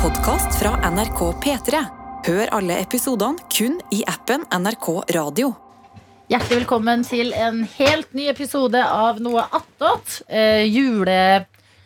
podkast 0.00 0.54
fra 0.56 0.70
NRK 0.90 1.18
P3. 1.44 1.80
Hør 2.24 2.48
alle 2.56 2.78
episodene 2.80 3.42
kun 3.52 3.74
i 3.92 3.98
appen 4.08 4.46
NRK 4.48 4.86
Radio. 5.12 5.50
Hjertelig 6.32 6.62
velkommen 6.62 7.02
til 7.04 7.34
en 7.36 7.66
helt 7.74 8.14
ny 8.16 8.30
episode 8.32 8.80
av 8.80 9.20
Noe 9.20 9.44
attåt. 9.44 10.22
Eh, 10.24 10.64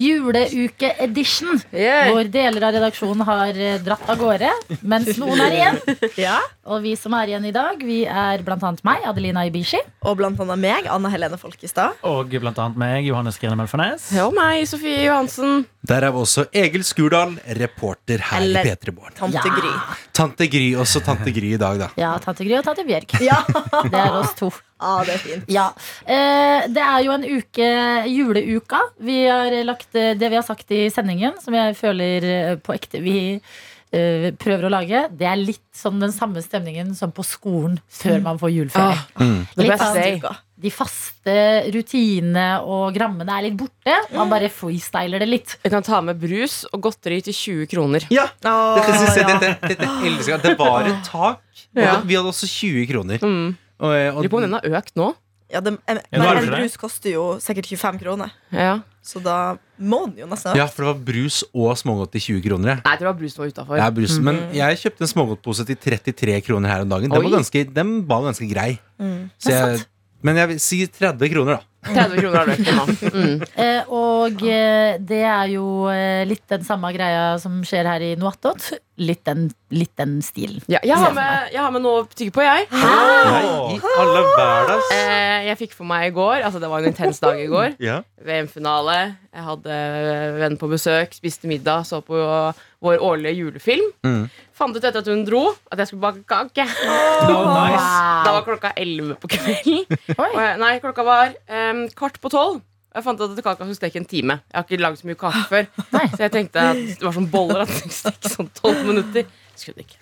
Juleuke-edition. 0.02 1.60
Yeah. 1.72 2.10
Hvor 2.12 2.26
deler 2.32 2.66
av 2.68 2.74
redaksjonen 2.76 3.24
har 3.26 3.54
eh, 3.58 3.76
dratt 3.84 4.08
av 4.10 4.18
gårde, 4.20 4.50
mens 4.82 5.16
noen 5.20 5.40
er 5.44 5.56
igjen. 5.58 5.80
Ja. 6.24 6.36
Og 6.70 6.80
vi 6.84 6.94
som 6.96 7.12
er 7.18 7.28
igjen 7.32 7.44
i 7.48 7.52
dag, 7.52 7.80
vi 7.84 8.02
er 8.08 8.40
blant 8.46 8.62
annet 8.64 8.80
meg, 8.86 9.02
Adelina 9.08 9.42
Ibishi. 9.48 9.80
Og 10.06 10.16
blant 10.20 10.38
annet 10.40 10.60
meg, 10.62 10.86
Anna 10.90 11.10
Helene 11.12 11.36
Folkestad. 11.40 11.98
Og 12.06 12.30
blant 12.40 12.58
annet 12.62 12.78
meg, 12.80 13.08
Johannes 13.08 13.36
Grine 13.40 13.56
Melfarnes. 13.58 14.06
Og 14.22 14.32
meg, 14.36 14.62
Sofie 14.70 15.02
Johansen. 15.04 15.64
Der 15.84 16.06
er 16.08 16.14
vi 16.14 16.22
også 16.22 16.46
Egil 16.56 16.84
Skurdal, 16.86 17.34
reporter 17.60 18.22
her 18.30 18.40
Eller- 18.46 18.64
i 18.64 18.72
P3 18.72 18.94
Morgen. 18.96 19.16
Tante 19.18 19.42
Ja. 19.42 19.56
Gry. 19.58 19.74
Tante 20.16 20.48
Gry, 20.48 20.70
også 20.80 21.02
tante 21.04 21.34
Gry 21.36 21.52
i 21.54 21.60
dag, 21.60 21.78
da. 21.82 21.90
Ja, 22.00 22.14
tante 22.24 22.46
Gry 22.46 22.56
og 22.60 22.64
tante 22.70 22.86
Bjørk. 22.88 23.18
Ja. 23.20 23.42
Det 23.84 24.00
er 24.00 24.20
oss 24.22 24.32
to. 24.38 24.52
Ah, 24.78 25.02
det 25.06 25.14
er 25.14 25.22
fint. 25.22 25.44
Ja. 25.52 25.68
Eh, 26.06 26.66
det 26.72 26.82
er 26.86 27.04
jo 27.06 27.12
en 27.14 27.24
uke, 27.28 27.68
juleuka. 28.10 28.80
Vi 29.00 29.20
har 29.26 29.54
lagt 29.64 29.94
eh, 29.94 30.14
det 30.18 30.30
vi 30.32 30.40
har 30.40 30.46
sagt 30.46 30.70
i 30.74 30.86
sendingen, 30.92 31.36
som 31.42 31.54
jeg 31.56 31.76
føler 31.78 32.28
eh, 32.30 32.54
på 32.62 32.74
ekte 32.76 33.00
vi 33.04 33.18
eh, 33.34 34.30
prøver 34.40 34.66
å 34.68 34.72
lage. 34.76 35.04
Det 35.14 35.28
er 35.30 35.40
litt 35.40 35.62
sånn 35.74 36.00
den 36.02 36.12
samme 36.14 36.42
stemningen 36.44 36.94
som 36.98 37.12
på 37.14 37.24
skolen 37.26 37.78
før 37.88 38.20
man 38.24 38.40
får 38.42 38.52
juleferie. 38.56 38.98
Ah, 39.14 39.22
mm. 39.22 39.38
Litt 39.62 39.80
sånn- 39.80 40.42
De 40.64 40.70
faste 40.70 41.32
rutinene 41.74 42.44
og 42.62 42.94
grammene 42.94 43.34
er 43.36 43.42
litt 43.48 43.56
borte. 43.58 43.96
Man 44.14 44.30
bare 44.30 44.48
freestyler 44.48 45.20
det 45.20 45.26
litt. 45.28 45.56
Vi 45.64 45.72
kan 45.72 45.82
ta 45.84 45.98
med 46.00 46.16
brus 46.22 46.62
og 46.72 46.80
godteri 46.86 47.18
til 47.26 47.34
20 47.36 47.66
kroner. 47.72 48.06
Ja! 48.14 48.28
Åh, 48.46 48.78
Dette 48.78 48.94
synes 49.00 49.18
jeg, 49.18 49.26
ja. 49.28 49.38
dette, 49.42 49.72
dette 49.74 49.90
elsker 50.08 50.32
jeg. 50.36 50.42
Det 50.46 50.54
var 50.62 50.88
et 50.88 51.04
tak. 51.10 51.42
Ja. 51.74 51.98
Vi 52.06 52.16
hadde 52.16 52.30
også 52.30 52.48
20 52.48 52.86
kroner. 52.92 53.18
Mm. 53.26 53.56
Og, 53.80 53.90
og, 53.90 54.22
Lurer 54.22 54.32
på 54.32 54.40
om 54.40 54.46
den 54.46 54.58
har 54.58 54.80
økt 54.80 54.98
nå. 54.98 55.12
Ja, 55.52 55.60
det, 55.60 55.76
en, 55.86 56.00
Ja, 56.10 56.18
nei, 56.18 56.32
en 56.40 56.50
brus 56.50 56.76
koster 56.80 57.12
jo 57.12 57.24
sikkert 57.42 57.68
25 57.68 58.00
kroner. 58.00 58.32
Ja. 58.50 58.78
Så 59.04 59.20
da 59.22 59.56
må 59.76 60.06
den 60.06 60.22
jo 60.22 60.28
nesten 60.30 60.56
ja, 60.56 60.64
for 60.70 60.86
det 60.86 60.90
var 60.94 61.00
brus 61.10 61.42
og 61.52 61.74
smågodt 61.76 62.14
til 62.16 62.40
20 62.40 62.44
kroner. 62.46 62.70
jeg. 62.72 62.84
Nei, 62.86 62.94
det 63.00 63.06
var 63.06 63.18
brusen 63.18 63.42
var 63.42 63.50
utafor. 63.52 63.78
Ja, 63.78 63.88
brus. 63.92 64.16
Men 64.24 64.40
jeg 64.56 64.80
kjøpte 64.80 65.04
en 65.04 65.12
smågodtpose 65.12 65.66
til 65.68 65.76
33 65.76 66.38
kroner 66.46 66.72
her 66.72 66.86
om 66.86 66.94
dagen. 66.94 67.12
Den 67.12 67.26
var 67.28 67.36
ganske, 67.36 67.66
den 67.76 67.98
var 68.08 68.24
ganske 68.30 68.48
grei. 68.48 68.70
Mm. 68.96 69.28
Så 69.36 69.52
jeg, 69.52 69.84
men 70.24 70.40
jeg 70.40 70.50
vil 70.54 70.60
si 70.64 70.80
30 70.88 71.32
kroner, 71.34 71.60
da. 71.60 71.74
30 71.84 72.22
kroner 72.22 72.38
har 72.38 72.48
du 72.48 72.54
økt 72.54 72.70
nå. 72.72 72.84
Mm. 73.14 73.42
Eh, 73.60 73.90
og 73.92 74.40
eh, 74.48 74.96
det 75.04 75.20
er 75.28 75.50
jo 75.52 75.64
eh, 75.92 76.24
litt 76.26 76.42
den 76.50 76.64
samme 76.66 76.88
greia 76.96 77.34
som 77.40 77.60
skjer 77.66 77.86
her 77.88 78.02
i 78.02 78.14
Noatot. 78.18 78.72
Litt 78.94 79.24
den, 79.26 79.48
litt 79.74 79.90
den 79.98 80.20
stilen. 80.22 80.62
Ja, 80.70 80.78
jeg, 80.86 80.94
har 80.94 81.10
med, 81.16 81.48
jeg 81.50 81.58
har 81.58 81.72
med 81.74 81.82
noe 81.82 82.04
å 82.04 82.06
tygge 82.06 82.30
på, 82.36 82.44
jeg. 82.46 82.68
Nei, 82.70 83.40
i 83.74 83.78
alle 83.98 84.20
hverdags. 84.28 84.92
Eh, 84.94 85.46
jeg 85.48 85.58
fikk 85.64 85.74
for 85.74 85.88
meg 85.88 86.12
i 86.12 86.12
går 86.14 86.44
Altså, 86.46 86.60
det 86.62 86.70
var 86.70 86.84
en 86.84 86.92
intens 86.92 87.18
dag 87.22 87.40
i 87.42 87.48
går. 87.50 87.74
Ja. 87.84 87.98
VM-finale. 88.24 88.94
Jeg 89.34 89.44
hadde 89.44 89.78
venn 90.38 90.54
på 90.60 90.68
besøk, 90.70 91.12
spiste 91.16 91.50
middag, 91.50 91.82
så 91.90 91.98
på 92.06 92.16
vår 92.84 93.02
årlige 93.02 93.34
julefilm. 93.34 93.90
Mm. 94.06 94.22
Fant 94.54 94.76
ut 94.76 94.80
etter 94.80 95.02
at 95.02 95.10
hun 95.10 95.24
dro, 95.26 95.42
at 95.74 95.82
jeg 95.82 95.90
skulle 95.90 96.06
bake 96.06 96.22
kake. 96.30 96.68
Oh, 97.26 97.50
nice. 97.50 97.90
Da 98.24 98.36
var 98.36 98.46
klokka 98.46 98.70
11 98.78 99.18
på 99.20 99.32
kvelden. 99.34 99.82
Nei, 100.62 100.76
klokka 100.84 101.04
var 101.04 101.34
um, 101.50 101.84
kvart 101.98 102.22
på 102.22 102.32
tolv. 102.32 102.62
Og 102.94 103.00
jeg 103.00 103.04
fant 103.08 103.18
ut 103.24 103.32
at 103.34 103.42
kaka 103.42 103.64
skulle 103.66 103.74
steke 103.80 103.98
en 103.98 104.04
time. 104.06 104.36
Jeg 104.52 104.56
har 104.60 104.64
ikke 104.68 104.78
lagd 104.84 105.00
så 105.00 105.08
mye 105.10 105.18
kake 105.18 105.40
før. 105.50 105.64
Nei. 105.96 106.04
Så 106.14 106.20
jeg 106.22 106.30
tenkte 106.36 106.62
at 106.62 106.78
det 106.78 107.02
var 107.02 107.14
sånn 107.16 107.26
boller 107.32 107.64
at 107.64 107.68
det 107.72 107.78
skulle 107.80 107.96
steke 107.98 108.30
sånn 108.36 108.50
tolv 108.54 108.84
minutter. 108.86 109.26
Skulle 109.58 109.82
det 109.82 109.86
ikke. 109.88 109.98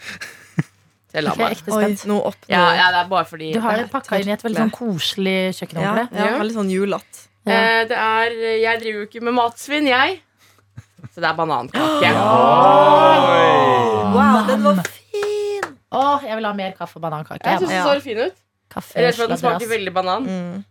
Så 1.13 1.17
jeg 1.19 1.25
la 1.25 1.33
Ok, 1.33 1.39
jeg 1.41 1.45
er 1.45 1.49
meg. 1.49 1.57
ekte 1.57 1.73
Oi, 1.73 1.81
spent. 1.85 2.05
nå 2.09 2.17
Ja, 2.53 2.61
ja, 2.77 2.87
det 2.93 2.99
er 3.03 3.09
bare 3.09 3.25
fordi 3.29 3.49
Du 3.57 3.61
har 3.65 3.77
det 3.81 3.89
pakka 3.93 4.21
inn 4.21 4.29
i 4.29 4.33
et 4.37 4.45
veldig 4.45 4.61
sånn 4.63 4.75
koselig 4.77 5.35
ja, 5.39 5.51
kjøkkenhåndkle. 5.59 6.05
ja, 6.21 6.27
Ja. 6.29 6.37
veldig 6.41 6.55
sånn 6.57 6.71
julete. 6.73 7.17
Ja. 7.45 7.53
Eh, 7.57 7.83
det 7.91 7.97
er 7.97 8.29
Jeg 8.61 8.81
driver 8.85 8.99
jo 9.01 9.07
ikke 9.09 9.23
med 9.25 9.35
matsvinn, 9.41 9.87
jeg. 9.89 10.21
Så 11.13 11.17
det 11.21 11.29
er 11.29 11.35
banankake. 11.37 12.13
Wow, 14.13 14.47
den 14.47 14.63
var 14.65 14.83
fin! 14.85 15.65
Åh, 15.93 16.25
jeg 16.27 16.37
vil 16.39 16.47
ha 16.49 16.53
mer 16.57 16.75
kaffe 16.77 16.99
og 17.01 17.05
banankake. 17.05 17.41
Jeg 17.45 17.61
syns 17.63 17.73
den 17.73 17.87
så 17.87 18.03
fin 18.05 18.21
ut. 18.27 18.39
Kaffe, 18.73 18.97
Jeg 18.97 19.13
er 19.13 19.25
at 19.25 19.33
den 19.33 19.41
smaker 19.41 19.69
veldig 19.69 19.93
banan. 19.95 20.27
Mm. 20.29 20.65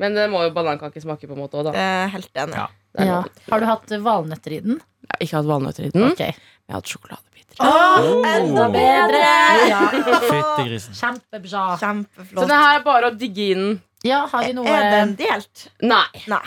Men 0.00 0.16
det 0.16 0.28
må 0.32 0.44
jo 0.46 0.54
banankake 0.54 1.02
smake 1.02 1.28
på 1.28 1.36
en 1.36 1.42
måte 1.42 1.60
òg, 1.60 1.68
da. 1.68 1.74
Er 1.76 2.08
helt 2.14 2.32
enig. 2.32 2.56
Ja. 2.56 2.68
Det 2.92 3.04
er 3.04 3.08
ja. 3.08 3.20
lov. 3.20 3.44
Har 3.50 3.62
du 3.62 3.68
hatt 3.68 3.94
valnøtter 4.06 4.56
i 4.56 4.62
den? 4.64 4.80
Jeg 5.02 5.12
har 5.12 5.26
ikke 5.26 5.38
hatt 5.38 5.50
valnøtter 5.50 5.86
i 5.88 5.92
den. 5.92 6.08
Ok. 6.08 6.22
Jeg 6.22 6.72
har 6.72 6.80
hatt 6.80 6.92
sjokoladebiter. 6.92 7.32
Enda 8.32 8.66
bedre! 8.72 9.22
Ja. 9.68 9.80
Fytti 9.92 10.66
grisen. 10.68 10.96
Kjempebra. 10.96 11.64
Så 11.76 11.86
Kjempeflott. 11.86 12.48
det 12.48 12.60
her 12.64 12.78
er 12.78 12.84
bare 12.86 13.10
å 13.12 13.16
digge 13.16 13.48
inn. 13.54 13.66
Ja, 14.02 14.24
har 14.32 14.48
vi 14.48 14.54
noe 14.56 14.66
Er 14.66 14.88
den 14.96 15.14
delt? 15.20 15.68
Nei. 15.84 16.06
Nei. 16.26 16.42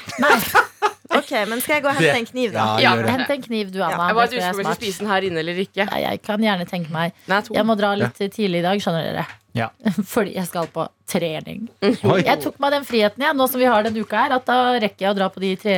Nei, 1.16 1.22
Ok, 1.24 1.32
men 1.50 1.62
skal 1.64 1.76
jeg 1.80 1.84
gå 1.86 1.90
og 1.92 1.96
hente 2.02 2.18
en 2.20 2.28
kniv, 2.30 2.52
da? 2.54 2.66
Ja, 2.84 2.92
Ja. 3.00 3.08
hent 3.16 3.32
en 3.36 3.42
kniv 3.48 3.72
du, 3.74 3.80
Anna. 3.86 4.10
Jeg 4.12 4.16
var 4.20 4.28
litt 4.28 4.36
jeg 4.36 4.42
usikker 4.44 4.52
på 4.52 4.58
hvis 4.58 4.66
jeg 4.66 4.66
smart. 4.68 4.82
spiser 4.84 5.06
den 5.06 5.12
her 5.14 5.28
inne 5.30 5.40
eller 5.46 5.64
ikke. 5.66 5.88
Ja, 5.88 6.02
jeg 6.10 6.22
kan 6.28 6.46
gjerne 6.46 6.68
tenke 6.70 6.92
meg 6.94 7.14
Nei, 7.32 7.42
to. 7.48 7.56
Jeg 7.58 7.66
må 7.72 7.78
dra 7.80 7.94
litt 8.00 8.20
tidlig 8.36 8.62
i 8.62 8.66
dag, 8.68 8.84
skjønner 8.84 9.08
dere. 9.10 9.26
Ja. 9.56 9.70
Fordi 10.14 10.36
jeg 10.36 10.48
skal 10.52 10.68
på 10.76 10.88
trening. 11.08 11.66
Oi. 12.12 12.22
Jeg 12.28 12.42
tok 12.44 12.60
meg 12.60 12.76
den 12.76 12.86
friheten, 12.88 13.24
jeg, 13.24 13.36
nå 13.40 13.48
som 13.48 13.60
vi 13.64 13.70
har 13.72 13.84
denne 13.88 14.04
uka 14.04 14.26
her, 14.26 14.36
at 14.42 14.46
da 14.50 14.60
rekker 14.84 15.06
jeg 15.08 15.14
å 15.14 15.18
dra 15.22 15.30
på 15.32 15.40
de 15.44 15.54
tre, 15.62 15.78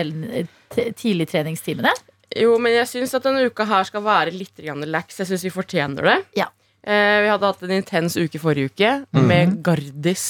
t- 0.74 0.92
tidligtreningstimene. 0.98 1.94
Jo, 2.38 2.58
men 2.60 2.74
jeg 2.76 2.90
syns 2.90 3.14
at 3.16 3.24
denne 3.24 3.46
uka 3.48 3.66
her 3.70 3.86
skal 3.88 4.04
være 4.04 4.34
litt 4.36 4.58
grann 4.60 4.82
lax. 4.92 5.22
Jeg 5.22 5.30
syns 5.30 5.46
vi 5.48 5.54
fortjener 5.54 6.10
det. 6.10 6.18
Ja. 6.42 6.50
Eh, 6.88 7.22
vi 7.24 7.30
hadde 7.32 7.48
hatt 7.50 7.64
en 7.66 7.72
intens 7.78 8.18
uke 8.20 8.40
forrige 8.40 8.72
uke 8.74 8.92
med 9.28 9.58
Gardis 9.66 10.26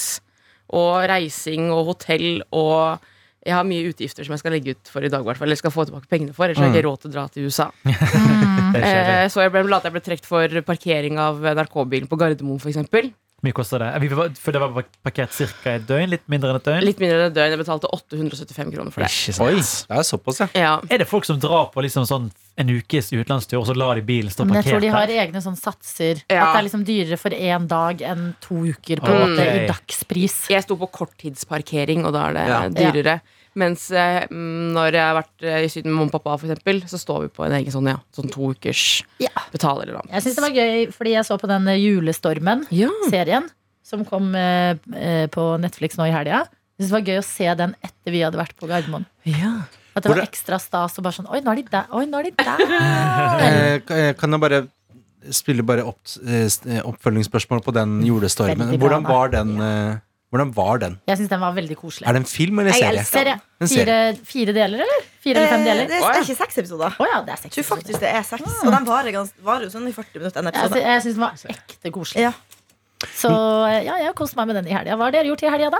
og 0.73 1.05
reising 1.09 1.69
og 1.71 1.85
hotell 1.93 2.41
og 2.51 2.99
jeg 3.47 3.55
har 3.55 3.67
mye 3.67 3.87
utgifter 3.89 4.27
som 4.27 4.35
jeg 4.35 4.41
skal 4.43 4.53
legge 4.57 4.75
ut 4.75 4.89
for 4.91 5.05
i 5.07 5.11
dag, 5.11 5.23
hvert. 5.23 5.39
Eller 5.45 5.59
skal 5.59 5.71
få 5.73 5.85
tilbake 5.87 6.09
pengene 6.11 6.35
for. 6.35 6.47
Ellers 6.49 6.59
har 6.59 6.67
jeg 6.67 6.75
ikke 6.75 6.87
råd 6.89 7.03
til 7.03 7.11
å 7.11 7.15
dra 7.15 7.27
til 7.31 7.47
USA. 7.47 7.69
Eh, 8.77 9.25
så 9.31 9.41
jeg 9.45 9.51
ble, 9.53 9.61
jeg 9.63 9.93
ble 9.93 10.01
trukket 10.03 10.25
for 10.27 10.57
parkering 10.67 11.15
av 11.23 11.39
NRK-bilen 11.39 12.09
på 12.11 12.17
Gardermoen, 12.19 12.59
f.eks. 12.59 13.07
Mye 13.45 13.53
kosta 13.53 13.77
det? 13.77 13.87
For 14.41 14.55
det 14.55 14.59
var 14.63 14.73
parkert 15.05 15.35
ca. 15.37 15.75
et 15.75 15.83
døgn? 15.85 16.09
Litt 16.09 16.23
mindre 16.31 16.49
enn 16.51 16.57
et 16.57 16.65
døgn? 16.65 16.81
Litt 16.87 17.01
mindre 17.01 17.19
enn 17.19 17.29
et 17.29 17.35
døgn. 17.35 17.53
Jeg 17.53 17.59
betalte 17.61 17.89
875 17.93 18.71
kroner 18.73 18.93
for 18.95 19.05
det. 19.05 19.35
Oi, 19.45 19.61
det 19.61 19.99
er 19.99 20.07
såpass, 20.07 20.41
ja. 20.41 20.47
Ja. 20.57 20.71
Er 20.89 21.03
det 21.03 21.07
folk 21.09 21.27
som 21.29 21.37
drar 21.41 21.69
på 21.73 21.83
liksom 21.85 22.07
sånn 22.09 22.31
en 22.57 22.71
ukes 22.73 23.11
utenlandstur, 23.13 23.59
og 23.61 23.67
så 23.69 23.75
lar 23.77 23.99
de 23.99 24.03
bilen 24.07 24.33
stå 24.33 24.41
parkert 24.41 24.55
der? 24.57 24.65
jeg 24.65 24.73
tror 24.73 24.85
de 24.87 24.93
har 24.95 25.13
egne 25.27 25.43
sånne 25.45 25.61
satser. 25.61 26.23
Ja. 26.25 26.47
At 26.47 26.55
det 26.55 26.63
er 26.63 26.67
liksom 26.71 26.85
dyrere 26.89 27.21
for 27.21 27.37
én 27.37 27.67
dag 27.69 28.01
enn 28.09 28.31
to 28.41 28.63
uker 28.73 29.03
på 29.05 29.13
en 29.13 29.21
måte 29.27 29.45
i 29.45 29.65
dagspris. 29.69 30.39
Jeg 30.49 30.65
sto 30.65 30.79
på 30.81 30.89
korttidsparkering, 30.97 32.07
og 32.09 32.17
da 32.17 32.27
er 32.31 32.39
det 32.39 32.47
Ja. 32.49 32.61
dyrere. 32.73 33.19
Mens 33.57 33.87
eh, 33.89 34.27
når 34.29 34.93
jeg 34.93 35.01
har 35.01 35.15
vært 35.17 35.45
eh, 35.49 35.63
i 35.65 35.69
Syden 35.73 35.89
med 35.89 35.97
mamma 36.03 36.11
og 36.11 36.15
pappa, 36.19 36.35
for 36.37 36.45
eksempel, 36.51 36.83
så 36.91 36.99
står 37.01 37.23
vi 37.25 37.29
på 37.33 37.45
en 37.47 37.55
egen 37.57 37.73
sånn, 37.73 37.87
ja, 37.89 37.97
sånn 38.13 38.29
to 38.33 38.51
ukers 38.53 38.83
Ja. 39.23 39.31
betaler 39.53 39.87
eller 39.87 39.97
noe. 40.03 40.11
Jeg 40.13 40.25
syns 40.27 40.37
det 40.37 40.45
var 40.45 40.53
gøy 40.59 40.91
fordi 40.93 41.15
jeg 41.15 41.25
så 41.25 41.39
på 41.41 41.49
den 41.49 41.65
Julestormen-serien 41.73 43.47
Ja. 43.47 43.55
som 43.87 44.05
kom 44.05 44.29
eh, 44.35 44.75
eh, 44.93 45.25
på 45.33 45.47
Netflix 45.63 45.97
nå 45.97 46.05
i 46.07 46.13
helga. 46.13 46.43
Jeg 46.77 46.85
synes 46.85 46.91
det 46.91 46.97
var 46.99 47.07
gøy 47.09 47.17
å 47.23 47.25
se 47.25 47.49
den 47.63 47.75
etter 47.81 48.13
vi 48.13 48.21
hadde 48.21 48.37
vært 48.37 48.55
på 48.59 48.69
Gardermoen. 48.69 49.05
ja. 49.25 49.55
At 49.97 50.03
det 50.05 50.11
var 50.13 50.19
ekstra 50.21 50.59
stas 50.61 50.93
og 50.99 51.07
bare 51.07 51.15
sånn 51.15 51.25
Oi, 51.33 51.39
nå 51.41 51.49
er 51.49 51.57
de 51.57 51.63
der! 51.73 51.87
Oi, 51.97 52.03
nå 52.05 52.19
er 52.19 52.27
de 52.27 52.31
der! 52.37 52.59
Eh, 53.41 53.79
kan- 53.81 53.97
eh, 53.97 54.13
jeg 54.13 54.41
bare 54.43 54.59
spille 55.33 55.63
bare 55.65 55.81
opp, 55.89 55.97
eh, 56.21 56.45
eh, 56.45 56.83
oppfølgingsspørsmål 56.85 57.63
på 57.65 57.73
den 57.73 57.95
julestormen? 58.05 58.69
Bra, 58.77 58.77
Hvordan 58.77 59.07
var 59.09 59.31
den? 59.33 59.55
eh, 59.57 59.97
Hvordan 60.27 60.49
var 60.55 60.77
den? 60.83 60.95
Jeg 61.07 61.17
synes 61.21 61.29
den 61.31 61.39
var 61.39 61.53
veldig 61.55 61.75
koselig. 61.79 62.03
Er 62.07 62.11
det 62.17 62.19
en 62.19 62.25
film 62.27 62.59
eller 62.59 62.71
Jeg 62.73 62.81
serie? 62.83 62.99
elsker 62.99 63.19
Serie. 63.19 63.35
En 63.63 63.67
Fire, 63.71 63.95
fire 64.27 64.53
deler, 64.57 64.81
eller? 64.83 65.05
Fire 65.23 65.35
eller 65.39 65.47
fem 65.53 65.61
Eh, 65.61 65.65
deler? 65.69 65.85
Det 65.87 65.95
er, 65.95 66.01
det 66.03 66.17
er 66.19 66.25
ikke 66.27 66.35
seks 66.41 66.57
episoder. 66.63 66.97
Å 66.99 67.07
ja, 67.07 67.21
det 67.23 67.31
er 67.31 67.37
Jeg 67.37 67.43
seks. 67.45 67.55
tror 67.55 67.67
faktisk 67.77 67.99
det 68.03 68.09
er 68.11 68.23
seks. 68.27 68.43
Og 68.65 68.71
den 68.75 68.85
varer, 68.89 69.11
gans, 69.15 69.31
varer 69.41 69.63
jo 69.63 69.69
sånn 69.71 69.87
i 69.87 69.93
40 69.95 70.19
minutter 70.19 70.39
en 70.43 70.49
Jeg, 70.51 70.55
episode. 70.59 70.81
jeg 70.83 71.01
syns 71.05 71.15
den 71.15 71.23
var 71.23 71.31
ekte 71.55 71.91
koselig. 71.95 72.21
Ja. 72.27 72.33
Så 73.15 73.29
ja, 73.31 73.95
jeg 74.01 74.05
har 74.09 74.13
kost 74.19 74.35
meg 74.35 74.47
med 74.47 74.55
den 74.59 74.67
i 74.67 74.75
helga. 74.75 74.97
Hva 74.99 75.07
har 75.07 75.11
dere 75.15 75.29
gjort 75.31 75.43
i 75.47 75.49
helga, 75.53 75.69
da? 75.77 75.79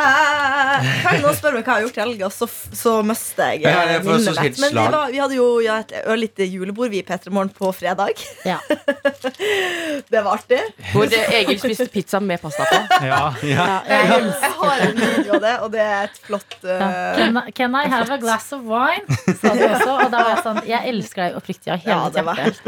Kan 0.00 1.20
noen 1.22 1.36
spørre 1.36 1.58
meg 1.58 1.66
hva 1.66 1.74
jeg 1.74 1.76
har 1.76 1.84
gjort 1.86 1.98
i 1.98 2.02
helga, 2.04 2.28
så, 2.32 2.46
så 2.76 2.92
mister 3.06 3.52
jeg 3.54 3.64
Ja, 3.66 3.98
så 4.00 4.06
minnet 4.06 4.40
mitt. 4.42 4.60
Men 4.62 4.72
vi, 4.74 4.84
var, 4.94 5.10
vi 5.12 5.20
hadde 5.22 5.36
jo 5.38 5.46
ja, 5.64 5.78
et 5.84 5.92
ørlite 6.04 6.46
julebord 6.48 6.92
vi 6.92 7.00
i 7.02 7.06
P3 7.06 7.32
Morgen 7.34 7.52
på 7.56 7.70
fredag. 7.76 8.20
Ja. 8.48 8.58
Det 10.10 10.20
var 10.24 10.32
artig. 10.38 10.60
Hvor 10.92 11.06
eh, 11.06 11.34
Egil 11.40 11.60
spiste 11.62 11.86
pizza 11.92 12.20
med 12.22 12.40
pasta 12.42 12.66
på. 12.70 12.80
Ja. 13.10 13.20
Ja, 13.46 13.66
Jeg, 13.88 14.08
jeg 14.10 14.26
jeg 14.30 14.52
har 14.60 14.82
en 14.86 14.98
video 15.00 15.36
av 15.36 15.42
det, 15.44 15.54
og 15.64 15.70
det 15.74 15.80
er 15.84 16.02
et 16.08 16.18
flott 16.26 16.56
uh, 16.64 16.82
Can, 17.16 17.38
I- 17.40 17.52
can 17.56 17.76
I 17.78 17.84
have 17.90 18.12
a 18.12 18.18
glass 18.22 18.50
of 18.56 18.64
wine? 18.68 19.04
Sa 19.40 19.54
du 19.56 19.64
også. 19.66 19.94
Og 19.96 20.10
da 20.12 20.20
var 20.24 20.30
jeg 20.34 20.42
sånn 20.46 20.60
Jeg 20.68 20.92
elsker 20.92 21.24
deg 21.24 21.38
oppriktig 21.40 21.72
av 21.74 21.80
hele 21.84 21.96
Ja, 21.96 22.10
det 22.14 22.26
var 22.26 22.40
helt. 22.40 22.60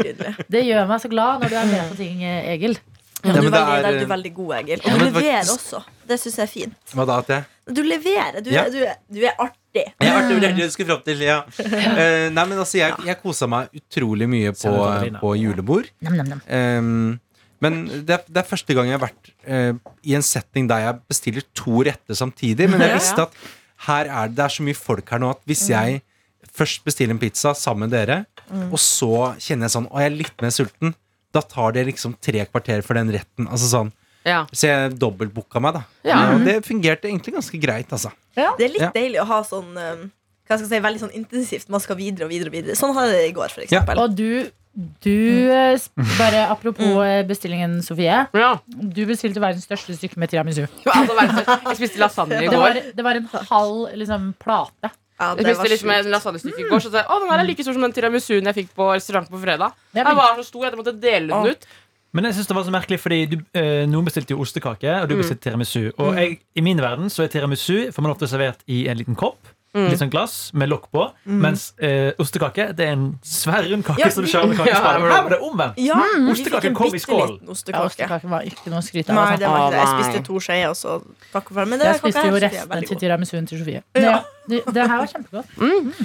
Det 0.57 0.63
gjør 0.67 0.89
meg 0.89 1.03
så 1.03 1.11
glad 1.13 1.43
når 1.45 1.53
du 1.53 1.59
er 1.61 1.69
med 1.71 1.91
på 1.93 1.99
ting, 2.01 2.23
eh, 2.25 2.51
Egil. 2.55 2.77
Ja, 3.23 3.33
du, 3.33 3.39
veldig, 3.47 3.59
er- 3.87 3.97
du 3.99 4.03
er 4.03 4.09
veldig 4.11 4.33
god, 4.35 4.53
Egil. 4.59 4.79
Og 4.83 4.87
Ja, 4.91 4.97
du 4.97 5.03
leverer 5.05 5.43
faktisk- 5.43 5.53
også. 5.73 5.83
Det 6.07 6.17
syns 6.19 6.35
jeg 6.35 6.43
er 6.43 6.51
fint. 6.51 6.75
Hva 6.93 7.05
da? 7.07 7.17
At 7.23 7.27
jeg 7.31 7.45
Du 7.75 7.81
leverer. 7.81 8.41
Du, 8.43 8.49
Ja. 8.51 8.63
du, 8.69 8.79
du 9.13 9.21
er 9.23 9.35
artig. 9.39 9.85
Jeg 10.01 10.09
er 10.09 10.17
artig, 10.19 10.39
det 10.41 10.49
er 10.49 10.55
det 10.57 10.65
du 10.67 10.71
skulle 10.73 10.89
fram 10.91 11.03
til, 11.05 11.17
ja. 11.23 11.37
Uh, 11.47 12.29
nei, 12.35 12.45
men 12.45 12.57
altså, 12.59 12.77
jeg, 12.81 12.93
jeg 13.07 13.21
kosa 13.23 13.47
meg 13.47 13.69
utrolig 13.79 14.27
mye 14.29 14.51
på, 14.51 14.73
på 15.21 15.31
julebord. 15.39 15.87
Um, 16.49 17.19
men 17.63 17.77
det 18.03 18.09
er, 18.17 18.23
det 18.27 18.41
er 18.43 18.49
første 18.49 18.75
gang 18.75 18.89
jeg 18.91 18.99
har 18.99 19.05
vært 19.07 19.29
uh, 19.47 19.91
i 20.03 20.15
en 20.17 20.25
setting 20.25 20.67
der 20.67 20.83
jeg 20.83 20.99
bestiller 21.07 21.45
to 21.55 21.83
retter 21.87 22.17
samtidig. 22.19 22.67
Men 22.69 22.83
jeg 22.83 22.97
visste 22.99 23.21
at 23.29 23.37
her 23.87 24.09
er 24.11 24.27
det, 24.27 24.35
det 24.35 24.43
er 24.49 24.55
så 24.57 24.63
mye 24.67 24.75
folk 24.77 25.09
her 25.15 25.19
nå 25.23 25.29
at 25.31 25.39
hvis 25.47 25.69
jeg 25.71 26.01
først 26.53 26.83
bestiller 26.85 27.15
en 27.15 27.19
pizza 27.23 27.53
sammen 27.57 27.87
med 27.87 27.95
dere, 27.95 28.25
og 28.69 28.77
så 28.77 29.31
kjenner 29.41 29.65
jeg 29.69 29.73
sånn 29.77 29.87
Å, 29.89 30.01
jeg 30.03 30.11
er 30.11 30.17
litt 30.19 30.41
mer 30.43 30.51
sulten. 30.53 30.91
Da 31.33 31.41
tar 31.41 31.71
det 31.73 31.85
liksom 31.87 32.15
tre 32.21 32.45
kvarter 32.45 32.83
for 32.85 32.93
den 32.99 33.09
retten. 33.11 33.47
Altså 33.49 33.69
sånn 33.71 33.91
Ja. 34.25 34.45
Så 34.55 34.67
jeg 34.69 34.93
dobbeltbooka 35.01 35.59
meg, 35.59 35.73
da. 35.73 35.81
Ja. 36.07 36.19
Og 36.35 36.45
det 36.45 36.59
fungerte 36.63 37.09
egentlig 37.09 37.33
ganske 37.35 37.59
greit, 37.59 37.89
altså. 37.91 38.11
Det 38.35 38.45
er 38.69 38.69
litt 38.71 38.81
Ja. 38.81 38.91
deilig 38.95 39.19
å 39.19 39.25
ha 39.27 39.41
sånn 39.43 39.73
um, 39.75 40.11
hva 40.47 40.57
skal 40.57 40.67
jeg 40.67 40.69
si, 40.69 40.79
veldig 40.85 40.99
sånn 41.01 41.15
intensivt. 41.17 41.69
Man 41.69 41.79
skal 41.83 41.95
videre 41.97 42.25
og 42.25 42.29
videre. 42.31 42.47
og 42.47 42.53
videre 42.53 42.75
Sånn 42.75 42.93
hadde 42.95 43.11
jeg 43.11 43.21
det 43.25 43.29
i 43.31 43.37
går, 43.39 43.49
for 43.51 43.61
Ja. 43.61 43.67
eksempel. 43.81 43.99
Og 43.99 44.15
du, 44.15 44.51
du 45.01 45.51
eh, 45.51 45.77
Bare 46.17 46.47
apropos 46.49 47.03
eh, 47.03 47.23
bestillingen, 47.27 47.81
Sofie. 47.83 48.27
ja. 48.33 48.59
Du 48.67 49.05
bestilte 49.05 49.39
verdens 49.43 49.65
største 49.67 49.95
stykke 49.97 50.17
med 50.17 50.29
tiramisu. 50.31 50.67
Altså, 50.85 51.15
jeg 51.67 51.77
spiste 51.77 51.99
lasagne 51.99 52.43
i 52.43 52.47
Det 52.47 52.57
var, 52.59 52.73
går. 52.73 52.93
det 52.95 53.03
var 53.03 53.15
en 53.15 53.27
halv 53.49 53.95
liksom, 53.97 54.33
plate. 54.39 54.91
Ja, 55.23 55.35
Jeg 55.39 55.55
spiste 55.57 55.71
liksom 55.75 55.93
en 55.95 56.11
lasagnestykke 56.13 56.65
i 56.65 56.67
går. 56.69 56.83
Så 56.83 56.91
sa 56.91 57.01
jeg, 57.01 57.07
å, 57.09 57.19
den 57.23 57.31
her 57.33 57.43
er 57.43 57.47
like 57.47 57.65
stor 57.65 57.77
som 57.77 57.85
den 57.87 57.95
tiramisuen 57.95 58.51
jeg 58.51 58.59
fikk 58.59 58.75
på 58.77 58.89
restaurant 58.93 59.31
på 59.31 59.41
fredag. 59.41 59.73
Det 59.95 60.03
Den 60.03 60.19
var 60.19 60.35
så 60.39 60.45
stor 60.49 60.67
at 60.67 60.75
jeg 60.75 60.81
måtte 60.83 60.95
dele 60.99 61.31
den 61.31 61.55
ut. 61.55 61.67
Men 62.13 62.27
jeg 62.29 62.35
synes 62.37 62.51
det 62.51 62.55
var 62.59 62.65
så 62.67 62.71
merkelig, 62.75 62.99
fordi 63.01 63.19
du, 63.31 63.39
eh, 63.57 63.87
noen 63.89 64.05
bestilte 64.05 64.35
jo 64.35 64.43
ostekake, 64.43 64.91
og 65.01 65.09
du 65.09 65.15
bestilte 65.17 65.47
tiramisu. 65.47 65.91
Og 65.97 66.13
jeg, 66.19 66.37
i 66.53 66.61
min 66.61 66.77
verden 66.77 67.09
så 67.09 67.23
er 67.25 67.31
tiramisu 67.33 67.89
får 67.91 68.05
man 68.05 68.13
ofte 68.13 68.29
servert 68.29 68.61
i 68.69 68.83
en 68.91 68.99
liten 68.99 69.17
kopp. 69.17 69.41
Litt 69.73 69.97
sånn 69.97 70.11
glass 70.13 70.51
med 70.53 70.69
lokk 70.69 70.83
på. 70.93 71.07
Mens 71.25 71.71
eh, 71.81 72.11
ostekake 72.21 72.67
det 72.77 72.85
er 72.85 72.91
en 72.93 73.07
svær 73.25 73.65
rund 73.65 73.81
kake 73.87 74.03
Ja, 74.03 74.09
som 74.13 74.21
du 74.21 74.29
kjører 74.29 74.51
med 74.51 74.59
ja, 74.59 74.67
kakespade. 74.67 75.07
Her 75.09 75.23
var 75.25 75.33
det 75.33 75.39
omvendt. 75.47 75.79
Ja, 75.81 75.97
mm. 75.97 76.27
Ostekake 76.29 76.71
kom 76.77 76.93
i 76.93 77.01
skål. 77.01 77.33
Ostekake. 77.49 77.79
Ja, 77.79 77.87
ostekake. 77.89 78.29
Var 78.35 78.45
ikke 78.51 78.69
noe 78.69 78.83
å 78.83 78.85
skryte 78.85 79.09
av. 79.09 79.17
Nei, 79.17 79.23
Altså. 79.23 79.39
det 79.41 79.49
var 79.49 79.63
ikke 79.63 79.73
det. 79.73 79.79
Jeg 79.81 80.05
spiste 80.13 80.21
to 80.29 80.43
skjeer, 80.45 80.67
og 80.69 80.77
så 80.77 80.99
takk 81.33 81.49
og 81.49 81.57
farvel. 81.57 81.85
Jeg 81.89 82.01
spiste 82.03 82.25
jo 82.29 82.37
restene 82.37 82.69
resten 82.69 82.91
til 82.91 83.01
tiramisuen 83.01 83.49
til 83.49 83.63
Sofie. 83.63 83.81
Ja. 83.97 84.13
Det, 84.49 84.59
det 84.75 84.83
her 84.89 84.97
var 84.99 85.07
kjempegodt. 85.07 85.51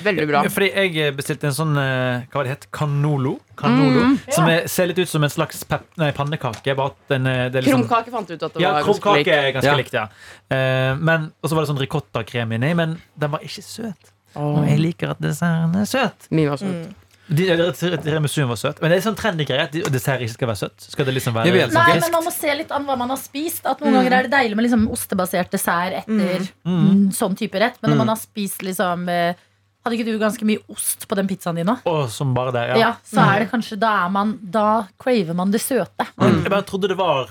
Veldig 0.05 0.27
bra. 0.31 0.43
Fordi 0.55 0.69
jeg 0.71 0.93
eh, 1.03 1.15
bestilte 1.17 1.49
en 1.49 1.57
sånn 1.57 1.73
eh, 1.81 2.27
Hva 2.31 2.39
var 2.39 2.47
det 2.47 2.53
het? 2.55 2.67
Canolo. 2.71 3.33
Canolo 3.59 4.05
Som 4.31 4.47
er, 4.53 4.69
ser 4.71 4.87
litt 4.93 5.01
ut 5.03 5.11
som 5.11 5.25
en 5.27 5.33
slags 5.33 5.65
pep, 5.67 5.89
nei, 5.99 6.13
pannekake. 6.15 6.77
Bare 6.79 6.93
at 6.93 7.11
den, 7.11 7.27
eh, 7.27 7.49
det 7.51 7.59
er 7.63 7.67
liksom, 7.67 7.83
Krumkake 7.89 8.15
fant 8.15 8.31
ut 8.31 8.43
at 8.47 8.55
det 8.55 8.63
Ja, 8.63 8.73
var 8.77 8.87
ganske 8.87 9.17
likt. 9.17 9.27
lik. 9.27 9.35
er 9.35 9.51
ganske 9.57 9.73
Ja. 9.73 9.77
likt, 9.81 9.93
ja. 9.99 10.07
Eh, 10.55 10.95
men, 11.03 11.33
og 11.43 11.51
så 11.51 11.59
var 11.59 11.67
det 11.67 11.73
sånn 11.73 11.83
ricotta-krem 11.83 12.55
inni, 12.59 12.71
men 12.79 12.95
den 13.19 13.31
var 13.35 13.43
ikke 13.43 13.65
søt. 13.67 14.15
Og 14.39 14.63
jeg 14.69 14.79
liker 14.79 15.11
at 15.17 15.21
desserten 15.25 15.75
er 15.81 15.85
søt. 15.91 16.29
Min 16.31 16.49
var 16.53 16.61
søt. 16.63 16.69
De, 16.93 16.95
Tiramisuen 17.29 18.49
var 18.49 18.57
søt. 18.61 18.79
Men 18.83 18.93
det 18.93 18.99
er 19.01 19.05
sånn 19.05 19.17
trendy 19.19 19.45
greie 19.49 19.67
at 19.67 19.75
dessert 19.93 20.23
ikke 20.25 20.35
skal 20.37 20.51
være 20.51 20.61
søtt. 20.63 20.87
Skal 20.93 21.09
det 21.09 21.15
liksom 21.19 21.37
være 21.37 21.53
Nei, 21.75 21.99
men 22.01 22.15
Man 22.15 22.25
må 22.25 22.33
se 22.35 22.55
litt 22.57 22.71
an 22.75 22.87
hva 22.89 22.97
man 23.01 23.13
har 23.13 23.21
spist. 23.21 23.67
At 23.69 23.83
Noen 23.83 23.99
ganger 23.99 24.17
er 24.19 24.29
det 24.29 24.33
deilig 24.33 24.57
med 24.59 24.67
liksom 24.69 24.87
ostebasert 24.95 25.53
dessert 25.53 25.99
etter 26.03 26.47
mm, 26.65 27.11
sånn 27.17 27.37
type 27.39 27.61
rett. 27.61 27.77
Men 27.83 27.93
når 27.95 28.01
man 28.05 28.13
har 28.15 28.21
spist 28.21 28.65
liksom 28.67 29.09
eh, 29.13 29.45
Hadde 29.87 29.95
ikke 29.95 30.09
du 30.11 30.19
ganske 30.21 30.45
mye 30.45 30.59
ost 30.75 31.05
på 31.09 31.17
den 31.17 31.29
pizzaen 31.31 31.57
din 31.61 31.69
nå? 31.69 31.77
Å, 31.87 32.09
som 32.11 32.33
bare 32.37 32.51
det, 32.53 32.65
Ja. 32.73 32.79
ja. 32.83 32.89
så 33.07 33.23
er 33.23 33.45
det 33.45 33.51
kanskje 33.53 33.77
Da 33.81 33.93
er 34.05 34.11
man 34.13 34.33
Da 34.43 34.65
craver 35.01 35.37
man 35.39 35.53
det 35.55 35.61
søte. 35.63 36.09
Mm. 36.19 36.43
Jeg 36.43 36.51
bare 36.53 36.67
trodde 36.67 36.91
det 36.91 36.97
var 36.99 37.31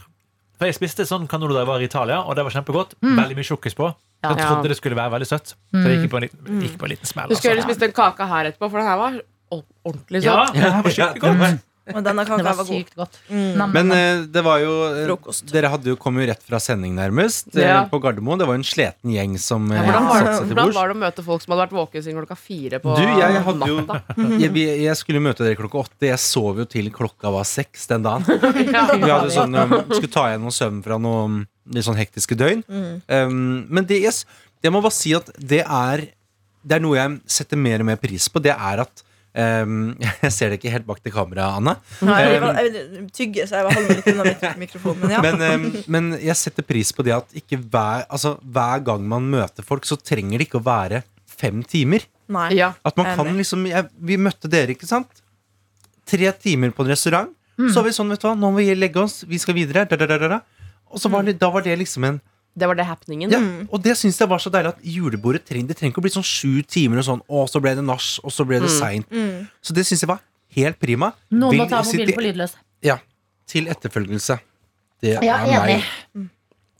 For 0.57 0.65
jeg 0.69 0.77
spiste 0.79 1.05
sånn 1.05 1.27
canolo 1.29 1.53
da 1.53 1.65
jeg 1.65 1.69
var 1.69 1.83
i 1.83 1.89
Italia, 1.89 2.21
og 2.23 2.37
det 2.39 2.45
var 2.47 2.55
kjempegodt. 2.55 2.95
Veldig 3.03 3.35
mye 3.37 3.45
sjokkis 3.45 3.75
på. 3.77 3.91
Ja. 4.25 4.31
Jeg 4.33 4.45
trodde 4.47 4.71
det 4.71 4.77
skulle 4.79 4.97
være 4.97 5.11
veldig 5.13 5.27
søtt. 5.29 5.51
Så 5.69 5.83
det 5.83 5.97
gikk 5.99 6.09
på 6.15 6.17
en 6.17 6.23
liten, 6.25 6.63
på 6.81 6.87
en 6.87 6.93
liten 6.95 7.05
smell. 7.05 7.29
Du 7.29 7.35
skulle 7.37 7.59
Altså. 7.59 7.67
spist 7.69 7.83
en 7.85 7.93
kake 7.93 8.25
her 8.31 8.49
etterpå, 8.49 8.71
for 8.71 8.81
den 8.81 8.87
her 8.89 8.97
var 8.97 9.19
ordentlig 9.53 10.23
Ja, 10.25 10.43
det 10.53 10.73
var 10.75 10.91
skikkelig 10.91 11.23
godt. 11.23 11.63
Og 11.87 12.01
denne 12.03 12.23
kaka 12.27 12.43
var 12.43 12.57
var 12.57 12.65
god. 12.67 12.67
sykt 12.67 12.95
godt. 12.99 13.13
Mm. 13.31 13.61
Men 13.71 13.91
eh, 13.95 14.25
det 14.27 14.41
var 14.43 14.57
jo 14.59 14.71
eh, 14.89 15.05
Frokost. 15.05 15.45
Dere 15.53 15.69
hadde 15.71 15.87
jo 15.87 15.95
kommet 15.95 16.27
rett 16.27 16.41
fra 16.43 16.59
sending, 16.59 16.91
nærmest, 16.97 17.47
eh, 17.55 17.63
Ja. 17.63 17.77
på 17.87 18.01
Gardermoen. 18.03 18.41
Det 18.41 18.47
var 18.49 18.57
jo 18.57 18.59
en 18.59 18.67
sliten 18.67 19.13
gjeng 19.13 19.37
som 19.39 19.69
eh, 19.71 19.79
Ja, 19.79 19.85
hvordan, 19.85 20.09
var 20.09 20.17
satte 20.19 20.25
det, 20.27 20.33
seg 20.35 20.49
til 20.49 20.57
hvordan 20.57 20.75
var 20.75 20.91
det 20.91 20.97
å 20.97 20.99
møte 21.05 21.23
folk 21.23 21.45
som 21.45 21.53
hadde 21.55 21.63
vært 21.63 21.77
våkne 21.77 22.01
siden 22.03 22.19
klokka 22.19 22.37
fire 22.41 22.81
på 22.83 22.97
Du, 22.99 23.05
jeg 23.07 23.45
hadde 23.47 23.69
jo 23.71 23.77
jeg, 24.43 24.67
jeg 24.83 24.99
skulle 24.99 25.23
møte 25.23 25.47
dere 25.47 25.59
klokka 25.61 25.85
åtte. 25.85 26.09
Jeg 26.11 26.19
sov 26.25 26.59
jo 26.59 26.67
til 26.75 26.91
klokka 26.91 27.31
var 27.37 27.47
seks 27.47 27.87
den 27.93 28.03
dagen. 28.03 28.27
Ja. 28.67 28.83
Vi 29.07 29.07
hadde 29.13 29.31
sånn, 29.39 29.55
um, 29.55 29.79
skulle 29.95 30.11
ta 30.11 30.27
igjen 30.33 30.43
noe 30.43 30.59
søvn 30.59 30.83
fra 30.83 30.99
noe 30.99 31.23
um, 31.31 31.39
litt 31.71 31.87
sånn 31.87 31.95
hektiske 32.03 32.35
døgn. 32.35 32.65
Um, 33.07 33.63
men 33.71 33.87
det 33.87 34.03
jeg, 34.03 34.25
jeg 34.59 34.75
må 34.75 34.83
bare 34.83 34.99
si 34.99 35.15
at 35.15 35.31
det 35.39 35.63
er 35.63 36.09
Det 36.67 36.81
er 36.81 36.83
noe 36.83 36.99
jeg 36.99 37.19
setter 37.31 37.55
mer 37.55 37.79
og 37.79 37.93
mer 37.93 38.03
pris 38.03 38.27
på. 38.27 38.43
Det 38.43 38.51
er 38.51 38.83
at 38.83 39.06
Jeg 40.23 40.31
ser 40.33 40.49
det 40.49 40.57
ikke 40.57 40.71
helt 40.73 40.87
bak 40.87 41.01
til 41.03 41.13
kamera, 41.13 41.51
Anna. 41.59 41.75
Nei, 42.05 42.19
jeg, 42.25 42.41
Um, 42.41 43.07
jeg, 43.13 43.35
jeg 43.37 43.45
så 43.49 43.59
jeg 43.59 43.67
var 43.67 43.75
meg 43.75 43.91
litt 43.91 44.07
unna 44.09 44.53
mikrofonen. 44.63 45.03
Men 45.03 45.13
ja. 45.13 45.21
Men, 45.21 45.67
men 45.93 46.07
jeg 46.17 46.37
setter 46.39 46.65
pris 46.65 46.89
på 46.95 47.05
det 47.05 47.13
at 47.13 47.37
ikke 47.37 47.59
hver, 47.61 48.07
altså, 48.09 48.35
hver 48.41 48.81
gang 48.87 49.05
man 49.05 49.27
møter 49.29 49.65
folk, 49.67 49.85
så 49.85 49.99
trenger 49.99 50.41
det 50.41 50.47
ikke 50.47 50.61
å 50.61 50.65
være 50.65 51.03
fem 51.37 51.61
timer. 51.61 52.07
Nei. 52.33 52.49
Ja. 52.57 52.71
At 52.81 52.97
man 52.97 53.11
Enig. 53.11 53.17
kan 53.19 53.37
liksom 53.39 53.67
jeg, 53.69 53.87
Vi 54.09 54.17
møtte 54.19 54.49
dere, 54.51 54.73
ikke 54.73 54.89
sant? 54.89 55.21
Tre 56.07 56.31
timer 56.41 56.73
på 56.73 56.85
en 56.85 56.91
restaurant. 56.95 57.33
Så 57.57 57.79
var 57.79 57.87
vi 57.87 57.95
sånn, 57.95 58.09
vet 58.13 58.21
du 58.21 58.27
hva, 58.27 58.35
nå 58.37 58.51
må 58.53 58.61
vi 58.61 58.73
legge 58.77 59.01
oss, 59.01 59.23
vi 59.25 59.39
skal 59.41 59.55
videre. 59.57 59.85
Da, 59.89 59.97
da, 59.97 60.05
da, 60.09 60.17
da, 60.21 60.27
da. 60.37 60.73
Og 60.93 61.01
så 61.01 61.09
var 61.11 61.25
det, 61.25 61.37
da 61.41 61.49
var 61.53 61.65
det 61.65 61.73
liksom 61.79 62.05
en 62.05 62.19
Det 62.57 62.65
var 62.71 62.77
det 62.79 62.85
happeningen. 62.89 63.29
ja, 63.31 63.39
Og 63.69 63.83
det 63.85 63.93
syns 63.99 64.17
jeg 64.17 64.29
var 64.31 64.41
så 64.41 64.49
deilig 64.53 64.71
at 64.73 64.79
julebordet 64.81 65.43
trenger, 65.45 65.67
det 65.69 65.77
trenger 65.77 65.93
ikke 65.93 66.01
å 66.01 66.05
bli 66.07 66.13
sånn 66.15 66.25
sju 66.25 66.63
timer 66.65 67.03
og 67.03 67.05
sånn, 67.05 67.21
og 67.29 67.45
så 67.51 67.61
ble 67.61 67.75
det 67.77 67.83
nach, 67.85 68.07
og 68.25 68.33
så 68.33 68.45
ble 68.49 68.59
det 68.63 68.71
seint. 68.73 69.05
Så 69.61 69.75
det 69.77 69.85
syns 69.85 70.01
jeg 70.01 70.09
var 70.09 70.23
helt 70.57 70.79
prima. 70.81 71.11
Noen 71.29 71.53
Vil 71.53 71.61
må 71.61 71.69
ta 71.69 71.83
mobilen 71.85 72.15
på 72.17 72.23
lydløs. 72.25 72.55
Ja. 72.81 72.97
Til 73.47 73.69
etterfølgelse. 73.69 74.39
Det 75.05 75.19
Ja, 75.21 75.37
er 75.45 75.61
meg. 75.67 75.83
enig. 76.15 76.29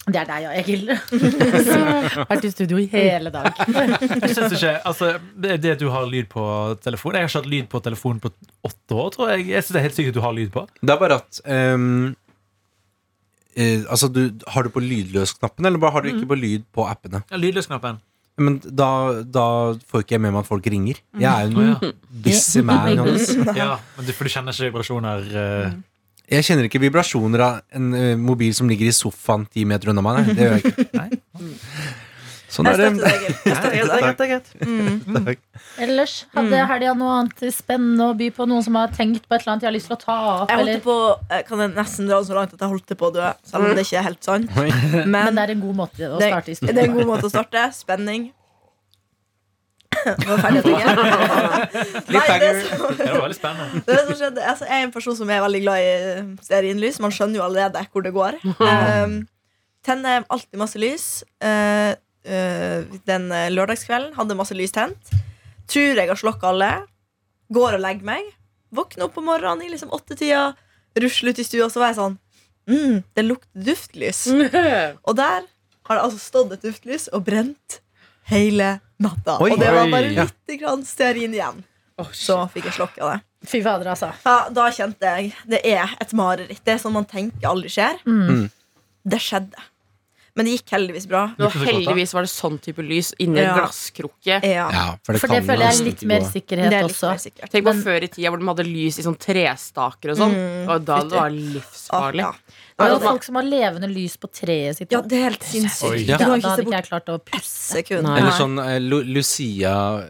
Det 0.07 0.15
er 0.21 0.25
deg 0.25 0.45
og 0.47 0.53
Egil. 0.55 0.87
Vært 2.31 2.45
i 2.47 2.51
studio 2.53 2.77
i 2.79 2.85
hele 2.91 3.29
dag. 3.33 3.49
Jeg 4.23 4.33
synes 4.37 4.53
ikke, 4.55 4.73
altså, 4.87 5.09
det 5.35 5.57
det 5.63 5.73
at 5.75 5.81
du 5.83 5.89
har 5.93 6.07
lyd 6.09 6.29
på 6.31 6.43
telefon 6.83 7.13
Jeg 7.17 7.25
har 7.25 7.29
ikke 7.29 7.41
hatt 7.41 7.49
lyd 7.51 7.67
på 7.71 7.81
telefonen 7.83 8.21
på 8.23 8.31
åtte 8.67 8.95
år, 8.95 9.09
tror 9.13 9.33
jeg. 9.33 9.47
Jeg 9.51 9.63
synes 9.65 9.75
det 9.75 9.81
er 9.81 9.85
helt 9.89 9.97
sykt 9.99 10.13
at 10.13 10.17
du 10.17 10.21
har 10.23 10.33
lyd 10.37 10.49
på. 10.53 10.63
Det 10.81 10.93
er 10.95 11.01
bare 11.01 11.19
at 11.21 11.41
ehm, 11.45 12.15
eh, 13.57 13.81
Altså, 13.89 14.07
du, 14.13 14.21
har 14.53 14.63
du 14.67 14.69
på 14.73 14.83
lydløs-knappen, 14.83 15.65
eller 15.67 15.81
bare 15.81 15.97
har 15.97 16.05
du 16.05 16.13
ikke 16.13 16.29
på 16.29 16.37
lyd 16.39 16.67
på 16.73 16.85
appene? 16.87 17.23
Ja, 17.31 17.41
Lydløsknappen. 17.41 17.99
Men 18.37 18.59
da, 18.61 18.87
da 19.25 19.43
får 19.89 20.03
ikke 20.03 20.13
jeg 20.13 20.21
med 20.27 20.35
meg 20.35 20.43
at 20.43 20.49
folk 20.49 20.67
ringer. 20.69 20.99
Jeg 21.17 21.25
er 21.25 21.49
jo 21.49 21.63
en 21.89 21.93
busy 22.23 22.61
man. 22.61 22.91
Johannes. 22.99 23.31
Ja, 23.57 23.71
men 23.97 24.05
du, 24.05 24.13
for 24.13 24.29
du 24.29 24.33
kjenner 24.33 24.53
ikke 24.53 24.69
vibrasjoner 24.69 25.23
eh, 25.41 25.77
Jeg 26.35 26.45
kjenner 26.45 26.67
ikke 26.69 26.81
vibrasjoner 26.83 27.43
av 27.47 27.61
en 27.79 27.87
eh, 27.97 28.11
mobil 28.19 28.53
som 28.53 28.69
ligger 28.69 28.91
i 28.91 28.93
sofaen 28.93 29.47
ti 29.49 29.65
meter 29.65 29.89
unna 29.93 30.05
meg. 30.05 30.21
Nei, 30.21 30.35
det 30.37 30.45
gjør 30.45 30.59
jeg 30.59 30.75
ikke. 30.75 30.89
Nei. 31.01 32.03
Sånn 32.57 32.67
er 32.71 32.79
det. 32.81 32.89
Takk. 35.27 35.41
Ellers 35.83 36.15
hadde 36.33 36.61
helga 36.71 36.93
noe 36.97 37.19
annet 37.19 37.43
spennende 37.53 38.07
å 38.09 38.15
by 38.17 38.31
på? 38.33 38.47
Noen 38.49 38.65
som 38.65 38.77
har 38.79 38.89
tenkt 38.95 39.27
på 39.27 39.37
et 39.37 39.43
eller 39.43 39.53
annet 39.53 39.65
de 39.65 39.69
har 39.69 39.75
lyst 39.75 39.91
til 39.91 39.97
å 39.97 39.99
ta 40.01 40.15
opp? 40.31 40.49
Jeg 40.53 40.63
Eller? 40.63 40.81
på, 40.85 40.95
jeg 41.29 41.45
kan 41.49 41.63
nesten 41.75 42.09
dra 42.09 42.17
det 42.21 42.29
så 42.31 42.37
langt 42.37 42.55
at 42.55 42.65
jeg 42.65 42.73
holdt 42.73 42.95
på 42.97 43.11
å 43.11 43.13
dø, 43.13 43.27
selv 43.45 43.67
om 43.67 43.77
det 43.77 43.85
ikke 43.85 44.01
er 44.01 44.07
helt 44.09 44.25
sant. 44.25 44.57
Men 44.57 45.13
Men 45.13 45.37
det 45.37 45.45
er 45.45 45.53
en 45.53 45.63
god 45.67 45.79
måte 45.83 46.09
å 46.09 46.17
starte 46.21 46.55
det 46.57 46.73
er 46.73 46.89
en 46.89 46.97
god 46.97 47.09
måte 47.09 47.29
å 47.29 47.31
starte. 47.31 47.69
Spenning. 47.77 48.31
Var 50.07 50.41
ferdig 50.41 50.61
å 50.61 50.65
tenke? 50.65 50.91
Nei, 52.13 52.25
det, 52.41 52.51
som, 52.63 52.97
Det 52.97 53.07
var 53.11 53.23
veldig 53.25 53.37
spennende. 53.37 53.81
det 53.87 53.97
som 53.99 54.19
skjedde 54.19 54.43
altså, 54.43 54.67
Jeg 54.69 54.81
er 54.81 54.85
en 54.87 54.93
person 54.93 55.17
som 55.19 55.31
er 55.33 55.41
veldig 55.43 55.61
glad 55.63 55.83
i 55.83 56.45
stearinlys. 56.45 56.99
Man 57.03 57.13
skjønner 57.15 57.41
jo 57.41 57.45
allerede 57.47 57.83
hvor 57.91 58.05
det 58.05 58.13
går. 58.15 58.37
Um, 58.61 59.17
tenner 59.85 60.27
alltid 60.33 60.61
masse 60.61 60.79
lys. 60.81 61.07
Uh, 61.43 61.95
den 63.07 63.27
uh, 63.31 63.47
lørdagskvelden 63.53 64.15
hadde 64.17 64.37
masse 64.39 64.55
lys 64.57 64.73
tent. 64.75 65.11
Tror 65.67 65.99
jeg 65.99 66.09
har 66.09 66.19
slokka 66.19 66.51
alle. 66.51 66.71
Går 67.53 67.77
og 67.77 67.83
legger 67.83 68.07
meg. 68.07 68.31
Våkner 68.75 69.07
opp 69.07 69.17
om 69.19 69.27
morgenen 69.29 69.63
i 69.65 69.71
liksom 69.71 69.91
åttetida. 69.95 70.49
Rusler 70.99 71.31
ut 71.35 71.39
i 71.39 71.45
stua, 71.47 71.69
så 71.71 71.79
var 71.79 71.91
jeg 71.91 71.99
sånn 71.99 72.15
mm, 72.67 72.95
Det 73.15 73.23
lukter 73.23 73.63
duftlys. 73.69 74.25
Og 75.07 75.13
der 75.19 75.45
har 75.87 75.95
det 75.99 76.03
altså 76.03 76.19
stått 76.19 76.55
et 76.57 76.65
duftlys 76.67 77.05
og 77.15 77.23
brent 77.27 77.77
hele 78.27 78.73
natta. 78.99 79.37
Oi. 79.39 79.53
og 79.53 79.61
det 79.61 79.69
var 79.71 79.87
bare 79.93 80.09
Ja. 80.11 80.25
litt 80.27 80.59
grann 80.59 80.83
stearin 80.83 81.35
igjen. 81.37 81.61
Så 82.11 82.41
fikk 82.51 82.67
jeg 82.67 82.75
slokka 82.75 83.07
det. 83.13 83.21
Fy 83.47 83.61
fader, 83.63 83.87
altså. 83.93 84.09
Ja, 84.25 84.49
da 84.51 84.65
kjente 84.73 85.05
jeg 85.05 85.31
det 85.47 85.61
er 85.65 85.93
et 86.01 86.11
mareritt. 86.17 86.59
Det 86.65 86.73
er 86.75 86.81
sånn 86.81 86.93
man 86.97 87.07
tenker 87.07 87.47
aldri 87.47 87.71
skjer. 87.71 88.01
Mm. 88.05 88.19
Mm. 88.27 88.43
Det 89.07 89.19
skjedde. 89.23 89.63
Men 90.37 90.45
det 90.45 90.53
gikk 90.59 90.69
heldigvis 90.75 91.07
bra. 91.09 91.23
Da. 91.37 91.49
heldigvis 91.49 92.13
var 92.13 92.21
det 92.27 92.29
sånn 92.31 92.59
type 92.61 92.83
lys 92.85 93.13
inni 93.19 93.41
Ja. 93.41 93.55
glasskrukke. 93.57 94.37
Ja. 94.45 94.67
Ja, 94.71 94.85
for 95.03 95.13
det 95.13 95.19
For 95.21 95.27
det 95.33 95.41
føler 95.47 95.65
jeg 95.65 95.79
er 95.81 95.83
litt 95.89 96.03
mer 96.03 96.21
sikkerhet 96.21 96.71
er 96.71 96.83
litt 96.83 96.91
også. 96.93 97.09
mer 97.09 97.17
sikkert. 97.17 97.49
Tenk 97.51 97.65
på 97.65 97.73
Men- 97.73 97.83
før 97.83 98.03
i 98.03 98.07
tida 98.07 98.29
hvor 98.29 98.39
de 98.39 98.45
hadde 98.45 98.65
lys 98.69 98.99
i 98.99 99.03
sånn 99.03 99.17
trestaker 99.17 100.11
og 100.11 100.17
sånn. 100.17 100.33
Mm, 100.37 100.69
og 100.69 100.85
da 100.85 100.99
det 101.01 101.11
var 101.11 101.25
Ah, 101.25 101.29
livsfarlig. 101.29 102.21
ja. 102.21 102.31
Det 102.77 102.85
er 102.85 102.89
jo 102.93 102.99
folk 102.99 103.23
som 103.23 103.35
har 103.35 103.43
levende 103.43 103.89
lys 103.91 104.17
på 104.17 104.29
treet 104.31 104.75
sitt. 104.77 104.91
ja, 104.91 105.01
det 105.01 105.13
er 105.17 105.23
helt 105.31 105.41
sinnssykt. 105.43 106.05
Ja. 106.07 106.17
Da, 106.17 106.25
hadde 106.25 106.61
ikke 106.63 106.71
jeg 106.77 106.85
klart 106.85 107.05
å 107.09 107.19
pusse. 107.19 107.83
Eller 107.89 108.31
sånn 108.31 108.59
eh, 108.63 108.79
Lucia 108.79 110.05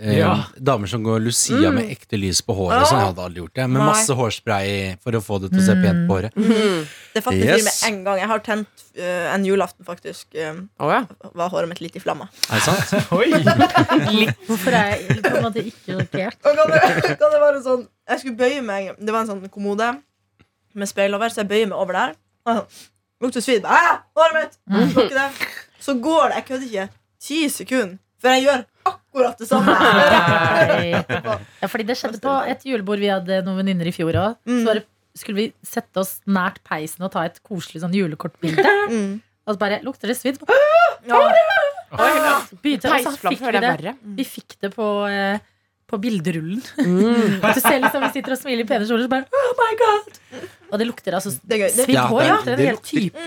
eh, 0.00 0.18
Ja. 0.18 0.30
Damer 0.56 0.88
som 0.90 1.02
går 1.04 1.20
Lucia 1.20 1.70
med 1.70 1.90
ekte 1.92 2.16
lys 2.18 2.40
på 2.42 2.54
håret. 2.56 2.86
Sånn, 2.88 2.98
jeg 3.02 3.10
hadde 3.10 3.24
aldri 3.26 3.42
gjort 3.42 3.54
det 3.54 3.66
Med 3.68 3.80
Nei. 3.82 3.86
masse 3.90 4.16
hårspray 4.16 4.96
for 5.02 5.12
å 5.12 5.20
få 5.22 5.38
det 5.42 5.50
til 5.52 5.60
å 5.60 5.66
se 5.66 5.74
pent 5.82 6.06
på 6.08 6.16
håret. 6.18 6.34
mhm. 6.36 6.86
Det 7.14 7.22
faktisk 7.24 7.46
Yes. 7.46 7.64
med 7.82 7.92
en 7.92 8.04
gang. 8.04 8.18
Jeg 8.22 8.28
har 8.28 8.38
tent 8.46 8.68
eh, 8.96 9.34
en 9.34 9.44
julaften, 9.44 9.84
faktisk. 9.84 10.26
eh, 10.34 10.54
Å 10.80 10.90
ja. 10.90 11.00
var 11.34 11.50
håret 11.50 11.68
mitt 11.68 11.80
litt 11.80 11.96
i 11.96 12.00
flammer. 12.00 12.28
Er 12.50 12.54
det 12.54 12.62
sant? 12.62 13.12
Oi! 13.18 13.30
Hvorfor 14.46 14.72
er 14.72 14.96
jeg 14.96 15.22
på 15.24 15.36
en 15.36 15.42
måte 15.46 15.64
ikke 15.64 15.96
sjokkert? 15.98 16.38
Og 16.44 16.56
kan 16.56 16.70
det, 16.70 17.16
kan 17.20 17.30
det 17.34 17.40
være 17.42 17.62
sånn 17.64 17.82
Jeg 18.08 18.20
skulle 18.22 18.36
bøye 18.40 18.62
meg 18.64 18.92
Det 18.98 19.12
var 19.14 19.20
en 19.24 19.30
sånn 19.34 19.48
kommode 19.52 19.90
med 20.74 20.86
speil 20.86 21.14
over, 21.16 21.28
så 21.34 21.42
jeg 21.42 21.48
bøyer 21.50 21.66
meg 21.66 21.78
over 21.82 21.96
der. 21.98 22.12
Og 22.46 22.66
Lukter 23.20 23.42
svidd. 23.42 23.64
Ah, 23.66 24.04
håret 24.16 24.36
mitt! 24.38 24.54
Ikke 24.94 25.08
det? 25.16 25.24
Så 25.82 25.96
går 26.00 26.28
det, 26.30 26.36
jeg 26.38 26.44
kødder 26.46 26.68
ikke, 26.70 26.84
ti 27.20 27.38
sekunder 27.52 27.98
før 28.22 28.36
jeg 28.36 28.44
gjør 28.46 28.64
akkurat 28.90 29.40
det 29.42 29.48
samme. 29.50 29.74
Ja, 31.60 31.68
fordi 31.68 31.86
det 31.88 31.96
skjedde 31.98 32.20
på 32.22 32.34
et 32.50 32.64
julebord 32.68 33.02
vi 33.02 33.10
hadde 33.12 33.40
noen 33.46 33.60
venninner 33.62 33.90
i 33.90 33.94
fjor 33.94 34.16
òg. 34.20 34.38
Mm. 34.48 34.62
Så 34.66 34.76
skulle 35.24 35.40
vi 35.40 35.48
sette 35.66 36.00
oss 36.02 36.18
nært 36.30 36.60
peisen 36.66 37.04
og 37.06 37.12
ta 37.14 37.24
et 37.26 37.40
koselig 37.46 37.82
sånn 37.82 37.96
julekortbilde. 37.96 38.64
Mm. 38.90 39.12
Og 39.46 39.56
så 39.56 39.60
bare 39.60 39.80
lukter 39.86 40.12
det 40.12 40.18
svidd. 40.20 40.40
Ja. 41.08 41.16
Begynte, 42.60 42.90
fikk 43.24 43.40
vi 43.40 43.48
er 43.56 43.80
det. 43.80 43.94
Fikk 44.28 44.56
det 44.60 44.68
på, 44.74 44.84
eh, 45.08 45.38
på 45.88 45.96
bilderullen. 46.02 46.60
Mm. 46.76 47.38
Du 47.56 47.60
ser 47.62 47.78
liksom 47.80 48.04
vi 48.04 48.10
sitter 48.18 48.36
og 48.36 48.40
smiler 48.42 48.66
i 48.66 48.68
pene 48.68 48.84
kjoler, 48.84 49.06
så 49.08 49.12
bare 49.14 49.40
Oh 49.40 49.54
my 49.58 49.70
god! 49.80 50.20
Og 50.70 50.76
det 50.78 50.86
lukter 50.90 51.16
altså 51.16 51.32
svidd 51.32 51.96
hår. 52.12 52.22
Ja, 52.26 52.36
Det, 52.44 52.52
det, 52.52 52.52
det, 52.52 52.52
det- 52.52 52.52
lukter 52.52 52.52
en 52.52 52.60
det 52.60 52.68
hel 52.68 52.78
type 52.84 53.24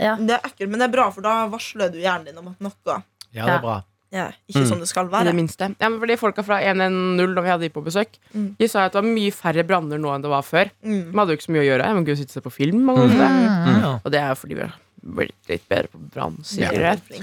ja. 0.00 0.16
det 0.18 0.38
er 0.38 0.48
ekkelt, 0.48 0.70
men 0.72 0.80
det 0.80 0.88
er 0.88 0.94
bra, 0.96 1.06
for 1.14 1.28
da 1.28 1.34
varsler 1.52 1.92
du 1.92 2.00
hjernen 2.02 2.30
din 2.32 2.40
om 2.42 2.48
at 2.54 2.64
noe 2.64 2.96
Ja, 3.34 3.46
det 3.46 3.54
er 3.54 3.60
bra. 3.64 3.82
ja, 4.12 4.26
ikke 4.48 4.60
Mm. 4.62 4.68
som 4.68 4.78
det 4.80 4.88
skal 4.88 5.06
I 5.06 5.08
det 5.08 5.12
være. 5.26 5.34
minste. 5.34 5.74
Ja, 5.80 5.88
men 5.88 5.98
fordi 6.00 6.18
Folka 6.18 6.42
fra 6.44 6.60
110 6.60 7.34
da 7.34 7.40
vi 7.40 7.48
hadde 7.48 7.60
de 7.62 7.70
på 7.70 7.82
besøk, 7.84 8.08
Mm. 8.34 8.56
de 8.58 8.68
sa 8.68 8.84
at 8.84 8.92
det 8.92 9.02
var 9.02 9.08
mye 9.10 9.30
færre 9.32 9.64
branner 9.66 9.98
nå 9.98 10.14
enn 10.14 10.22
det 10.22 10.28
var 10.30 10.42
før. 10.42 10.70
Mm. 10.84 11.12
De 11.12 11.18
hadde 11.18 11.28
jo 11.32 11.36
ikke 11.36 11.48
så 11.48 11.52
mye 11.56 11.64
å 11.64 11.70
gjøre. 11.70 11.94
Men 11.94 12.04
gud, 12.04 12.16
sitte 12.18 12.36
og 12.36 12.42
se 12.42 12.48
på 12.48 12.52
film. 12.52 12.88
Og, 12.90 12.98
Mm. 12.98 13.16
ganger. 13.16 13.80
Ja. 13.82 13.98
Og 14.04 14.10
det 14.12 14.20
er 14.20 14.28
jo 14.28 14.34
fordi 14.34 14.54
vi 14.54 14.60
har 14.60 14.74
blitt 15.04 15.48
litt 15.48 15.68
bedre 15.68 15.88
på 15.88 15.98
brannsikkerhet. 16.14 17.00
Ja. 17.10 17.22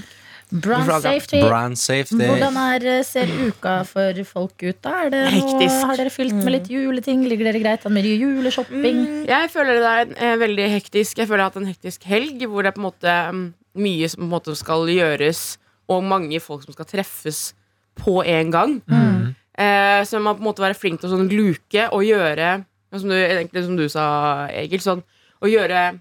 Brand 0.52 1.02
safety. 1.02 1.40
Brand 1.40 1.78
safety. 1.78 2.16
Hvordan 2.26 2.56
er, 2.56 2.98
eh, 2.98 3.02
ser 3.04 3.26
uka 3.26 3.84
for 3.86 4.12
folk 4.24 4.60
ut 4.64 4.82
da? 4.82 5.04
Er 5.06 5.10
det 5.10 5.32
noe, 5.34 5.68
har 5.86 5.96
dere 5.96 6.10
fylt 6.10 6.34
med 6.34 6.50
litt 6.50 6.66
juleting? 6.68 7.22
Ligger 7.28 7.52
dere 7.52 7.62
greit 7.62 7.86
an 7.86 7.92
med 7.94 8.02
juleshopping? 8.04 9.26
Jeg 9.28 9.50
føler 9.52 9.78
det 9.78 10.18
er 10.18 10.32
eh, 10.32 10.36
veldig 10.42 10.66
hektisk. 10.74 11.18
Jeg 11.18 11.28
føler 11.28 11.38
jeg 11.38 11.46
har 11.46 11.50
hatt 11.50 11.56
en 11.56 11.66
hektisk 11.72 12.02
helg 12.02 12.40
hvor 12.48 12.62
det 12.64 12.72
er 12.74 12.80
på 12.80 12.82
en 12.82 12.90
måte 12.90 13.30
mm, 13.30 13.54
mye 13.76 14.10
som 14.10 14.20
på 14.20 14.26
en 14.26 14.34
måte 14.40 14.56
skal 14.56 14.86
gjøres, 14.90 15.56
og 15.90 16.06
mange 16.06 16.38
folk 16.42 16.62
som 16.64 16.76
skal 16.76 16.88
treffes 16.88 17.50
på 18.00 18.20
en 18.22 18.52
gang. 18.54 18.76
Mm. 18.86 19.32
Eh, 19.60 20.00
så 20.06 20.20
man 20.20 20.30
må 20.30 20.36
på 20.38 20.44
en 20.44 20.48
måte 20.50 20.64
være 20.64 20.78
flink 20.78 21.00
til 21.02 21.10
å 21.10 21.16
sånn 21.16 21.32
luke 21.32 21.88
og 21.90 22.04
gjøre 22.06 22.60
som 22.94 23.10
du, 23.10 23.16
egentlig 23.16 23.64
som 23.66 23.76
du 23.78 23.84
sa, 23.90 24.04
Egil. 24.50 24.82
Sånn, 24.82 25.02
å 25.42 25.50
gjøre 25.50 26.00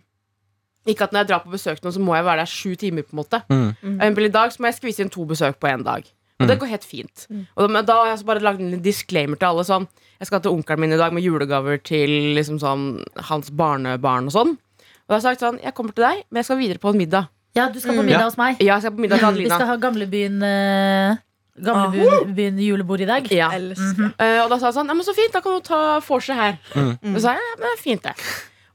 Ikke 0.90 1.06
at 1.06 1.12
når 1.14 1.22
jeg 1.22 1.30
drar 1.30 1.42
på 1.44 1.52
besøk 1.52 1.82
nå, 1.84 1.92
så 1.94 2.02
må 2.02 2.16
jeg 2.16 2.26
være 2.26 2.42
der 2.42 2.50
sju 2.50 2.72
timer. 2.80 3.04
på 3.04 3.14
en 3.14 3.20
måte 3.20 3.42
Mm. 3.50 4.16
For 4.16 4.22
I 4.24 4.30
dag 4.34 4.52
så 4.52 4.62
må 4.62 4.70
jeg 4.70 4.78
skvise 4.80 5.04
inn 5.04 5.12
to 5.12 5.26
besøk 5.26 5.60
på 5.60 5.68
én 5.68 5.84
dag. 5.84 6.08
Og 6.40 6.48
det 6.48 6.58
går 6.60 6.72
helt 6.72 6.86
fint. 6.88 7.28
Og 7.56 7.68
da, 7.68 7.82
da 7.84 7.96
har 8.00 8.08
jeg 8.16 8.26
bare 8.26 8.40
lagd 8.40 8.62
en 8.62 8.82
disclaimer 8.82 9.38
til 9.38 9.50
alle. 9.52 9.66
Sånn 9.68 9.88
Jeg 10.20 10.28
skal 10.28 10.42
til 10.42 10.52
onkelen 10.52 10.80
min 10.80 10.94
i 10.94 10.98
dag 10.98 11.14
med 11.14 11.24
julegaver 11.24 11.84
til 11.84 12.10
liksom 12.36 12.60
sånn, 12.60 13.04
hans 13.30 13.52
barnebarn 13.52 14.28
og 14.28 14.34
sånn. 14.34 14.56
Og 14.56 15.08
da 15.08 15.16
har 15.16 15.20
jeg 15.20 15.28
sagt 15.28 15.44
sånn 15.44 15.60
Jeg 15.62 15.76
kommer 15.76 15.94
til 15.94 16.08
deg, 16.08 16.24
men 16.30 16.40
jeg 16.40 16.46
skal 16.46 16.58
videre 16.58 16.80
på 16.80 16.90
en 16.90 16.98
middag. 16.98 17.30
Ja, 17.56 17.70
du 17.70 17.80
skal 17.80 17.96
på 17.96 18.04
Mm. 18.04 18.06
middag 18.12 18.24
hos 18.30 18.38
meg. 18.38 18.58
Ja, 18.62 18.76
jeg 18.78 18.82
skal 18.86 18.92
på 18.96 19.02
middag 19.02 19.20
til 19.20 19.28
Vi 19.30 19.32
Adelina. 19.46 19.56
skal 19.56 19.68
ha 19.68 19.76
Gamlebyen 19.78 20.44
eh, 20.44 21.16
Gamlebyen 21.60 22.36
byen 22.36 22.60
julebord 22.64 23.02
i 23.02 23.08
dag. 23.10 23.26
Ja. 23.36 23.50
Elsker. 23.58 24.14
Eh, 24.20 24.38
og 24.44 24.50
da 24.52 24.60
sa 24.62 24.70
han 24.70 24.78
sånn 24.78 24.88
Ja, 24.88 24.94
men 24.96 25.04
så 25.08 25.16
fint, 25.18 25.34
da 25.34 25.42
kan 25.44 25.58
du 25.58 25.66
ta 25.66 26.00
vorset 26.06 26.36
her. 26.38 26.58
Mm. 26.76 26.94
Og 27.16 27.18
så 27.20 27.26
sa 27.26 27.34
jeg 27.36 27.44
ja, 27.44 27.56
men 27.60 27.66
det 27.68 27.74
er 27.74 27.82
fint, 27.84 28.04
det. 28.06 28.14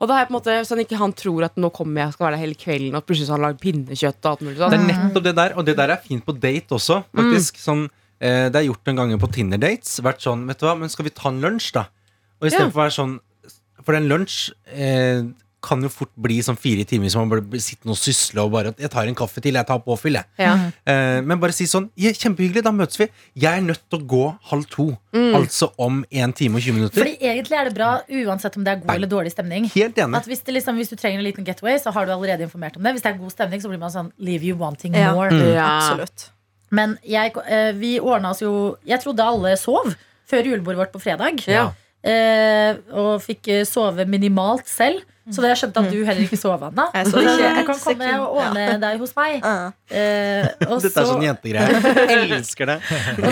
Og 0.02 0.08
da 0.10 0.14
har 0.18 0.24
jeg 0.24 0.28
på 0.28 0.34
en 0.34 0.38
måte 0.40 0.54
Sånn 0.68 0.82
ikke 0.82 0.98
han 1.00 1.12
tror 1.16 1.44
at 1.46 1.54
nå 1.56 1.70
kommer 1.72 2.02
jeg 2.04 2.12
skal 2.16 2.26
være 2.26 2.36
der 2.36 2.42
hele 2.44 2.58
kvelden, 2.60 2.96
og 2.98 3.06
plutselig 3.06 3.28
så 3.30 3.32
har 3.36 3.38
han 3.40 3.46
lagd 3.48 3.60
pinnekjøtt 3.62 4.18
og 4.26 4.30
alt 4.34 4.42
mulig 4.44 4.56
Det 4.58 4.66
er 4.66 4.74
sånn. 4.74 4.88
nettopp 4.90 5.24
det 5.28 5.34
der, 5.38 5.54
og 5.56 5.64
det 5.70 5.76
der 5.78 5.92
er 5.94 6.00
fint 6.04 6.24
på 6.26 6.34
date 6.42 6.74
også, 6.76 6.98
faktisk. 7.14 7.60
Sånn, 7.62 7.84
eh, 8.20 8.48
det 8.50 8.56
er 8.60 8.66
gjort 8.68 8.90
en 8.90 8.96
gang 9.00 9.14
på 9.22 9.30
Tinder-dates. 9.32 10.00
Vært 10.04 10.20
sånn, 10.26 10.44
vet 10.50 10.58
du 10.60 10.66
hva, 10.66 10.74
men 10.76 10.88
skal 10.92 11.04
vi 11.06 11.10
ta 11.14 11.28
en 11.30 11.40
lunsj, 11.40 11.72
da? 11.78 11.86
Og 12.42 12.50
Ja. 12.50 12.58
istedenfor 12.58 12.82
å 12.82 12.84
være 12.84 12.98
sånn 12.98 13.20
For 13.84 13.94
en 13.94 14.08
lunsj 14.08 14.50
eh, 14.72 15.22
kan 15.64 15.80
jo 15.84 15.88
fort 15.92 16.10
bli 16.20 16.36
sånn 16.44 16.58
fire 16.60 16.84
timer 16.88 17.08
som 17.12 17.24
man 17.24 17.30
bare 17.32 17.44
blir 17.54 17.62
sittende 17.64 17.94
og 17.96 18.00
sysle 18.00 18.42
og 18.44 18.52
bare 18.52 18.74
'Jeg 18.78 18.90
tar 18.92 19.08
en 19.08 19.14
kaffe 19.16 19.40
til, 19.40 19.54
jeg 19.56 19.66
tar 19.66 19.80
påfyll', 19.80 20.18
jeg. 20.20 20.24
Ja. 20.38 20.54
Eh, 20.86 21.20
men 21.24 21.40
bare 21.40 21.52
si 21.56 21.64
sånn 21.64 21.88
ja, 21.96 22.10
'Kjempehyggelig, 22.12 22.62
da 22.62 22.70
møtes 22.70 22.98
vi'. 23.00 23.08
Jeg 23.34 23.58
er 23.58 23.62
nødt 23.64 23.80
til 23.88 23.98
å 23.98 24.06
gå 24.06 24.38
halv 24.50 24.64
to. 24.68 24.86
Altså 25.14 25.70
om 25.78 26.04
1 26.10 26.34
time 26.36 26.56
og 26.56 26.62
20 26.62 26.72
minutter. 26.74 27.00
Fordi 27.02 27.16
egentlig 27.20 27.56
er 27.58 27.64
det 27.64 27.74
bra 27.74 28.00
uansett 28.10 28.56
om 28.56 28.64
det 28.64 28.72
er 28.72 28.76
god 28.80 28.86
Nei. 28.86 28.96
eller 28.96 29.08
dårlig 29.08 29.32
stemning. 29.32 29.70
Helt 29.74 29.96
enig. 29.96 30.16
At 30.16 30.26
hvis, 30.26 30.40
det 30.44 30.54
liksom, 30.54 30.76
hvis 30.76 30.90
du 30.90 30.96
trenger 30.96 31.18
en 31.18 31.24
liten 31.24 31.44
getaway, 31.44 31.78
så 31.78 31.92
har 31.92 32.04
du 32.06 32.12
allerede 32.12 32.42
informert 32.42 32.76
om 32.76 32.82
det. 32.82 32.92
Hvis 32.92 33.02
det 33.02 33.14
er 33.14 33.18
god 33.18 33.30
stemning, 33.32 33.60
så 33.62 33.68
blir 33.68 33.78
man 33.78 33.90
sånn 33.90 34.12
leave 34.18 34.42
you 34.44 34.56
wanting 34.56 34.94
Ja. 34.94 35.12
more. 35.14 35.30
Ja. 35.30 35.80
Absolutt. 35.80 36.30
Men 36.70 36.98
jeg, 37.06 37.32
eh, 37.46 37.72
vi 37.72 37.98
ordna 38.00 38.30
oss 38.30 38.40
jo 38.40 38.76
Jeg 38.86 39.00
trodde 39.00 39.20
alle 39.22 39.56
sov 39.56 39.94
før 40.28 40.42
julebordet 40.44 40.76
vårt 40.78 40.92
på 40.92 41.00
fredag. 41.00 41.46
Ja. 41.46 41.72
Eh, 42.04 42.76
og 42.92 43.16
fikk 43.24 43.48
eh, 43.48 43.64
sove 43.68 44.04
minimalt 44.08 44.68
selv. 44.68 45.02
Så 45.32 45.40
da 45.40 45.48
jeg 45.54 45.56
skjønte 45.56 45.80
at 45.80 45.86
du 45.88 46.02
heller 46.04 46.26
ikke 46.26 46.36
sov, 46.36 46.60
Anna. 46.66 46.84
Jeg 46.98 47.06
Så 47.08 47.20
ikke 47.22 47.36
jeg 47.40 47.64
kan 47.64 47.78
komme 47.80 48.08
og 48.20 48.34
ordne 48.42 48.64
deg 48.82 48.98
hos 49.00 49.14
meg. 49.16 49.38
Eh, 49.40 50.48
og 50.66 50.74
Dette 50.84 51.00
er 51.00 51.06
sånn 51.08 51.24
jentegreier. 51.24 51.86
Elsker 52.36 52.68
det. 52.68 52.74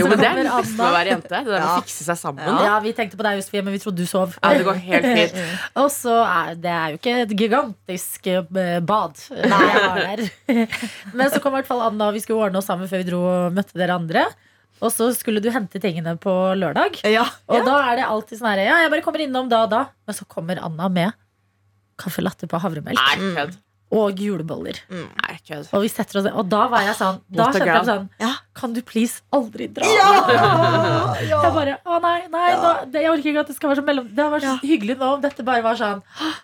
Jo, 0.01 0.07
men 0.09 0.23
det 0.23 0.31
er 0.31 0.39
litt 0.41 0.71
med 0.73 0.87
å 0.87 0.93
være 0.95 1.13
jente. 1.13 1.29
Det 1.29 1.43
der 1.43 1.51
med 1.53 1.67
å 1.69 1.75
fikse 1.83 2.07
seg 2.07 2.17
sammen. 2.23 2.49
Ja, 2.65 2.79
vi 2.81 2.95
tenkte 2.97 3.19
på 3.21 3.27
deg, 3.27 3.43
Josefie, 3.43 3.65
men 3.67 3.77
vi 3.77 3.83
trodde 3.83 4.01
du 4.01 4.09
sov. 4.09 4.39
Ja, 4.41 4.55
det 4.57 4.65
går 4.71 4.81
helt 4.87 5.09
fint. 5.11 5.37
Og 5.83 5.91
så 5.93 6.17
er 6.23 6.57
det 6.65 6.73
er 6.79 6.95
jo 6.95 7.01
ikke 7.03 7.17
et 7.27 7.35
gigantisk 7.43 8.31
eh, 8.33 8.79
bad. 8.89 9.21
Nei, 9.53 9.61
jeg 9.69 9.85
var 9.85 10.01
der. 10.07 10.25
Men 11.13 11.29
så 11.29 11.43
kom 11.45 11.53
i 11.53 11.61
hvert 11.61 11.69
fall 11.69 11.85
Anna, 11.91 12.09
og 12.09 12.17
vi 12.17 12.25
skulle 12.25 12.49
ordne 12.49 12.65
oss 12.65 12.73
sammen 12.73 12.89
før 12.89 13.05
vi 13.05 13.11
dro 13.11 13.21
og 13.35 13.61
møtte 13.61 13.77
dere 13.77 14.01
andre. 14.01 14.25
Og 14.83 14.91
så 14.91 15.09
skulle 15.15 15.43
du 15.43 15.49
hente 15.55 15.79
tingene 15.83 16.17
på 16.21 16.33
lørdag. 16.59 16.99
Ja. 17.07 17.25
Og 17.47 17.63
da 17.67 17.77
er 17.93 18.01
det 18.01 18.07
alltid 18.11 18.41
sånn 18.41 18.51
her 18.51 18.65
Ja, 18.67 18.79
jeg 18.83 18.91
bare 18.95 19.05
kommer 19.05 19.23
innom 19.23 19.51
da 19.53 19.65
og 19.67 19.71
da. 19.73 19.83
Men 20.09 20.17
så 20.19 20.27
kommer 20.27 20.59
Anna 20.63 20.89
med 20.93 21.13
caffè 22.03 22.25
latte 22.25 22.49
på 22.51 22.59
havremelk 22.59 22.99
Nei, 22.99 23.33
kødd. 23.37 23.53
og 23.95 24.19
juleboller. 24.19 24.81
Nei, 24.91 25.35
kødd. 25.47 25.69
Og 25.77 25.85
vi 25.85 25.91
setter 25.93 26.19
oss 26.23 26.31
Og 26.33 26.49
da 26.51 26.65
var 26.73 26.83
jeg 26.89 26.97
sånn 26.99 27.21
Da 27.31 27.51
kjente 27.53 27.69
jeg 27.77 27.87
sånn 27.91 28.09
Ja. 28.23 28.33
Kan 28.55 28.75
du 28.77 28.83
please 28.85 29.23
aldri 29.33 29.67
dra? 29.73 29.87
Ja! 29.89 31.15
Jeg 31.23 31.53
bare, 31.55 31.79
å 31.89 31.99
nei, 32.03 32.19
nei 32.33 32.49
nå, 32.61 32.73
det, 32.93 33.01
Jeg 33.05 33.13
orker 33.15 33.31
ikke 33.31 33.45
at 33.47 33.53
det 33.53 33.57
skal 33.57 33.71
være 33.73 33.81
så 33.81 33.85
mellom 33.87 34.09
Det 34.11 34.21
hadde 34.21 34.35
vært 34.35 34.45
så 34.45 34.53
Ja. 34.53 34.57
hyggelig 34.69 34.97
nå 35.01 35.09
om 35.17 35.23
dette 35.23 35.47
bare 35.47 35.65
var 35.65 35.79
sånn 35.81 36.03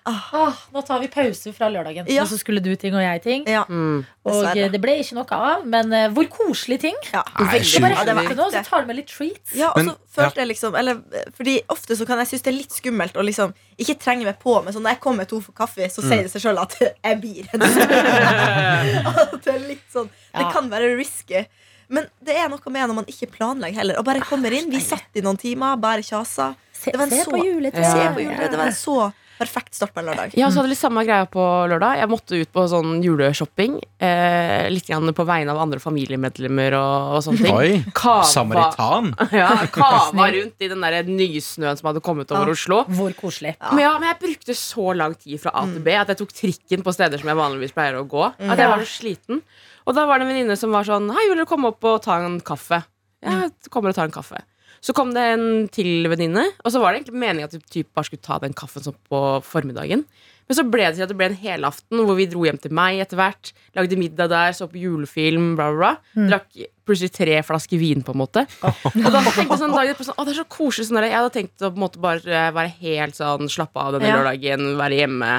ah, 0.09 0.61
Nå 0.73 0.83
tar 0.88 1.03
vi 1.03 1.11
pause 1.12 1.53
fra 1.57 1.69
lørdagen 1.73 2.09
Ja. 2.09 2.25
Og 2.25 2.31
så 2.33 2.38
skulle 2.41 2.62
du 2.65 2.71
ting 2.81 2.97
og 2.97 3.05
jeg 3.05 3.23
ting 3.27 3.45
Ja. 3.50 3.67
Mm. 3.69 4.07
Og 4.25 4.33
Dessverre. 4.33 4.65
eh, 4.65 4.73
det 4.73 4.81
ble 4.81 4.97
ikke 5.03 5.19
noe 5.19 5.38
av 5.38 5.67
Men 5.69 5.93
uh, 5.93 6.07
hvor 6.17 6.31
koselig 6.33 6.81
ting 6.87 6.97
Ja. 7.12 7.25
Nei, 7.37 7.61
bare 7.85 8.07
det 8.09 8.17
var 8.17 8.25
hente 8.25 8.38
noe, 8.41 8.50
så 8.57 8.65
tar 8.65 8.87
du 8.87 8.91
med 8.93 9.00
litt 9.03 9.12
treats 9.12 9.57
Ja, 9.59 9.75
og 9.75 9.85
så 9.85 9.97
følte 10.19 10.43
jeg 10.43 10.53
liksom 10.55 10.79
eller, 10.81 11.05
Fordi 11.37 11.59
ofte 11.69 11.99
så 11.99 12.09
kan 12.09 12.25
jeg 12.25 12.33
synes 12.33 12.49
det 12.49 12.53
er 12.55 12.59
litt 12.62 12.81
skummelt 12.81 13.21
å 13.21 13.27
liksom 13.27 13.53
ikke 13.79 13.95
trenge 14.00 14.27
meg 14.27 14.41
på, 14.43 14.57
men 14.65 14.75
så 14.75 14.81
når 14.83 14.97
jeg 14.97 15.00
kommer 15.05 15.23
med 15.23 15.29
to 15.31 15.38
for 15.45 15.55
kaffe, 15.55 15.87
så 15.87 16.03
sier 16.03 16.25
det 16.27 16.33
seg 16.33 16.43
sjøl 16.43 16.59
at 16.59 16.75
jeg 17.07 17.19
blir 17.23 17.47
redd. 17.47 17.62
det 19.45 19.53
er 19.53 19.61
litt 19.69 19.85
sånn 19.93 20.09
Det 20.35 20.47
kan 20.50 20.67
være 20.73 20.97
risky. 20.99 21.45
Men 21.88 22.09
det 22.25 22.37
er 22.37 22.49
noe 22.52 22.73
med 22.75 22.90
når 22.90 22.99
man 23.02 23.09
ikke 23.09 23.30
planlegger 23.38 23.80
heller. 23.83 23.99
Og 24.00 24.04
bare 24.09 24.21
kommer 24.26 24.52
inn. 24.52 24.68
Vi 24.73 24.80
satt 24.85 25.16
i 25.16 25.25
noen 25.25 25.38
timer, 25.40 25.76
bare 25.80 26.04
kjasa. 26.04 26.52
Se, 26.73 26.90
Det 26.92 26.99
var 27.00 27.09
en 27.09 27.11
se 27.11 27.25
så- 27.25 27.33
på 27.33 27.40
juletreet 27.45 27.92
Se 27.92 28.12
på 28.14 28.23
julet. 28.26 28.50
Det 28.50 28.59
var 28.59 28.66
en 28.66 28.73
så 28.73 29.12
perfekt 29.38 29.75
start 29.75 29.92
på 29.95 30.00
en 30.00 30.07
lørdag. 30.07 30.33
Jeg 30.35 30.45
også 30.49 30.59
hadde 30.59 30.68
litt 30.73 30.80
samme 30.80 31.04
greia 31.07 31.26
på 31.30 31.38
lørdag. 31.71 31.99
Jeg 32.00 32.09
måtte 32.11 32.40
ut 32.40 32.50
på 32.52 32.64
sånn 32.68 32.97
juleshopping. 33.04 33.76
Eh, 34.02 34.68
litt 34.68 34.87
grann 34.88 35.12
på 35.14 35.25
vegne 35.25 35.52
av 35.54 35.61
andre 35.62 35.78
familiemedlemmer 35.78 36.75
og, 36.75 37.14
og 37.14 37.23
sånne 37.23 37.45
ting. 37.47 37.54
Oi. 37.54 37.85
Kava, 37.95 38.25
Samaritan. 38.26 39.12
ja, 39.33 39.52
kava 39.71 40.26
rundt 40.35 40.59
i 40.66 40.68
den 40.68 40.80
der 40.83 41.07
nysnøen 41.07 41.78
som 41.78 41.92
hadde 41.92 42.02
kommet 42.02 42.35
over 42.35 42.50
Ja. 42.50 42.57
Oslo. 42.59 42.80
Hvor 42.90 43.14
koselig 43.14 43.54
Men, 43.71 43.78
ja, 43.87 43.95
men 43.99 44.09
jeg 44.11 44.18
brukte 44.25 44.59
så 44.59 44.90
lang 44.97 45.14
tid 45.14 45.38
fra 45.40 45.54
A 45.54 45.64
til 45.71 45.80
B 45.87 45.95
at 45.95 46.09
jeg 46.09 46.18
tok 46.18 46.35
trikken 46.35 46.83
på 46.83 46.95
steder 46.99 47.23
som 47.23 47.30
jeg 47.30 47.38
vanligvis 47.38 47.75
pleier 47.78 47.95
å 48.02 48.07
gå. 48.09 48.26
At 48.26 48.59
jeg 48.59 48.68
var 48.75 48.83
så 48.83 48.90
sliten 48.90 49.42
Og 49.88 49.97
da 49.97 50.04
var 50.09 50.21
det 50.21 50.26
en 50.28 50.33
venninne 50.35 50.57
som 50.61 50.75
var 50.75 50.85
sånn 50.85 51.09
Hei, 51.16 51.25
vil 51.30 51.40
du 51.40 51.47
komme 51.49 51.71
opp 51.73 51.85
og 51.88 52.02
ta 52.04 52.18
en 52.21 52.38
kaffe? 52.45 52.83
Ja, 53.25 53.49
kommer 53.73 53.90
og 53.90 53.97
tar 53.99 54.07
en 54.11 54.14
kaffe. 54.14 54.45
Så 54.85 54.92
kom 54.95 55.11
det 55.16 55.23
en 55.33 55.47
til 55.75 56.07
venninne, 56.07 56.45
og 56.62 56.71
så 56.71 56.78
var 56.78 56.92
det 56.95 57.00
egentlig 57.00 57.18
meningen 57.18 57.49
at 57.49 57.54
vi 57.57 57.80
typ 57.80 57.88
bare 57.97 58.07
skulle 58.07 58.23
ta 58.23 58.37
den 58.45 58.52
kaffen 58.54 58.85
sånn 58.85 58.95
på 59.11 59.23
formiddagen. 59.42 60.04
Men 60.49 60.57
så 60.57 60.62
ble 60.64 60.85
det 60.87 60.95
til 60.97 61.04
at 61.04 61.11
det 61.11 61.16
ble 61.18 61.26
en 61.33 61.40
helaften 61.40 62.04
hvor 62.07 62.14
vi 62.16 62.28
dro 62.30 62.45
hjem 62.47 62.61
til 62.62 62.73
meg 62.78 63.00
etter 63.02 63.18
hvert. 63.18 63.50
Lagde 63.76 63.99
middag 64.00 64.30
der, 64.33 64.54
så 64.57 64.68
på 64.71 64.78
julefilm, 64.80 65.50
bla, 65.59 65.66
bla, 65.75 65.90
bla. 66.14 66.28
Drakk 66.30 66.61
plutselig 66.88 67.11
tre 67.18 67.40
flasker 67.45 67.80
vin, 67.83 68.04
på 68.07 68.14
en 68.14 68.21
måte. 68.23 68.47
Og 68.62 69.11
da 69.11 69.21
tenkte 69.26 69.45
jeg 69.45 69.61
sånn 69.61 69.75
dagen 69.75 69.92
etterpå 69.92 70.07
sånn, 70.09 70.16
Å, 70.16 70.25
det 70.25 70.33
er 70.33 70.38
så 70.38 70.47
koselig 70.54 70.87
sånn. 70.88 71.02
Jeg 71.04 71.16
hadde 71.18 71.35
tenkt 71.35 71.64
å 71.66 71.73
på 71.75 71.76
en 71.76 71.85
måte 71.85 72.00
bare 72.07 72.45
være 72.57 72.73
helt 72.78 73.18
sånn 73.18 73.50
slappe 73.52 73.83
av 73.83 73.99
denne 73.99 74.09
Ja. 74.09 74.23
lørdagen, 74.23 74.71
være 74.78 75.00
hjemme 75.02 75.33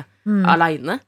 aleine. 0.51 0.99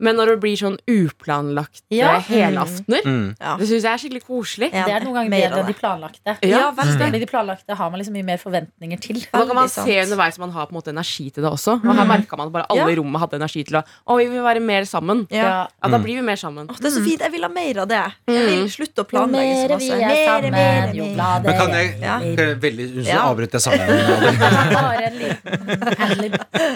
Men 0.00 0.16
når 0.16 0.26
det 0.34 0.40
blir 0.40 0.56
sånn 0.56 0.78
uplanlagt 0.88 1.82
Ja. 1.90 2.16
eh, 2.16 2.22
helaftener, 2.30 3.02
Mm. 3.04 3.36
Ja. 3.40 3.56
det 3.58 3.68
syns 3.68 3.82
jeg 3.84 3.92
er 3.92 3.98
skikkelig 4.00 4.22
koselig. 4.26 4.72
Ja, 4.72 4.84
Det 4.86 4.94
er 4.96 5.00
noen 5.04 5.14
ganger 5.14 5.30
bedre 5.30 5.58
enn 5.60 5.66
de 5.66 5.74
planlagte. 5.74 6.36
Ja. 6.42 6.72
Fordi 6.72 7.18
de 7.20 7.26
planlagte 7.26 7.74
har 7.76 7.90
man 7.90 8.00
liksom 8.00 8.14
mye 8.16 8.24
mer 8.24 8.38
forventninger 8.38 9.00
til. 9.00 9.20
Da 9.32 9.44
kan 9.46 9.54
man 9.54 9.68
sant. 9.68 9.86
se 9.86 10.00
underveis 10.02 10.38
om 10.38 10.48
man 10.48 10.50
har 10.56 10.66
på 10.66 10.72
en 10.74 10.78
måte 10.80 10.88
energi 10.94 11.30
til 11.32 11.42
det 11.44 11.50
også. 11.52 11.76
Og 11.84 11.94
her 11.96 12.04
merka 12.06 12.36
man 12.36 12.46
at 12.48 12.52
bare 12.52 12.66
alle 12.70 12.80
Ja. 12.80 12.88
i 12.88 12.96
rommet 12.96 13.20
hadde 13.20 13.34
energi 13.40 13.64
til 13.66 13.76
å 13.76 13.84
Å, 14.08 14.16
vi 14.18 14.26
vil 14.28 14.42
være 14.42 14.60
mer 14.60 14.82
sammen. 14.84 15.26
Ja. 15.30 15.36
Ja. 15.42 15.66
Ja, 15.82 15.88
da 15.88 15.98
Mm. 15.98 16.02
blir 16.04 16.16
vi 16.16 16.22
mer 16.22 16.36
sammen. 16.36 16.66
Åh, 16.68 16.76
det 16.76 16.86
er 16.86 16.90
så 16.96 17.04
fint. 17.04 17.20
Jeg 17.20 17.30
vil 17.32 17.42
ha 17.42 17.48
mer 17.48 17.78
av 17.80 17.88
det. 17.88 18.04
Jeg 18.28 18.46
vil 18.46 18.68
slutte 18.68 19.04
å 19.04 19.06
planlegge 19.06 19.54
så 19.54 19.68
mer 19.68 19.76
masse. 19.76 19.80
vi 19.80 19.90
er 19.90 20.08
Mer, 20.08 20.26
sammen, 20.28 20.50
mer, 20.52 20.94
jo 20.94 21.04
gladere 21.14 21.44
Men 21.44 21.58
kan 21.60 21.70
jeg 21.70 22.00
Ja. 22.00 22.18
jeg 22.20 22.60
veldig 22.60 22.86
Unnskyld, 22.90 23.06
Ja. 23.06 23.22
avbryter 23.28 23.52
jeg 23.52 23.62
samtalen? 23.66 24.38
Bare 24.72 25.02
en 25.04 25.18
liten 25.18 25.96
handlib 25.98 26.34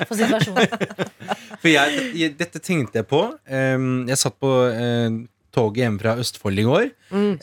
for 0.08 0.14
situasjonen. 0.14 0.68
For 1.60 1.68
jeg, 1.68 2.36
dette 2.38 2.58
tenkte 2.60 2.94
jeg 3.00 3.06
på. 3.08 3.13
Ehm, 3.46 4.04
jeg 4.10 4.20
satt 4.20 4.36
på 4.42 4.50
eh, 4.70 5.18
toget 5.54 5.84
hjemme 5.84 6.02
fra 6.02 6.16
Østfold 6.22 6.60
i 6.62 6.66
går. 6.66 6.88
Mm. 7.14 7.34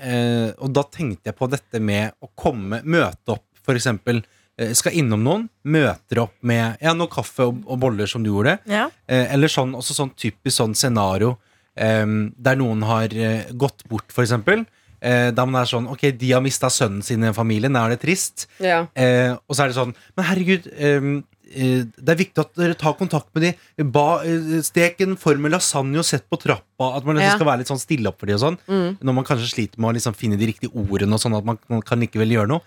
Eh, 0.00 0.50
og 0.56 0.74
da 0.76 0.84
tenkte 0.88 1.30
jeg 1.30 1.38
på 1.38 1.48
dette 1.52 1.80
med 1.84 2.16
å 2.24 2.30
komme, 2.38 2.82
møte 2.84 3.36
opp, 3.36 3.46
for 3.64 3.78
eksempel. 3.78 4.22
eh, 4.60 4.72
skal 4.76 4.96
innom 5.00 5.22
noen, 5.24 5.46
møter 5.64 6.24
opp 6.26 6.34
med 6.44 6.80
ja, 6.84 6.92
noe 6.96 7.08
kaffe 7.12 7.46
og, 7.48 7.62
og 7.66 7.80
boller, 7.80 8.10
som 8.10 8.24
du 8.24 8.32
gjorde. 8.32 8.58
Ja. 8.68 8.88
Eller 9.08 9.48
sånn, 9.48 9.72
også 9.78 9.96
sånn 9.96 10.12
typisk 10.16 10.58
sånn 10.58 10.76
scenario 10.76 11.38
der 11.80 12.58
noen 12.58 12.82
har 12.84 13.14
gått 13.56 13.86
bort, 13.88 14.10
for 14.12 14.26
eksempel. 14.26 14.66
Eh, 15.00 15.30
da 15.32 15.46
man 15.48 15.62
er 15.62 15.68
sånn 15.68 15.86
Ok, 15.88 16.02
de 16.20 16.32
har 16.34 16.42
mista 16.44 16.68
sønnen 16.68 17.00
sin 17.04 17.22
i 17.24 17.30
familien 17.32 17.72
familie, 17.72 17.72
da 17.72 17.86
er 17.86 17.94
det 17.94 18.02
trist. 18.02 18.46
Ja. 18.60 18.82
Eh, 18.92 19.32
og 19.32 19.56
så 19.56 19.64
er 19.64 19.70
det 19.70 19.78
sånn 19.78 19.94
Men 20.16 20.26
herregud, 20.28 20.68
eh, 20.76 21.06
det 21.50 22.12
er 22.14 22.18
viktig 22.20 22.38
at 22.38 22.54
dere 22.54 22.76
tar 22.78 22.94
kontakt 22.98 23.28
med 23.34 23.42
de. 23.42 23.84
Ba, 23.90 24.22
eh, 24.22 24.60
stek 24.62 25.00
en 25.02 25.16
form 25.18 25.42
med 25.42 25.52
lasagne 25.52 25.98
og 25.98 26.06
sett 26.06 26.28
på 26.30 26.38
trappa. 26.38 26.96
At 26.96 27.04
man 27.04 27.16
liksom 27.16 27.30
Ja. 27.30 27.36
skal 27.36 27.46
være 27.50 27.58
litt 27.58 27.72
sånn 27.72 27.82
stille 27.82 28.06
opp 28.08 28.20
for 28.20 28.26
de 28.26 28.34
og 28.34 28.40
sånn. 28.40 28.58
Mm. 28.68 28.98
Når 29.02 29.14
man 29.14 29.24
kanskje 29.24 29.50
sliter 29.50 29.78
med 29.78 29.90
å 29.90 29.94
liksom 29.98 30.14
finne 30.14 30.38
de 30.38 30.46
riktige 30.46 30.70
ordene, 30.74 31.12
og 31.12 31.20
sånn 31.20 31.36
at 31.36 31.44
man, 31.44 31.58
man 31.68 31.82
kan 31.82 31.98
likevel 32.00 32.30
gjøre 32.30 32.48
noe. 32.48 32.60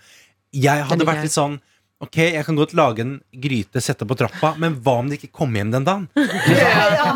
Jeg 0.52 0.84
hadde 0.84 1.04
vært 1.08 1.22
litt 1.22 1.32
sånn 1.34 1.60
Ok, 2.04 2.18
jeg 2.36 2.44
kan 2.46 2.56
godt 2.58 2.74
lage 2.78 3.02
en 3.04 3.12
gryte, 3.42 3.80
sette 3.84 4.06
på 4.08 4.16
trappa, 4.18 4.52
men 4.60 4.76
hva 4.84 4.94
om 5.02 5.08
de 5.10 5.16
ikke 5.18 5.30
kommer 5.34 5.60
hjem 5.62 5.72
den 5.74 5.86
dagen? 5.86 6.04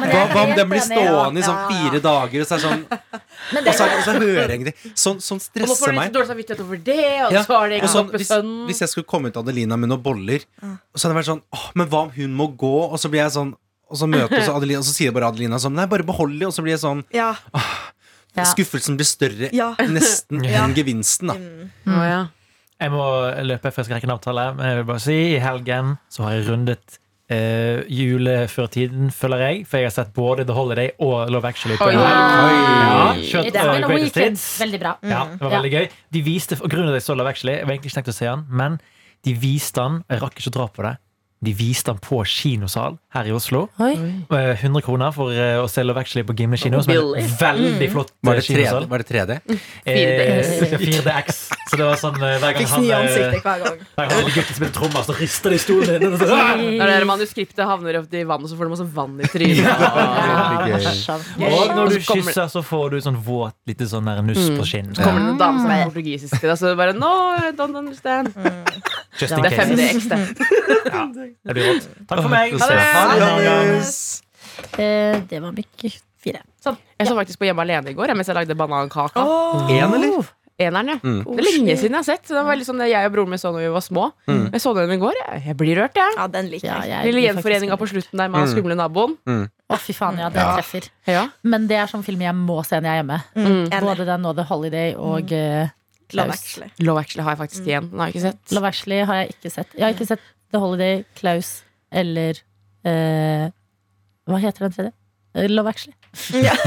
Hva, 0.09 0.23
hva 0.33 0.43
om 0.47 0.53
den 0.57 0.69
blir 0.71 0.83
stående 0.85 1.41
i 1.41 1.45
sånn 1.47 1.61
fire 1.69 2.01
dager, 2.05 2.43
og 2.43 2.49
så 2.49 2.57
er 2.57 2.61
det 2.61 2.67
sånn 2.67 2.83
Men 3.55 3.69
Og 3.69 3.75
så, 3.79 3.87
og 3.89 4.03
så 4.07 4.15
hører 4.19 4.53
jeg 4.53 4.59
ingenting. 4.61 4.93
Sånn, 4.99 5.19
sånn 5.25 5.41
Og 5.41 5.63
nå 5.63 5.69
får 5.69 5.77
stresser 5.77 5.85
du 5.85 5.93
litt 5.93 6.01
meg. 6.01 6.13
dårlig 6.17 6.31
samvittighet 6.33 6.63
over 6.65 6.83
det, 6.89 6.99
og 7.27 7.37
Ja, 7.37 7.43
så 7.47 7.59
har 7.59 7.69
det 7.73 7.79
ikke 7.81 7.91
sånn, 7.93 8.11
hvis, 8.15 8.33
hvis 8.71 8.83
jeg 8.85 8.93
skulle 8.95 9.09
komme 9.11 9.31
ut 9.33 9.39
Adelina 9.41 9.79
med 9.81 9.93
noen 9.93 10.03
boller, 10.05 10.45
så 10.63 11.07
hadde 11.07 11.13
det 11.15 11.19
vært 11.21 11.31
sånn 11.33 11.43
Åh, 11.59 11.67
men 11.81 11.91
hva 11.93 12.03
om 12.07 12.13
hun 12.17 12.35
må 12.39 12.49
gå? 12.61 12.75
Og 12.89 12.99
så 13.03 13.11
blir 13.13 13.23
jeg 13.25 13.35
sånn 13.37 13.53
Og 13.89 13.97
så 14.03 14.09
møter 14.11 14.39
oss 14.43 14.51
Adelina, 14.53 14.81
og 14.83 14.89
så 14.89 14.95
sier 14.97 15.15
bare 15.17 15.29
Adelina 15.33 15.61
sånn 15.63 15.77
Nei, 15.79 15.87
bare 15.91 16.05
behold 16.09 16.35
det. 16.41 16.49
Og 16.51 16.55
så 16.57 16.65
blir 16.65 16.75
jeg 16.77 16.83
sånn 16.85 17.05
Ja. 17.15 17.31
Ja. 18.37 18.45
Skuffelsen 18.47 18.95
blir 18.99 19.09
større 19.09 19.49
nesten 19.91 20.45
enn 20.47 20.75
gevinsten, 20.77 21.33
da. 21.33 21.35
Mm. 21.35 22.03
ja. 22.07 22.19
Jeg 22.81 22.91
må 22.95 23.05
løpe, 23.43 23.73
for 23.73 23.81
jeg 23.83 23.89
skal 23.89 23.97
rekke 23.99 24.07
en 24.07 24.15
avtale. 24.15 24.55
Men 24.57 24.67
jeg 24.71 24.77
vil 24.81 24.85
bare 24.93 25.03
si, 25.03 25.19
i 25.35 25.39
helgen 25.43 25.97
så 26.09 26.23
har 26.29 26.33
jeg 26.39 26.49
rundet 26.53 26.99
Uh, 27.29 27.83
juleførtiden, 27.93 29.11
føler 29.13 29.43
jeg. 29.43 29.67
For 29.69 29.77
jeg 29.77 29.91
har 29.91 29.93
sett 29.93 30.15
både 30.17 30.47
The 30.49 30.55
Holiday 30.57 30.95
og 31.05 31.29
Love 31.29 31.45
Actually. 31.51 31.77
på 31.77 31.85
Oi. 31.85 31.93
helg. 31.93 32.07
Ja, 32.07 33.11
Oi. 33.13 33.27
kjørt, 33.29 33.51
eh, 33.53 33.89
weekend. 33.91 34.39
Hits. 34.39 34.47
Veldig 34.63 34.81
bra. 34.81 34.95
Ja, 35.03 35.25
det 35.35 35.41
var 35.43 35.51
Ja. 35.53 35.59
veldig 35.61 35.73
gøy. 35.75 35.89
De 36.11 36.23
viste, 36.23 36.57
og 36.63 36.71
grunnen 36.71 36.89
til 36.89 36.97
at 36.97 37.03
jeg 37.03 37.05
så 37.05 37.17
Love 37.19 37.29
Actually 37.29 37.53
Jeg 37.59 37.67
var 37.67 37.75
egentlig 37.75 37.93
ikke 37.93 37.99
tenkt 38.01 38.09
å 38.09 38.17
se 38.17 38.25
den, 38.25 38.47
men 38.49 38.81
de 39.25 39.35
viste 39.35 39.75
den, 39.77 40.05
jeg 40.09 40.23
rakk 40.23 40.35
ikke 40.41 40.49
å 40.49 40.57
dra 40.57 40.67
på 40.69 40.83
det. 40.89 40.97
De 41.39 41.53
viste 41.55 41.93
den 41.93 42.01
på 42.03 42.19
kinosal 42.27 42.97
her 43.15 43.29
i 43.31 43.33
Oslo. 43.35 43.69
Oi. 43.79 43.93
Eh, 44.35 44.49
100 44.59 44.83
kroner 44.83 45.13
for 45.15 45.31
eh, 45.31 45.55
å 45.63 45.69
se 45.71 45.85
Love 45.85 46.03
Actually 46.03 46.25
på 46.27 46.35
Gimle 46.35 46.59
kino. 46.59 46.81
Som 46.83 46.91
er 46.91 47.21
en 47.21 47.37
veldig 47.39 47.89
flott 47.93 48.11
Var 48.27 48.35
eh, 48.35 48.41
det 48.41 48.47
3D? 48.49 48.57
kinosal. 48.59 48.89
Var 48.91 49.05
det 49.05 49.07
3D? 49.13 49.37
Eh, 49.89 50.79
4DX. 50.83 51.39
Så 51.71 51.79
det 51.79 51.87
var 51.87 52.01
sånn 52.01 52.19
eh, 52.19 52.39
hver 52.43 52.57
gang 52.57 52.67
Fikk 52.67 52.75
han 52.75 52.89
eh, 52.89 52.99
ansiktet 52.99 53.47
hver 53.47 53.63
gang. 53.63 53.79
hver 53.95 54.11
gang 54.13 54.31
gutten 54.35 54.59
spiller 54.59 54.75
trommer, 54.75 55.07
så 55.07 55.17
rister 55.21 55.55
det 55.55 55.61
i 55.61 55.63
stolen 55.63 56.03
din. 56.03 56.19
Når 56.19 56.93
det 56.93 57.09
manuskriptet 57.13 57.65
havner 57.71 58.01
oppi 58.03 58.23
i 58.23 58.27
vann, 58.29 58.43
og 58.43 58.51
så 58.51 58.59
får 58.59 58.69
du 58.69 58.75
masse 58.75 58.89
vann 58.99 59.15
i 59.23 59.31
trynet. 59.31 59.63
Ja. 60.69 61.49
Og 61.49 61.75
når 61.77 61.95
du 61.95 61.99
kysser, 62.03 62.51
så 62.51 62.65
får 62.67 62.97
du 62.97 63.01
sånn 63.05 63.19
våt 63.23 63.55
lite 63.69 63.87
sånn 63.91 64.11
nuss 64.27 64.51
på 64.59 64.67
skinnet. 64.67 64.99
Så 64.99 65.07
kommer 65.07 65.23
det 65.23 65.35
en 65.37 65.41
dame 65.41 65.63
som 65.63 65.73
er 65.75 65.87
portugisisk 65.87 66.35
til 66.41 66.51
deg, 66.51 66.59
så 66.61 66.75
bare 66.79 66.97
No, 66.99 67.15
I 67.39 67.53
don't 67.55 67.79
understand. 67.79 68.35
Just 69.19 69.33
Ja, 69.35 69.43
case. 69.43 69.45
Det 69.45 69.53
er 69.53 69.57
case. 69.57 69.75
5DX, 69.75 70.09
det. 70.09 70.19
Det 71.49 71.55
blir 71.57 71.69
rått. 71.75 71.89
Takk 72.09 72.23
for 72.25 72.33
meg. 72.33 72.53
Ha 72.59 72.69
det. 72.71 72.79
Ha 72.79 73.05
det. 73.15 73.45
Johannes. 73.47 73.93
Eh, 74.79 75.21
Det 75.31 75.41
var 75.43 75.53
mye 75.57 75.93
fire. 76.19 76.43
Sånn. 76.65 76.77
Jeg 76.99 77.07
så 77.09 77.15
faktisk 77.19 77.39
på 77.41 77.47
Hjemme 77.49 77.63
alene 77.63 77.93
i 77.93 77.97
går 77.99 78.15
mens 78.19 78.27
jeg 78.31 78.37
lagde 78.39 78.57
banankaka. 78.59 79.23
En 79.71 79.95
eller? 79.95 80.35
Eneren, 80.59 80.89
ja. 80.91 80.97
Mm. 81.07 81.21
Det 81.23 81.39
er 81.39 81.45
lenge 81.47 81.75
siden 81.79 81.95
jeg 81.95 82.01
har 82.01 82.07
sett. 82.09 82.25
Det 82.27 82.35
var 82.35 82.49
veldig 82.49 82.65
sånn 82.67 82.81
det 82.83 82.89
jeg 82.91 83.07
og 83.07 83.13
broren 83.15 83.31
min 83.31 83.39
så 83.39 83.53
når 83.55 83.63
vi 83.63 83.69
var 83.77 83.85
små. 83.87 84.09
Mm. 84.27 84.41
Jeg 84.57 84.63
så 84.65 84.73
den 84.75 84.91
i 84.91 84.97
går. 84.99 85.15
Jeg, 85.21 85.43
jeg 85.47 85.57
blir 85.61 85.79
rørt, 85.79 85.95
jeg. 86.01 86.17
Ja, 86.19 86.25
den 86.35 86.49
liker 86.51 86.67
Ja, 86.67 86.79
jeg. 86.83 86.91
jeg 86.97 87.13
Lille 87.13 87.23
gjenforeninga 87.29 87.77
på 87.79 87.87
slutten 87.93 88.19
der 88.19 88.27
med 88.33 88.41
han 88.41 88.49
Mm. 88.49 88.55
skumle 88.57 88.75
naboen. 88.81 89.15
Å, 89.71 89.79
fy 89.79 89.95
faen, 89.95 90.19
ja, 90.19 90.29
det 90.35 90.43
Ja. 90.43 90.57
treffer. 90.57 90.89
Ja. 91.07 91.23
Men 91.45 91.69
det 91.71 91.77
er 91.79 91.87
sånn 91.87 92.03
film 92.03 92.19
jeg 92.27 92.35
må 92.35 92.59
se 92.67 92.75
når 92.75 92.91
jeg 92.91 92.91
er 92.91 93.03
hjemme. 93.05 93.21
Mm. 93.37 93.71
Både 93.87 94.05
den 94.11 94.27
og 94.27 94.35
The 94.35 94.43
Holiday 94.51 94.95
og 94.99 95.31
eh, 95.33 95.69
Love 96.17 96.33
Actually. 96.33 96.71
Love 96.81 97.01
Actually 97.03 97.25
har 97.27 97.35
jeg 97.35 97.39
faktisk 97.43 97.67
igjen. 97.69 97.91
Den 97.91 97.99
har 98.01 98.07
jeg 98.09 98.15
ikke 98.17 98.27
sett. 98.31 98.53
Love 98.57 98.67
Actually 98.69 99.01
har 99.05 99.15
jeg 99.23 99.29
ikke 99.35 99.51
sett. 99.53 99.75
Jeg 99.77 99.85
har 99.85 99.93
ikke 99.97 100.07
sett 100.09 100.21
The 100.53 100.59
Holiday, 100.63 101.03
Klaus 101.19 101.51
eller 101.93 102.39
eh, 102.89 103.51
Hva 104.29 104.39
heter 104.41 104.65
den 104.69 104.73
tredje? 104.77 104.93
Eh, 105.37 105.49
Love 105.53 105.69
Actually. 105.75 105.95
Ja. 106.49 106.55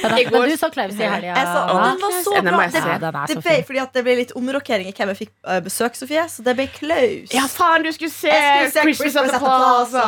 Ja, 0.00 0.16
I 0.18 0.24
går- 0.24 0.40
men 0.40 0.50
du 0.50 0.56
så 0.56 0.68
Klaus 0.72 0.94
i 0.96 1.02
helga. 1.06 1.34
Jeg 1.36 1.46
sa, 1.46 1.60
den 1.68 2.00
var 2.00 2.12
så 2.24 2.30
bra. 2.42 2.66
Det, 2.66 2.80
er 2.80 3.26
det 3.30 3.36
ble, 3.44 3.56
fordi 3.68 3.78
at 3.82 3.92
det 3.94 4.02
ble 4.06 4.14
litt 4.18 4.32
omrokering 4.38 4.88
i 4.90 4.92
hvem 4.96 5.12
jeg 5.12 5.18
fikk 5.24 5.32
eh, 5.46 5.60
besøk, 5.64 5.94
Sofie. 5.98 6.24
Så 6.32 6.42
det 6.46 6.54
ble 6.58 6.66
Klaus. 6.72 7.30
Ja, 7.34 7.44
faen, 7.50 7.84
du 7.86 7.90
skulle 7.94 8.10
se 8.12 8.30
skulle 8.32 8.70
se 8.74 8.84
Christmas 8.98 9.30
at 9.30 9.36
the 9.36 9.42
Plaza! 9.44 10.06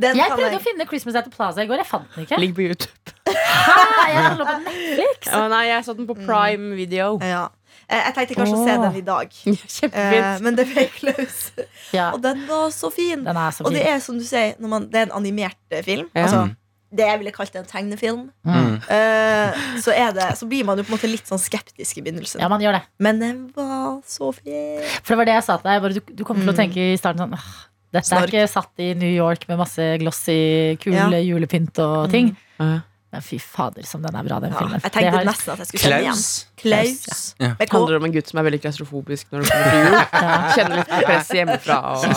Den 0.00 0.16
Jeg 0.18 0.30
prøvde 0.32 0.50
jeg. 0.50 0.58
å 0.60 0.64
finne 0.64 0.86
Christmas 0.90 1.14
at 1.20 1.24
the 1.28 1.30
Plaza 1.34 1.62
i 1.62 1.66
går. 1.70 1.82
Jeg 1.82 1.86
fant 1.86 2.08
den 2.16 2.24
ikke. 2.26 2.38
Ligg 2.42 2.54
på 2.56 2.64
YouTube. 2.66 3.12
Hæ? 3.34 4.06
Jeg 4.14 4.38
lå 4.38 4.46
på 4.48 4.56
Netflix. 4.64 5.28
Oh, 5.34 5.44
nei, 5.52 5.62
jeg 5.70 5.84
så 5.86 5.94
den 5.96 6.08
på 6.08 6.16
Prime 6.24 6.74
Video. 6.78 7.18
Ja. 7.22 7.44
Eh, 7.88 8.00
Jeg 8.08 8.14
tenkte 8.16 8.34
kanskje 8.38 8.56
å 8.56 8.64
se 8.64 8.74
den 8.80 8.96
i 8.96 9.04
dag, 9.04 9.28
eh, 9.46 9.62
Kjempefint. 9.76 10.42
men 10.46 10.56
det 10.58 10.64
ble 10.70 10.84
Klaus. 10.94 11.38
Ja, 11.92 12.10
Og 12.16 12.22
den 12.24 12.46
var 12.48 12.70
så 12.72 12.90
fin. 12.94 13.24
den 13.26 13.36
er 13.36 13.50
så 13.52 13.66
Og 13.66 13.72
det 13.76 13.82
er 13.86 13.98
som 14.00 14.16
du 14.18 14.24
sier, 14.24 14.54
når 14.58 14.68
man, 14.72 14.86
det 14.90 15.00
er 15.02 15.08
en 15.10 15.16
animert 15.20 15.58
eh, 15.70 15.82
film. 15.84 16.08
Ja. 16.14 16.22
Altså, 16.26 16.44
det 16.94 17.08
jeg 17.08 17.18
ville 17.18 17.32
kalt 17.34 17.56
en 17.58 17.66
tegnefilm. 17.66 18.28
Mm. 18.46 18.74
Eh, 18.86 19.62
så, 19.82 19.90
er 19.90 20.12
det, 20.14 20.28
så 20.38 20.46
blir 20.46 20.62
man 20.64 20.78
jo 20.78 20.84
på 20.86 20.92
en 20.92 20.96
måte 20.98 21.10
litt 21.10 21.26
sånn 21.26 21.40
skeptisk 21.42 21.98
i 21.98 22.04
begynnelsen. 22.06 22.38
Ja, 22.40 22.48
man 22.52 22.62
gjør 22.62 22.76
det. 22.78 22.84
Men 23.02 23.18
den 23.18 23.40
var 23.56 23.98
så 24.06 24.30
fin. 24.36 24.78
For 25.02 25.12
det 25.16 25.18
var 25.24 25.28
det 25.32 25.34
jeg 25.40 25.46
sa 25.48 25.56
til 25.58 25.72
deg. 25.72 25.82
Bare 25.82 25.96
du, 25.98 26.14
du 26.14 26.24
kommer 26.24 26.46
til 26.46 26.52
å 26.52 26.54
Mm. 26.54 26.60
tenke 26.62 26.84
i 26.94 26.96
starten 27.00 27.24
sånn 27.26 27.34
«Åh, 27.94 28.00
Dette 28.00 28.16
er 28.18 28.26
ikke 28.26 28.48
satt 28.50 28.74
i 28.82 28.88
New 28.98 29.12
York 29.14 29.46
med 29.48 29.54
masse 29.58 29.98
glossy, 30.02 30.74
kul 30.82 30.92
Ja. 30.96 31.06
julepynt 31.10 31.78
og 31.78 32.10
ting. 32.10 32.36
Ja. 32.58 32.80
Men 33.14 33.22
fy 33.22 33.38
fader, 33.38 33.82
som 33.86 34.02
den 34.02 34.16
er 34.18 34.22
bra, 34.26 34.40
den 34.42 34.50
Ja, 34.50 34.58
filmen. 34.58 34.80
jeg 34.82 34.90
tenkte 34.90 35.10
har- 35.14 35.24
nesten 35.24 35.52
at 35.52 35.58
jeg 35.58 35.66
skulle 35.68 35.80
se 35.84 35.88
den 35.90 35.98
igjen. 36.02 36.12
Klaus. 36.12 36.46
Klaus. 36.56 37.34
Ja. 37.38 37.54
Det 37.60 37.70
handler 37.70 37.96
om 37.96 38.04
en 38.04 38.12
gutt 38.12 38.26
som 38.28 38.38
er 38.40 38.44
veldig 38.50 38.60
klaustrofobisk 38.64 39.26
når 39.30 39.38
det 39.44 39.50
kommer 39.52 39.70
til 39.70 39.78
jul. 39.84 39.94
Ja. 40.24 40.50
Kjenner 40.56 40.76
litt 40.80 40.88
press 41.06 41.28
hjemmefra. 41.30 41.76
Og, 41.94 42.04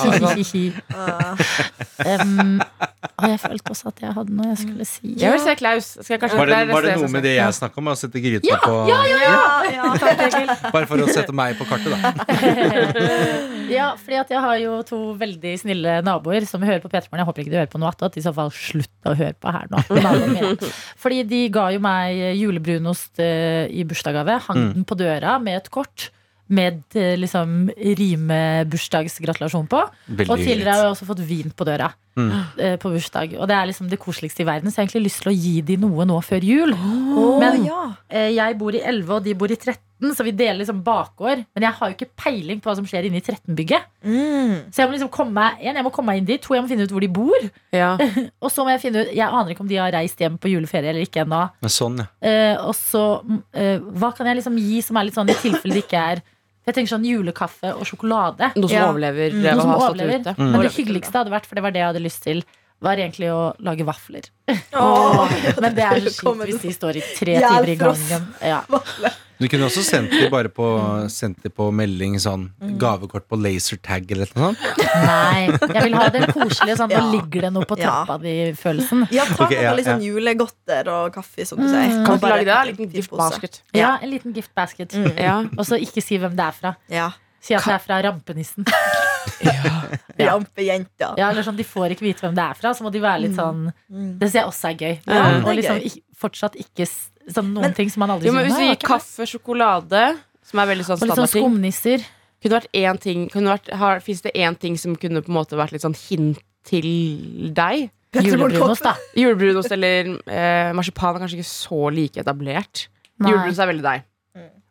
um, 2.06 2.62
og 3.08 3.26
jeg 3.30 3.40
følte 3.40 3.72
også 3.74 3.88
at 3.92 4.00
jeg 4.02 4.14
hadde 4.16 4.34
noe 4.34 4.48
jeg 4.50 4.58
skulle 4.64 4.86
si. 4.90 5.12
Jeg 5.22 5.32
vil 5.36 5.42
se 5.44 5.54
Klaus. 5.60 5.86
Skal 6.02 6.14
jeg 6.16 6.22
kanskje, 6.24 6.38
Var 6.40 6.50
det, 6.50 6.58
var 6.72 6.86
det 6.88 6.96
noe 6.98 7.10
med 7.14 7.24
det 7.28 7.34
jeg 7.38 7.56
snakka 7.58 7.78
om? 7.82 7.90
Å 7.92 7.96
sette 8.00 8.22
gryta 8.24 8.58
på 8.64 8.74
ja, 8.90 8.98
ja. 9.12 9.92
Bare 10.76 10.88
for 10.90 11.04
å 11.04 11.08
sette 11.14 11.36
meg 11.38 11.56
på 11.60 11.68
kartet, 11.70 11.94
da. 11.94 12.14
Ja, 13.78 13.90
fordi 14.00 14.16
at 14.22 14.30
jeg 14.32 14.40
har 14.44 14.58
jo 14.62 14.76
to 14.88 15.00
veldig 15.20 15.54
snille 15.60 15.98
naboer 16.08 16.46
som 16.48 16.64
hører 16.64 16.80
på 16.84 16.90
P3 16.92 17.10
Morgen. 17.12 17.20
Jeg 17.22 17.28
håper 17.30 17.44
ikke 17.44 17.54
de 17.54 17.60
hører 17.60 17.72
på 17.74 17.82
noe 17.82 17.92
attåt. 17.92 18.16
I 18.18 18.24
så 18.24 18.32
fall 18.36 18.52
slutt 18.56 19.10
å 19.12 19.16
høre 19.20 19.36
på 19.38 19.52
her 19.54 19.68
nå. 19.72 19.82
Fordi 21.04 21.22
de 21.28 21.42
ga 21.54 21.68
jo 21.76 21.82
meg 21.84 22.22
julebrunost 22.40 23.20
eh, 23.24 23.66
i 23.72 23.84
bursdagsgave. 23.88 24.40
Hang 24.48 24.58
Mm. 24.58 24.72
den 24.74 24.86
på 24.90 24.96
døra 24.98 25.36
med 25.44 25.60
et 25.60 25.68
kort. 25.70 26.08
Med 26.50 26.80
eh, 26.98 27.14
liksom 27.20 27.68
rimebursdagsgratulasjon 27.76 29.68
på. 29.70 29.84
Veldig 30.08 30.32
Og 30.34 30.40
tidligere 30.42 30.74
har 30.74 30.84
jeg 30.88 30.94
også 30.96 31.08
fått 31.12 31.22
vin 31.28 31.52
på 31.54 31.68
døra. 31.68 31.92
Eh, 32.18 32.78
på 32.82 32.92
bursdag. 32.94 33.38
Og 33.40 33.48
det 33.48 33.56
er 33.58 33.68
liksom 33.72 33.90
det 33.92 34.00
koseligste 34.02 34.42
i 34.44 34.48
verden, 34.50 34.72
så 34.72 34.82
jeg 34.82 34.86
har 34.86 34.90
egentlig 34.90 35.08
lyst 35.10 35.22
til 35.24 35.32
å 35.32 35.38
gi 35.38 35.56
de 35.62 35.78
noe 35.78 36.06
nå 36.10 36.18
før 36.26 36.44
jul. 36.44 36.74
Oh, 36.74 37.40
Men- 37.40 37.66
ja. 37.66 37.84
Eh, 38.10 38.30
Jeg 38.36 38.58
bor 38.58 38.72
i 38.76 38.80
11, 38.82 39.10
og 39.18 39.24
de 39.24 39.34
bor 39.36 39.52
i 39.52 39.56
13, 39.56 40.14
så 40.16 40.24
vi 40.24 40.32
deler 40.32 40.60
liksom 40.62 40.84
bakgård. 40.84 41.46
Men 41.56 41.64
jeg 41.66 41.74
har 41.74 41.90
jo 41.90 41.96
ikke 41.96 42.10
peiling 42.16 42.60
på 42.62 42.70
hva 42.70 42.76
som 42.78 42.86
skjer 42.86 43.06
inne 43.08 43.18
i 43.18 43.22
13-bygget. 43.26 43.82
Mm. 44.06 44.72
Så 44.72 44.78
jeg 44.84 44.88
må 44.88 44.94
liksom 44.96 45.10
komme 45.12 45.34
meg 45.34 45.58
En, 45.66 45.76
jeg 45.76 45.84
må 45.84 45.92
komme 45.92 46.12
meg 46.14 46.20
inn 46.22 46.26
dit. 46.30 46.42
To, 46.42 46.54
jeg 46.54 46.64
må 46.64 46.70
finne 46.70 46.84
ut 46.86 46.92
hvor 46.94 47.02
de 47.02 47.10
bor. 47.10 47.50
Ja. 47.74 47.98
Og 48.44 48.52
så 48.54 48.64
må 48.64 48.70
jeg 48.76 48.82
finne 48.86 49.02
ut 49.04 49.12
Jeg 49.16 49.28
aner 49.28 49.52
ikke 49.52 49.62
om 49.66 49.68
de 49.72 49.76
har 49.82 49.92
reist 49.92 50.20
hjem 50.22 50.38
på 50.38 50.52
juleferie 50.54 50.90
eller 50.94 51.04
ikke 51.04 51.26
ennå. 51.26 51.42
Men 51.62 51.74
sånn, 51.74 51.98
ja. 52.04 52.08
Eh, 52.22 52.56
og 52.62 52.76
så 52.78 53.04
mm, 53.26 53.42
eh, 53.54 53.78
Hva 53.98 54.14
kan 54.16 54.28
jeg 54.30 54.38
liksom 54.40 54.58
gi 54.62 54.82
som 54.86 54.98
er 54.98 55.04
litt 55.10 55.18
sånn 55.18 55.30
i 55.30 55.34
tilfelle 55.42 55.74
det 55.74 55.84
ikke 55.88 56.04
er 56.14 56.22
Jeg 56.68 56.76
tenker 56.76 56.92
sånn 56.98 57.06
julekaffe 57.08 57.72
og 57.78 57.86
sjokolade. 57.88 58.52
Noe 58.60 58.68
som 58.68 58.76
Ja. 58.78 58.88
overlever 58.92 59.32
Mm. 59.32 59.44
Noe 59.44 59.62
som 59.62 59.76
overlever. 59.78 60.20
ute. 60.20 60.34
Men 60.38 60.62
det 60.62 60.74
hyggeligste 60.76 61.14
hadde 61.16 61.32
vært, 61.32 61.46
for 61.48 61.56
det 61.56 61.64
var 61.64 61.72
det 61.72 61.80
jeg 61.80 61.94
hadde 61.94 62.04
lyst 62.04 62.24
til, 62.24 62.44
var 62.82 62.98
egentlig 63.00 63.30
å 63.32 63.56
lage 63.64 63.86
vafler. 63.88 64.28
Oh. 64.76 65.26
Men 65.64 65.74
det 65.74 65.84
er 65.88 65.96
så 66.12 66.34
kjipt 66.36 66.44
hvis 66.46 66.62
de 66.62 66.74
står 66.76 67.00
i 67.00 67.04
tre 67.16 67.38
timer 67.40 67.70
i 67.72 67.76
gangen. 67.80 68.28
Ja. 68.44 68.62
Du 69.40 69.46
kunne 69.48 69.68
også 69.68 69.84
sendt 69.86 70.12
de 70.12 70.30
bare 70.34 70.50
på, 70.50 70.66
sendt 71.14 71.44
de 71.46 71.50
på 71.54 71.68
melding 71.76 72.16
sånn 72.22 72.48
gavekort 72.82 73.28
på 73.30 73.38
lasertag 73.38 74.10
eller 74.16 74.32
noe 74.36 74.48
sånt. 74.56 74.80
Nei, 75.06 75.44
jeg 75.52 75.84
vil 75.84 75.98
ha 76.00 76.08
den 76.16 76.26
koselige 76.34 76.78
sånn. 76.80 76.90
Nå 76.90 77.04
ligger 77.14 77.46
det 77.48 77.52
noe 77.54 77.68
på 77.70 77.78
Ja. 77.78 77.92
trappa 78.06 78.18
di-følelsen. 78.24 79.06
Ja, 79.14 79.26
ta 79.30 79.46
okay, 79.46 79.62
ja, 79.64 79.76
litt 79.78 79.86
sånn 79.86 80.02
ja. 80.02 80.10
julegodter 80.14 80.90
og 80.94 81.14
kaffe, 81.14 81.46
som 81.46 81.60
du 81.62 81.68
Mm. 81.68 81.72
sier. 81.76 82.06
Kan 82.06 82.18
du 82.20 82.28
lage 82.28 82.46
det? 82.46 82.56
En 82.56 82.68
en 82.68 82.74
liten 82.74 82.92
giftbasket. 82.98 83.62
Ja, 83.74 83.98
en 84.02 84.10
liten 84.10 84.34
giftbasket. 84.34 84.94
Mm. 84.98 85.18
Ja. 85.18 85.38
Og 85.58 85.66
så 85.66 85.78
ikke 85.80 86.02
si 86.02 86.18
hvem 86.18 86.36
det 86.36 86.46
er 86.48 86.52
fra. 86.52 86.76
Ja. 86.90 87.12
Si 87.40 87.54
at 87.54 87.64
det 87.64 87.74
er 87.74 87.80
fra 87.80 88.02
rampenissen. 88.02 88.66
Rampejenta. 90.18 91.14
Ja, 91.18 91.30
eller 91.30 91.44
sånn, 91.46 91.58
De 91.58 91.64
får 91.68 91.94
ikke 91.96 92.08
vite 92.08 92.26
hvem 92.26 92.36
det 92.38 92.44
er 92.44 92.58
fra, 92.58 92.72
så 92.74 92.86
må 92.86 92.92
de 92.94 93.02
være 93.04 93.22
litt 93.28 93.36
sånn 93.38 93.72
Mm. 93.92 94.18
Det 94.20 94.28
syns 94.30 94.34
jeg 94.34 94.46
også 94.50 94.70
er 94.70 94.76
gøy. 94.82 94.96
Ja, 95.08 95.22
og 95.46 95.56
liksom 95.56 95.78
ikke, 95.82 96.02
fortsatt 96.18 96.56
ikke 96.60 96.88
s- 97.28 97.34
sånn 97.36 97.52
noen 97.54 97.62
Men- 97.70 97.74
ting 97.74 97.90
som 97.90 98.00
man 98.02 98.10
aldri 98.16 98.28
Jo, 98.28 98.34
men 98.34 98.46
hvis 98.46 98.54
«Nei, 98.54 98.60
du 98.60 98.66
jeg 98.66 98.70
har 98.70 98.76
gir 98.78 98.88
kaffe, 98.88 99.28
sjokolade, 99.28 100.18
som 100.44 100.60
er 100.60 100.66
veldig 100.72 100.86
sånn 100.88 100.98
vært». 100.98 101.12
Og 101.12 101.18
litt 101.18 101.30
sånn 101.30 101.44
skumnisser. 101.44 102.06
Kunne 102.44 102.60
vært 102.62 102.72
én 102.74 103.00
ting 103.02 103.30
kunne 103.30 103.50
vært, 103.58 103.72
har, 103.74 104.00
Fins 104.00 104.22
det 104.22 104.34
én 104.36 104.58
ting 104.58 104.78
som 104.78 104.96
kunne 104.96 105.22
på 105.22 105.30
en 105.30 105.36
måte 105.36 105.58
vært 105.58 105.72
litt 105.74 105.82
sånn 105.82 105.96
hint 105.98 106.40
til 106.64 107.52
deg? 107.54 107.90
Julebrunost, 108.14 108.82
da. 108.84 108.96
Julebrunost 109.16 109.72
eller 109.72 110.14
eh, 110.28 110.72
marsipan 110.74 111.16
er 111.18 111.20
kanskje 111.26 111.40
ikke 111.42 111.50
så 111.50 111.94
like 111.94 112.18
etablert. 112.24 112.88
Nei. 113.20 113.32
Julebrunost 113.32 113.60
er 113.60 113.68
veldig 113.74 113.84
deg. 113.84 114.04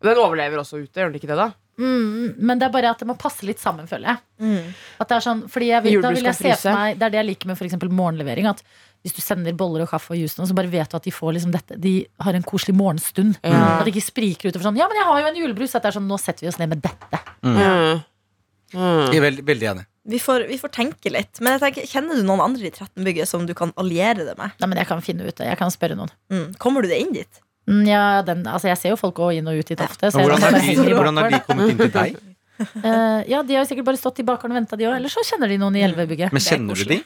Den 0.02 0.18
overlever 0.20 0.60
også 0.60 0.78
ute, 0.82 0.92
gjør 1.00 1.10
den 1.12 1.20
ikke 1.20 1.30
det, 1.30 1.36
da? 1.40 1.52
Mm, 1.78 2.36
men 2.38 2.58
det 2.58 2.66
er 2.68 2.72
bare 2.72 2.90
at 2.94 2.98
det 3.02 3.06
må 3.08 3.16
passe 3.20 3.44
litt 3.44 3.58
sammen, 3.60 3.86
føler 3.88 4.14
jeg. 4.14 4.18
Mm. 4.40 4.74
At 5.00 5.08
det 5.10 5.16
er 5.18 5.24
sånn, 5.26 5.42
fordi 5.52 5.66
jeg 5.68 5.82
vet, 5.84 6.02
da 6.02 6.10
vil 6.14 6.24
jeg 6.24 6.34
se 6.38 6.52
for 6.62 6.72
meg 6.78 6.98
Det 6.98 7.04
er 7.06 7.10
det 7.12 7.18
jeg 7.20 7.26
liker 7.26 7.50
med 7.50 7.58
eksempel 7.66 7.90
morgenlevering. 7.92 8.46
At 8.48 8.62
hvis 9.06 9.14
du 9.14 9.22
sender 9.22 9.54
boller 9.54 9.84
og 9.84 9.90
kaffe 9.92 10.10
og 10.16 10.18
juice, 10.18 10.34
så 10.34 10.54
bare 10.58 10.70
vet 10.72 10.90
du 10.90 10.96
at 10.98 11.04
de 11.06 11.12
får 11.14 11.36
liksom 11.36 11.52
dette 11.54 11.76
De 11.78 11.92
har 12.26 12.34
en 12.34 12.46
koselig 12.46 12.74
morgenstund. 12.74 13.36
Ja. 13.46 13.78
At 13.78 13.86
det 13.86 13.92
ikke 13.94 14.08
spriker 14.08 14.50
utover 14.50 14.66
sånn 14.66 14.80
Ja, 14.80 14.88
men 14.90 14.98
jeg 14.98 15.06
har 15.06 15.20
jo 15.22 15.28
en 15.30 15.38
julebrus. 15.38 15.76
At 15.78 15.86
det 15.86 15.92
er 15.92 15.98
sånn 16.00 16.08
Nå 16.10 16.18
setter 16.18 16.42
vi 16.42 16.50
oss 16.50 16.58
ned 16.58 16.72
med 16.74 16.82
dette. 16.82 17.20
Mm. 17.46 18.02
Mm. 18.74 19.04
Jeg 19.14 19.20
er 19.20 19.24
veldig, 19.28 19.44
veldig 19.46 19.68
enig. 19.76 19.84
Vi 20.10 20.18
får, 20.22 20.44
vi 20.50 20.58
får 20.58 20.72
tenke 20.74 21.10
litt. 21.14 21.38
Men 21.42 21.54
jeg 21.54 21.62
tenker, 21.62 21.86
kjenner 21.90 22.18
du 22.18 22.26
noen 22.26 22.42
andre 22.44 22.66
i 22.66 22.70
13-bygget 22.74 23.30
som 23.30 23.46
du 23.46 23.54
kan 23.58 23.72
alliere 23.78 24.26
det 24.26 24.34
med? 24.38 24.54
Nei, 24.58 24.68
men 24.70 24.80
jeg 24.82 24.90
kan 24.90 25.02
finne 25.02 25.26
ut 25.26 25.34
det. 25.38 25.48
Jeg 25.52 25.58
kan 25.62 25.70
spørre 25.74 25.98
noen. 25.98 26.10
Mm. 26.34 26.48
Kommer 26.62 26.82
du 26.82 26.90
deg 26.90 27.02
inn 27.06 27.14
dit? 27.14 27.42
Mm, 27.70 27.82
Ja, 27.88 28.02
den, 28.26 28.44
altså 28.46 28.70
jeg 28.70 28.78
ser 28.82 28.94
jo 28.94 28.98
folk 29.00 29.16
gå 29.18 29.32
inn 29.38 29.50
og 29.50 29.58
ut 29.58 29.70
dit 29.70 29.82
ofte. 29.82 30.10
Så 30.14 30.22
hvordan, 30.22 30.46
er 30.50 30.62
de, 30.62 30.94
hvordan 30.94 31.22
har 31.22 31.30
de 31.34 31.40
kommet 31.46 31.72
inn 31.74 31.80
til 31.82 31.94
deg? 31.94 32.18
Uh, 32.58 33.22
ja, 33.32 33.42
de 33.42 33.56
har 33.58 33.64
jo 33.64 33.68
sikkert 33.70 33.88
bare 33.90 34.00
stått 34.00 34.22
i 34.22 34.26
bakgården 34.26 34.54
og 34.54 34.60
venta, 34.62 34.78
de 34.78 34.86
òg. 34.86 34.98
Eller 35.00 35.12
så 35.12 35.22
kjenner 35.26 35.50
de 35.50 35.58
noen 35.62 35.78
i 35.78 35.82
Elvebygget. 35.86 36.34
Men 36.34 36.42
Det 36.42 36.46
er 36.46 36.54
kjenner 36.54 36.82
du 36.82 36.92
de? 36.94 37.00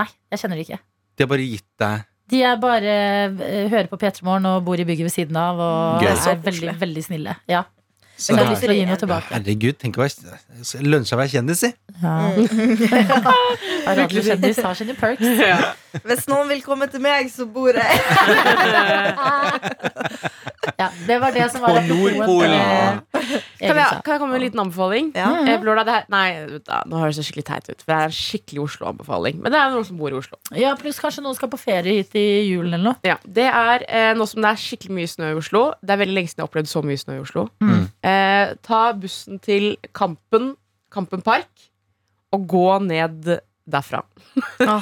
Nei, 0.00 0.08
jeg 0.34 0.42
kjenner 0.42 0.58
de 0.58 0.66
ikke. 0.66 0.80
De 1.20 1.26
har 1.26 1.30
bare 1.34 1.44
gitt 1.50 1.66
deg 1.82 2.06
De 2.32 2.40
er 2.46 2.56
bare 2.62 2.92
eh, 3.42 3.66
hører 3.68 3.88
på 3.90 3.98
P3 4.00 4.22
Morgen 4.24 4.46
og 4.48 4.62
bor 4.64 4.80
i 4.80 4.86
bygget 4.88 5.04
ved 5.08 5.12
siden 5.12 5.36
av 5.36 5.58
og 5.60 6.00
Gøy. 6.04 6.08
er 6.14 6.16
Så 6.22 6.32
veldig, 6.36 6.44
koselig. 6.54 6.74
veldig 6.80 7.02
snille. 7.04 7.34
Ja. 7.50 7.64
Så 8.20 8.34
jeg 8.34 8.38
har 8.38 8.44
det 8.44 8.52
lyst 8.52 8.64
til 8.66 8.72
å 8.72 8.76
gi 8.76 8.86
noe 8.88 9.00
tilbake. 9.00 9.32
Herregud, 9.32 9.76
tenk 9.80 9.96
å 9.96 10.04
være 10.04 10.12
lønner 10.84 11.08
seg 11.08 11.16
å 11.16 11.20
være 11.22 11.32
kjendis, 11.32 11.62
si. 11.64 11.70
Ja. 12.02 12.16
Radiokjendis 14.00 14.60
har 14.64 14.76
sine 14.76 14.96
perks. 14.98 15.24
Hvis 16.04 16.26
noen 16.30 16.50
vil 16.52 16.60
komme 16.64 16.86
til 16.92 17.02
meg, 17.02 17.30
så 17.32 17.46
bor 17.50 17.74
jeg 17.74 17.90
Ja, 20.80 20.90
det 21.06 21.16
var 21.22 21.32
det 21.34 21.46
som 21.52 21.62
var 21.64 21.78
På 21.78 21.82
Nordpolen. 21.88 23.00
Kan, 23.10 23.76
jeg, 23.76 24.00
kan 24.04 24.12
jeg 24.14 24.20
komme 24.20 24.32
med 24.32 24.40
en 24.40 24.44
liten 24.44 24.60
anbefaling? 24.62 25.10
Ja. 25.16 25.30
Eh, 25.44 25.62
lørdag, 25.64 25.86
det 25.88 25.94
her, 25.94 26.06
nei, 26.12 26.60
da, 26.66 26.80
nå 26.88 27.00
høres 27.00 27.18
det 27.20 27.24
skikkelig 27.26 27.46
teit 27.48 27.68
ut. 27.70 27.82
For 27.82 27.92
det 27.92 27.96
er 27.96 28.10
en 28.10 28.16
skikkelig 28.16 28.62
Oslo-anbefaling. 28.66 29.40
Men 29.44 29.54
det 29.54 29.60
er 29.60 29.74
noen 29.74 29.86
som 29.88 29.98
bor 30.00 30.12
i 30.12 30.18
Oslo. 30.18 30.38
Ja, 30.56 30.72
pluss 30.80 31.00
kanskje 31.02 31.24
noen 31.24 31.36
skal 31.38 31.50
på 31.52 31.60
ferie 31.60 32.00
hit 32.00 32.16
i 32.18 32.26
julen 32.50 32.76
eller 32.76 32.86
noe. 32.90 33.00
Ja, 33.06 33.16
det 33.24 33.48
er 33.48 33.86
eh, 33.88 34.10
Nå 34.18 34.26
som 34.28 34.42
det 34.44 34.52
er 34.52 34.60
skikkelig 34.60 34.96
mye 34.98 35.10
snø 35.10 35.30
i 35.30 35.36
Oslo 35.38 35.62
Det 35.80 35.94
er 35.94 36.00
veldig 36.00 36.16
lenge 36.16 36.30
siden 36.32 36.42
jeg 36.42 36.44
har 36.44 36.50
opplevd 36.50 36.70
så 36.70 36.82
mye 36.86 37.00
snø 37.00 37.16
i 37.16 37.22
Oslo. 37.24 37.46
Mm. 37.64 37.84
Eh, 38.09 38.09
ta 38.66 38.80
bussen 38.98 39.40
til 39.42 39.74
Kampen, 39.96 40.54
Kampen 40.92 41.22
Park, 41.26 41.68
og 42.34 42.46
gå 42.50 42.66
ned 42.86 43.36
derfra. 43.70 44.04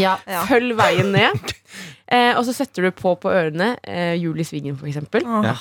Ja. 0.01 0.17
Ja. 0.29 0.45
Følg 0.49 0.77
veien 0.79 1.13
ned. 1.15 1.53
Eh, 2.09 2.33
og 2.39 2.45
så 2.49 2.55
setter 2.57 2.87
du 2.89 2.93
på 2.97 3.15
på 3.21 3.33
ørene 3.33 3.75
eh, 3.85 4.15
Jul 4.21 4.39
i 4.41 4.47
Svingen, 4.49 4.79
for 4.81 4.89
eksempel. 4.89 5.27
Åh. 5.29 5.45
Ja. 5.51 5.57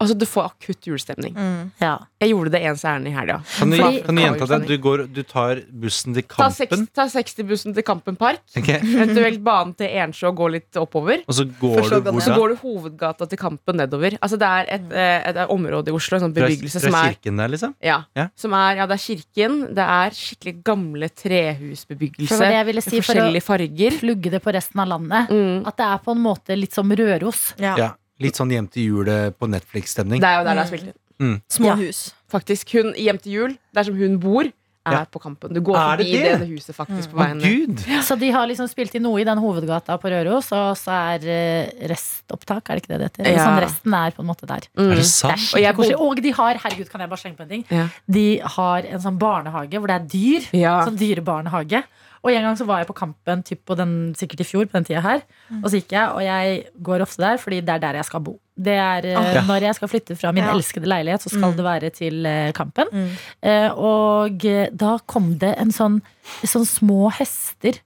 Altså, 0.00 0.14
du 0.16 0.24
får 0.24 0.46
akutt 0.48 0.86
julestemning. 0.88 1.34
Mm. 1.36 1.70
ja. 1.80 1.98
Jeg 2.20 2.30
gjorde 2.32 2.50
det 2.54 2.60
ens 2.64 2.82
ærend 2.88 3.08
i 3.08 3.12
helga. 3.12 3.38
Kan 3.58 3.70
du, 3.70 3.76
Fordi- 3.76 4.02
kan 4.04 4.16
du 4.16 4.22
gjenta 4.22 4.46
det? 4.48 4.58
Du, 4.68 4.76
går, 4.78 5.02
du 5.12 5.22
tar 5.28 5.60
bussen 5.70 6.14
til 6.16 6.24
Kampen, 6.28 6.86
ta 6.96 7.04
60-bussen 7.12 7.74
til 7.76 7.84
Kampen 7.84 8.16
Park. 8.16 8.40
Okay. 8.56 8.80
Eventuelt 8.80 9.42
banen 9.44 9.74
til 9.76 9.92
Ensjø 10.02 10.28
og 10.30 10.36
gå 10.40 10.48
litt 10.56 10.76
oppover. 10.80 11.22
og 11.28 11.34
så 11.36 11.44
går 11.60 11.82
så 11.88 12.00
du. 12.00 12.10
Så 12.20 12.34
går 12.36 12.54
du 12.54 12.56
hovedgata 12.62 13.28
til 13.28 13.38
Kampen 13.40 13.76
nedover. 13.76 14.16
Altså 14.20 14.38
Det 14.40 14.48
er 14.48 14.72
et, 14.78 14.88
eh, 14.92 15.28
et, 15.30 15.36
område 15.50 15.88
i 15.88 15.96
Oslo, 15.96 16.16
en 16.18 16.24
sånn 16.28 16.34
bebyggelse 16.36 16.80
som 16.80 16.94
er 16.94 17.14
kirken 17.14 17.36
der, 17.36 17.48
liksom? 17.48 17.74
ja, 17.82 18.02
Ja. 18.16 18.28
som 18.36 18.52
er, 18.54 18.76
ja, 18.76 18.86
det 18.86 18.96
er 18.96 19.04
kirken. 19.04 19.60
Det 19.74 19.84
er 19.84 20.10
skikkelig 20.16 20.54
gamle 20.64 21.08
trehusbebyggelse. 21.08 22.28
For 22.36 22.44
det 22.44 22.56
jeg 22.56 22.66
ville 22.66 22.82
si 22.84 23.00
for 23.00 23.14
å 23.14 23.42
farger. 23.42 23.98
plugge 24.00 24.30
det 24.30 24.42
på 24.42 24.52
resten 24.54 24.80
av 24.80 24.88
landet. 24.88 25.28
Mm. 25.30 25.66
At 25.66 25.76
det 25.76 25.86
er 25.86 25.98
på 26.04 26.12
en 26.16 26.22
måte 26.22 26.56
litt 26.58 26.72
som 26.72 26.88
Røros. 26.90 27.54
Ja. 27.58 27.76
Ja. 27.76 27.90
Litt 28.20 28.36
sånn 28.36 28.50
Hjem 28.52 28.68
til 28.70 28.82
jul 28.90 29.04
på 29.38 29.48
Netflix-stemning. 29.48 30.20
Det 30.20 30.28
er 30.28 30.38
jo 30.40 30.44
der 30.44 30.54
det 30.54 30.64
er 30.64 30.70
spilt 30.76 30.88
inn. 30.92 31.40
Små 31.48 31.66
Ja. 31.72 31.74
hus. 31.76 32.12
Faktisk, 32.30 32.70
hun 32.76 32.94
Hjem 32.94 33.18
til 33.20 33.32
jul, 33.32 33.58
der 33.74 33.82
som 33.84 33.96
hun 33.96 34.18
bor, 34.18 34.44
er 34.86 34.92
Ja. 34.92 35.04
på 35.04 35.20
Kampen. 35.20 35.52
Du 35.52 35.60
går 35.60 35.76
Er 35.76 35.96
det 35.98 36.06
forbi 36.06 36.22
det? 36.22 36.38
det 36.40 36.48
huset 36.48 36.74
faktisk 36.74 37.10
på 37.12 37.18
veien 37.20 37.36
ned. 37.36 37.76
gud! 37.76 37.76
Så 38.02 38.18
de 38.18 38.30
har 38.30 38.46
liksom 38.48 38.66
spilt 38.68 38.94
inn 38.94 39.02
noe 39.02 39.20
i 39.20 39.24
den 39.24 39.36
hovedgata 39.38 39.98
på 40.00 40.08
Røros, 40.08 40.48
og 40.56 40.72
så 40.80 40.90
er 41.20 41.28
eh, 41.28 41.86
restopptak, 41.86 42.64
er 42.70 42.74
det 42.76 42.82
ikke 42.82 42.92
det 42.96 42.98
det 42.98 43.10
heter? 43.12 43.30
Ja. 43.36 43.44
Sånn 43.44 43.60
resten 43.60 43.92
er 43.94 44.10
på 44.16 44.20
en 44.20 44.26
måte 44.26 44.46
der. 44.48 44.60
Mm. 44.74 44.86
Er 44.86 44.88
det 44.88 44.96
Det 44.96 45.04
er 45.04 45.82
sant? 45.82 46.00
Og 46.00 46.22
de 46.22 46.30
har, 46.32 46.54
herregud, 46.54 46.88
kan 46.90 47.00
jeg 47.00 47.10
bare 47.10 47.18
slenge 47.20 47.36
på 47.36 47.42
en 47.42 47.48
ting? 47.48 47.64
Ja. 47.70 47.88
De 48.10 48.38
har 48.40 48.78
en 48.88 49.00
sånn 49.00 49.18
barnehage 49.18 49.76
hvor 49.78 49.86
det 49.86 49.96
er 50.00 50.06
dyr. 50.08 50.48
Ja. 50.56 50.84
Sånn 50.86 50.96
dyrebarnehage. 50.96 51.84
Og 52.22 52.30
en 52.34 52.42
gang 52.44 52.56
så 52.58 52.66
var 52.68 52.78
jeg 52.82 52.86
på 52.90 52.94
Kampen, 52.98 53.42
typ 53.48 53.62
på 53.64 53.74
den, 53.78 53.92
sikkert 54.18 54.40
i 54.40 54.44
fjor, 54.44 54.66
på 54.68 54.76
den 54.76 54.84
tida 54.84 55.00
her. 55.00 55.22
Og 55.62 55.70
så 55.72 55.78
gikk 55.80 55.94
jeg, 55.96 56.08
og 56.12 56.20
jeg 56.20 56.64
går 56.84 57.00
ofte 57.06 57.22
der, 57.22 57.38
fordi 57.40 57.60
det 57.64 57.72
er 57.74 57.78
der 57.80 57.96
jeg 58.00 58.04
skal 58.10 58.20
bo. 58.26 58.34
Det 58.60 58.74
er 58.76 59.06
eh, 59.08 59.34
Ja. 59.34 59.42
Når 59.48 59.60
jeg 59.64 59.74
skal 59.78 59.88
flytte 59.88 60.16
fra 60.20 60.32
min 60.36 60.44
Ja. 60.44 60.52
elskede 60.52 60.84
leilighet, 60.90 61.22
så 61.24 61.30
skal 61.32 61.54
det 61.56 61.64
være 61.64 61.90
til 61.96 62.26
eh, 62.28 62.52
Kampen. 62.52 62.90
Mm. 62.92 63.08
Eh, 63.42 63.70
og 63.72 64.44
eh, 64.44 64.68
da 64.76 64.98
kom 65.06 65.38
det 65.40 65.54
en 65.58 65.72
sånn, 65.72 66.02
sånn 66.44 66.66
små 66.68 67.08
hester. 67.16 67.80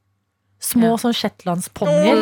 Små 0.58 0.94
Ja. 0.94 0.96
sånn 0.96 1.14
shetlandsponnier. 1.14 2.18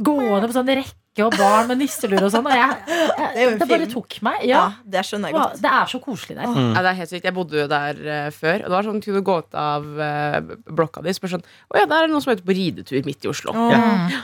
Gående 0.00 0.48
på 0.48 0.54
sånn 0.56 0.72
rekke 0.72 0.96
og 1.18 1.34
barn 1.36 1.66
med 1.68 1.78
nisselur 1.82 2.22
og 2.22 2.30
sånn. 2.32 2.46
Og 2.46 2.54
jeg, 2.54 2.76
jeg, 2.86 3.34
Det 3.34 3.58
det 3.58 3.68
bare 3.68 3.86
tok 3.90 4.16
meg. 4.22 4.44
Ja, 4.46 4.60
Ja. 4.60 4.66
det 4.86 5.02
skjønner 5.04 5.28
jeg 5.28 5.34
Wow, 5.34 5.42
godt. 5.50 5.60
Det 5.60 5.70
er 5.70 5.86
så 5.90 6.00
koselig 6.00 6.36
der. 6.38 6.46
Mm. 6.46 6.70
Ja, 6.74 6.82
det 6.86 6.90
er 6.92 6.98
helt 7.00 7.10
sykt. 7.10 7.24
Jeg 7.24 7.34
bodde 7.34 7.58
jo 7.60 7.66
der 7.68 7.94
uh, 8.06 8.30
før. 8.30 8.54
Og 8.62 8.68
det 8.70 8.76
var 8.76 8.86
sånn, 8.88 9.00
Du 9.00 9.08
kunne 9.10 9.24
gå 9.26 9.38
ut 9.42 9.54
av 9.54 9.84
uh, 9.84 10.54
blokka 10.70 11.02
di 11.02 11.10
og 11.10 11.18
spørre 11.18 11.34
sånn 11.36 11.44
Å 11.74 11.80
ja, 11.82 11.86
der 11.90 11.96
er 11.98 12.06
det 12.06 12.14
noen 12.14 12.22
som 12.24 12.30
er 12.32 12.38
ute 12.40 12.46
på 12.46 12.56
ridetur 12.56 13.02
midt 13.10 13.26
i 13.26 13.32
Oslo. 13.32 13.52
Mm. 13.52 14.14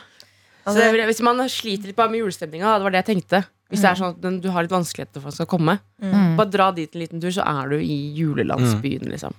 Så 0.66 0.74
det, 0.78 1.04
hvis 1.10 1.20
man 1.22 1.42
sliter 1.52 1.86
litt 1.90 1.96
bare 1.98 2.10
med 2.10 2.22
julestemninga, 2.24 2.78
det 2.78 2.86
var 2.86 2.94
det 2.94 3.02
jeg 3.04 3.10
tenkte. 3.12 3.42
Hvis 3.70 3.82
det 3.82 3.90
er 3.90 3.98
sånn 3.98 4.14
at 4.14 4.42
du 4.42 4.48
har 4.54 4.62
litt 4.66 4.72
vanskeligheter 4.74 5.20
for 5.22 5.28
at 5.34 5.34
skal 5.38 5.46
komme, 5.50 5.78
Mm. 6.02 6.36
bare 6.38 6.50
dra 6.50 6.70
dit 6.72 6.90
en 6.94 7.00
liten 7.00 7.20
tur, 7.22 7.30
så 7.34 7.42
er 7.42 7.68
du 7.70 7.76
i 7.82 8.12
julelandsbyen, 8.18 9.08
liksom. 9.10 9.32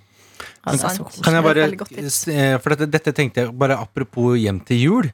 Altså. 0.66 1.04
Kan 1.22 1.34
jeg 1.38 1.44
bare 1.44 1.62
eh, 1.68 2.58
For 2.60 2.74
dette, 2.74 2.88
dette 2.90 3.12
tenkte 3.16 3.44
jeg 3.44 3.52
bare 3.56 3.76
apropos 3.78 4.36
Hjem 4.36 4.60
til 4.66 4.76
jul. 4.82 5.08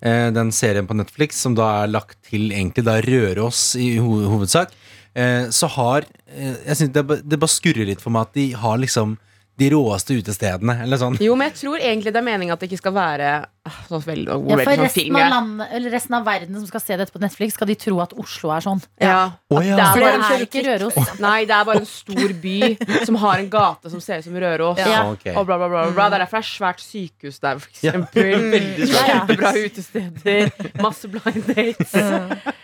Eh, 0.00 0.28
Den 0.34 0.52
serien 0.52 0.86
på 0.86 0.96
Netflix 0.96 1.40
som 1.42 1.54
da 1.58 1.82
er 1.82 1.92
lagt 1.92 2.18
til 2.28 2.50
egentlig 2.50 2.84
da 2.84 2.98
Røros 3.04 3.74
i 3.76 3.96
ho 3.98 4.20
hovedsak. 4.34 4.72
eh, 5.14 5.48
Så 5.50 5.66
har 5.76 6.06
eh, 6.26 6.56
Jeg 6.66 6.76
synes 6.76 6.92
det, 6.92 7.22
det 7.28 7.38
bare 7.38 7.56
skurrer 7.56 7.86
litt 7.86 8.00
for 8.00 8.10
meg 8.10 8.28
at 8.28 8.34
de 8.34 8.52
har 8.52 8.78
liksom 8.78 9.18
de 9.58 9.68
råeste 9.74 10.14
utestedene, 10.14 10.76
eller 10.84 11.00
sånn. 11.00 11.16
Jo, 11.22 11.34
men 11.38 11.50
jeg 11.50 11.56
tror 11.64 11.80
egentlig 11.82 12.12
det 12.14 12.20
er 12.20 12.26
meningen 12.26 12.54
at 12.54 12.60
det 12.62 12.68
ikke 12.70 12.78
skal 12.78 12.94
være 12.94 13.30
så 13.68 13.98
sånn 13.98 14.04
veldig, 14.06 14.28
Ja, 14.30 14.38
veldig 14.38 14.64
for 14.64 14.70
sånn 14.78 14.84
resten 14.86 15.02
film. 15.02 15.16
av, 15.18 15.48
ja. 15.66 15.80
resten 15.92 16.16
av 16.18 16.24
verden 16.28 16.58
som 16.60 16.68
skal 16.70 16.82
se 16.84 16.98
dette 17.00 17.12
på 17.12 17.20
Netflix, 17.22 17.56
skal 17.58 17.68
de 17.68 17.76
tro 17.78 17.98
at 18.04 18.14
Oslo 18.16 18.52
er 18.54 18.64
sånn. 18.64 18.80
Ja. 19.02 19.18
Oh, 19.50 19.60
ja. 19.64 19.76
Det 19.76 19.84
er 19.84 19.92
For 19.92 20.04
bare 20.06 20.22
det 20.22 20.30
er 20.36 20.44
ikke 20.46 20.64
Røros. 20.68 21.20
Nei, 21.20 21.44
det 21.48 21.56
er 21.58 21.68
bare 21.68 21.82
en 21.82 21.90
stor 21.90 22.34
by 22.44 23.04
som 23.08 23.20
har 23.24 23.42
en 23.42 23.50
gate 23.52 23.92
som 23.92 24.04
ser 24.04 24.22
ut 24.22 24.28
som 24.28 24.38
Røros. 24.46 24.78
Ja. 24.80 25.02
Ok. 25.10 25.26
Og 25.34 25.44
bla, 25.48 25.58
bla, 25.58 25.68
bla, 25.68 25.84
bla. 25.90 26.08
Det 26.08 26.20
er 26.20 26.24
derfor 26.24 26.38
det 26.38 26.46
er 26.46 26.50
svært 26.54 26.84
sykehus 26.84 27.42
der, 27.42 27.62
for 27.62 27.74
eksempel. 27.74 28.58
Kjempebra 28.94 29.54
utesteder. 29.58 30.52
Masse 30.80 31.10
blind 31.12 31.50
dates. 31.50 31.96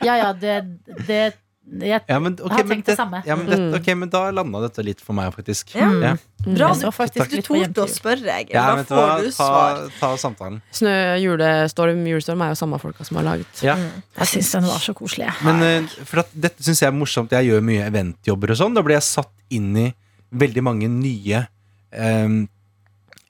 Ja, 0.05 0.21
ja, 0.21 0.33
det, 0.33 0.61
det 1.09 1.23
jeg, 1.81 2.03
Ja, 2.09 2.19
men, 2.21 2.35
okay, 2.35 2.45
Jeg 2.45 2.67
har 2.67 2.69
tenkt 2.75 2.85
det 2.85 2.93
det- 2.93 2.97
samme. 2.99 3.23
Ja, 3.27 3.37
men, 3.37 3.47
dette, 3.47 3.81
ok, 3.81 3.97
men 3.97 4.09
da 4.11 4.31
landa 4.31 4.61
dette 4.69 4.85
litt 4.85 5.01
for 5.01 5.13
meg, 5.15 5.33
faktisk. 5.35 5.75
Ja. 5.75 5.89
Ja. 6.03 6.17
Bra 6.45 6.69
du, 6.75 6.81
så 6.81 6.91
faktisk 6.93 7.31
du 7.31 7.41
torde 7.43 7.73
å 7.85 7.89
spørre, 7.89 8.29
Egil. 8.29 8.53
Ja, 8.53 8.67
Da 8.67 8.75
vet 8.77 8.89
hva, 8.93 9.05
får 9.17 9.23
du 9.25 9.31
ta, 9.31 9.47
svar. 9.49 9.91
ta 10.01 10.11
samtalen. 10.21 10.61
Snø, 10.71 10.93
julestorm, 11.23 12.05
julestorm 12.07 12.43
er 12.45 12.53
jo 12.53 12.59
samme 12.61 12.79
folka 12.81 13.05
som 13.05 13.17
har 13.17 13.25
laget. 13.25 13.63
Ja. 13.65 13.77
jeg 14.19 14.27
syns 14.29 14.53
den 14.53 14.65
var 14.69 14.79
så 14.79 14.95
koselig. 14.95 15.33
Men 15.43 15.63
eh, 15.63 15.87
for 16.05 16.21
at 16.21 16.29
dette 16.35 16.61
syns 16.63 16.81
jeg 16.85 16.89
er 16.93 16.97
morsomt. 16.99 17.31
Jeg 17.33 17.49
gjør 17.49 17.63
mye 17.65 17.87
eventjobber 17.89 18.51
og 18.51 18.57
sånn. 18.61 18.75
Da 18.75 18.83
blir 18.83 18.97
jeg 19.01 19.09
satt 19.09 19.33
inn 19.51 19.75
i 19.77 19.95
veldig 20.35 20.63
mange 20.63 20.89
nye 20.91 21.47
ehm, 21.95 22.49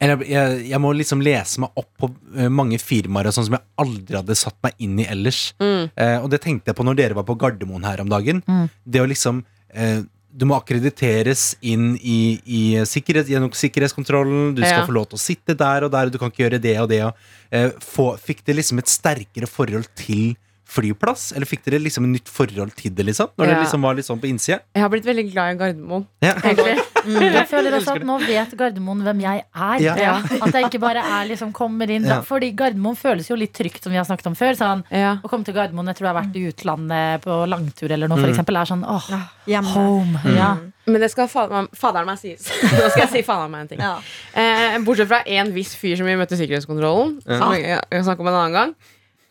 eller 0.03 0.25
jeg, 0.27 0.65
jeg 0.71 0.81
må 0.83 0.91
liksom 0.97 1.21
lese 1.25 1.61
meg 1.63 1.71
opp 1.81 1.91
på 2.01 2.09
eh, 2.37 2.49
mange 2.53 2.79
firmaer 2.83 3.29
og 3.31 3.37
sånn 3.37 3.47
som 3.47 3.55
jeg 3.59 3.65
aldri 3.81 4.17
hadde 4.19 4.35
satt 4.37 4.57
meg 4.67 4.75
inn 4.83 4.99
i 5.01 5.07
ellers. 5.09 5.53
Mm. 5.63 5.85
Eh, 5.95 6.17
og 6.23 6.31
det 6.33 6.41
tenkte 6.45 6.73
jeg 6.73 6.77
på 6.77 6.85
når 6.87 6.99
dere 6.99 7.15
var 7.15 7.25
på 7.29 7.37
Gardermoen 7.41 7.87
her 7.87 8.03
om 8.03 8.11
dagen. 8.13 8.43
Mm. 8.49 8.67
Det 8.85 9.01
å 9.01 9.07
liksom 9.09 9.45
eh, 9.73 10.03
Du 10.35 10.45
må 10.51 10.57
akkrediteres 10.59 11.55
inn 11.63 11.93
i, 12.03 12.41
i 12.43 12.63
sikkerhet, 12.91 13.29
gjennom 13.31 13.53
sikkerhetskontrollen. 13.55 14.55
Du 14.57 14.63
skal 14.65 14.81
Ja. 14.81 14.87
få 14.89 14.93
lov 14.97 15.07
til 15.13 15.17
å 15.21 15.23
sitte 15.23 15.55
der 15.55 15.85
og 15.87 15.93
der, 15.95 16.07
og 16.07 16.13
du 16.13 16.19
kan 16.19 16.33
ikke 16.33 16.43
gjøre 16.49 16.59
det 16.61 16.73
og 16.83 16.89
det. 16.91 16.99
Og, 17.07 17.15
eh, 17.55 17.69
få, 17.79 18.09
fikk 18.19 18.43
det 18.45 18.57
liksom 18.59 18.81
et 18.83 18.91
sterkere 18.91 19.47
forhold 19.47 19.87
til 19.95 20.35
flyplass? 20.67 21.33
Eller 21.37 21.47
fikk 21.47 21.65
dere 21.67 21.79
liksom 21.83 22.05
et 22.09 22.15
nytt 22.21 22.29
forhold 22.33 22.75
til 22.79 22.95
det, 22.95 23.05
liksom? 23.07 23.29
Når 23.39 23.47
Ja. 23.47 23.55
det 23.55 23.61
liksom 23.67 23.83
var 23.83 23.95
litt 23.95 24.07
sånn 24.07 24.21
på 24.21 24.29
innsida? 24.31 24.61
Jeg 24.75 24.83
har 24.83 24.89
blitt 24.91 25.05
veldig 25.05 25.33
glad 25.33 25.55
i 25.55 25.59
Gardermoen. 25.63 26.07
Ja. 26.23 26.35
Mm, 27.05 27.21
Jeg 27.21 27.45
føler 27.51 27.75
også 27.77 27.99
at 27.99 28.05
nå 28.09 28.15
vet 28.25 28.53
Gardermoen 28.57 29.03
hvem 29.05 29.19
jeg 29.21 29.43
er. 29.45 29.81
Ja. 29.85 30.15
At 30.41 30.55
jeg 30.57 30.71
ikke 30.71 30.79
bare 30.81 31.03
er 31.05 31.27
liksom 31.29 31.51
kommer 31.53 31.91
inn 31.93 32.07
Ja. 32.09 32.23
Fordi 32.25 32.49
Gardermoen 32.57 32.97
føles 32.97 33.29
jo 33.29 33.37
litt 33.37 33.53
trygt, 33.53 33.83
som 33.85 33.93
vi 33.93 33.99
har 33.99 34.07
snakket 34.09 34.27
om 34.31 34.35
før. 34.35 34.57
Sånn, 34.57 34.85
Ja. 34.91 35.19
å 35.23 35.29
komme 35.29 35.45
til 35.45 35.53
Gardermoen 35.53 35.87
etter 35.91 35.99
du 36.01 36.07
har 36.09 36.15
vært 36.17 36.35
i 36.35 36.49
utlandet 36.49 37.21
på 37.21 37.47
langtur 37.47 37.93
eller 37.93 38.09
noe, 38.09 38.17
for 38.17 38.29
eksempel, 38.33 38.57
er 38.57 38.65
sånn 38.65 38.85
åh, 38.89 39.29
home. 39.75 40.19
Ja. 40.35 40.57
Men 40.87 41.01
det 41.03 41.11
skal 41.11 41.29
fader- 41.29 41.69
faderen 41.77 42.07
meg 42.07 42.19
sies. 42.19 42.49
Nå 42.63 42.89
skal 42.91 43.03
jeg 43.05 43.11
si 43.11 43.23
faderen 43.23 43.51
meg 43.51 43.61
en 43.61 43.69
ting. 43.69 43.81
Ja. 43.81 43.99
Eh, 44.35 44.79
bortsett 44.79 45.09
fra 45.09 45.21
en 45.27 45.53
viss 45.53 45.75
fyr 45.77 45.97
som 45.99 46.07
vi 46.07 46.17
møtte 46.17 46.33
i 46.33 46.41
sikkerhetskontrollen, 46.41 47.21
som 47.23 47.53
jeg, 47.53 47.65
jeg 47.69 48.05
kan 48.05 48.19
om 48.19 48.29
en 48.29 48.35
annen 48.35 48.53
gang, 48.53 48.75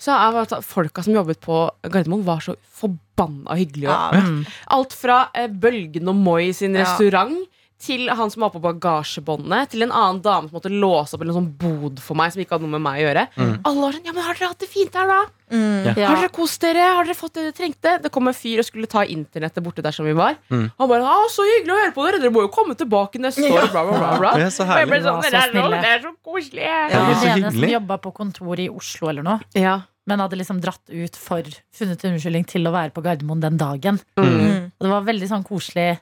så 0.03 0.11
er 0.19 0.35
det 0.35 0.51
at 0.57 0.67
folka 0.67 1.03
som 1.05 1.15
jobbet 1.15 1.39
på 1.43 1.63
Gardermoen, 1.87 2.25
var 2.27 2.43
så 2.43 2.57
forbanna 2.75 3.55
hyggelige. 3.55 3.87
Ja. 3.89 4.11
Mm. 4.27 4.45
Alt 4.75 4.93
fra 4.99 5.21
eh, 5.33 5.47
Bølgen 5.47 6.11
og 6.11 6.15
Moi 6.19 6.51
sin 6.53 6.75
Ja. 6.75 6.83
restaurant 6.83 7.45
til 7.83 8.07
han 8.07 8.29
som 8.31 8.39
var 8.45 8.49
på 8.53 8.61
bagasjebåndet, 8.63 9.71
til 9.73 9.81
en 9.83 9.91
annen 9.91 10.21
dame 10.23 10.47
som 10.47 10.55
måtte 10.55 10.69
låse 10.71 11.17
opp 11.17 11.23
en 11.25 11.33
sånn 11.35 11.49
bod 11.59 11.97
for 11.99 12.15
meg, 12.15 12.31
som 12.31 12.39
ikke 12.39 12.55
hadde 12.55 12.63
noe 12.63 12.77
med 12.79 12.83
meg 12.85 13.01
å 13.01 13.03
gjøre. 13.09 13.23
Alle 13.65 13.81
var 13.81 13.91
sånn 13.97 14.05
Ja, 14.07 14.13
men 14.15 14.23
har 14.23 14.37
dere 14.39 14.47
hatt 14.53 14.59
det 14.63 14.69
fint 14.71 14.93
her, 14.95 15.09
da? 15.11 15.17
Mm. 15.51 15.97
Ja. 15.97 16.07
Har 16.07 16.15
dere 16.21 16.29
kost 16.31 16.61
dere? 16.63 16.79
Har 16.95 17.03
dere 17.03 17.17
fått 17.19 17.33
det 17.35 17.43
dere 17.43 17.57
trengte? 17.57 17.97
Det 18.01 18.09
kom 18.15 18.29
en 18.31 18.33
fyr 18.37 18.59
og 18.63 18.65
skulle 18.69 18.87
ta 18.87 19.03
internettet 19.03 19.59
borte 19.65 19.83
der 19.83 19.91
som 19.91 20.05
vi 20.07 20.13
var. 20.15 20.37
Han 20.49 20.71
bare 20.79 21.03
'Så 21.27 21.43
hyggelig 21.43 21.75
å 21.75 21.81
høre 21.83 21.93
på 21.93 22.05
dere! 22.07 22.21
Dere 22.21 22.31
må 22.31 22.41
jo 22.47 22.47
komme 22.55 22.73
tilbake 22.75 23.19
neste 23.19 23.43
år.' 23.51 23.67
Bla, 23.71 23.83
bla, 23.83 23.97
bla, 23.99 24.17
bla. 24.17 24.31
Ja, 24.39 24.47
så 24.47 24.63
Og 24.63 24.77
jeg 24.79 24.87
ble 24.87 24.99
herlig. 24.99 25.03
sånn, 25.03 25.23
Ja, 25.23 25.27
er, 25.27 25.43
så, 25.43 25.51
snille. 25.51 25.81
dere 25.81 25.95
er 25.95 25.99
så 25.99 26.15
koselig. 26.23 26.63
Ja. 26.63 26.87
Det 26.87 26.95
er 26.95 27.13
så 27.15 27.21
Den 27.23 27.43
ene 27.43 27.51
som 27.51 27.59
hyggelig. 27.59 27.71
jobba 27.73 27.97
på 27.99 28.13
kontor 28.13 28.59
i 28.59 28.69
Oslo 28.69 29.09
eller 29.09 29.23
noe, 29.23 29.39
Ja. 29.53 29.81
Men 30.05 30.19
hadde 30.19 30.39
liksom 30.39 30.59
dratt 30.63 30.89
ut 30.91 31.15
for 31.15 31.47
funnet 31.75 32.01
unnskyldning 32.09 32.47
til 32.49 32.67
å 32.67 32.73
være 32.75 32.91
på 32.95 33.03
Gardermoen 33.05 33.43
den 33.43 33.59
dagen. 33.59 33.99
Mm. 34.19 34.71
Og 34.75 34.87
det 34.87 34.91
var 34.91 35.05
veldig 35.07 35.29
sånn 35.31 35.45
koselig. 35.47 35.93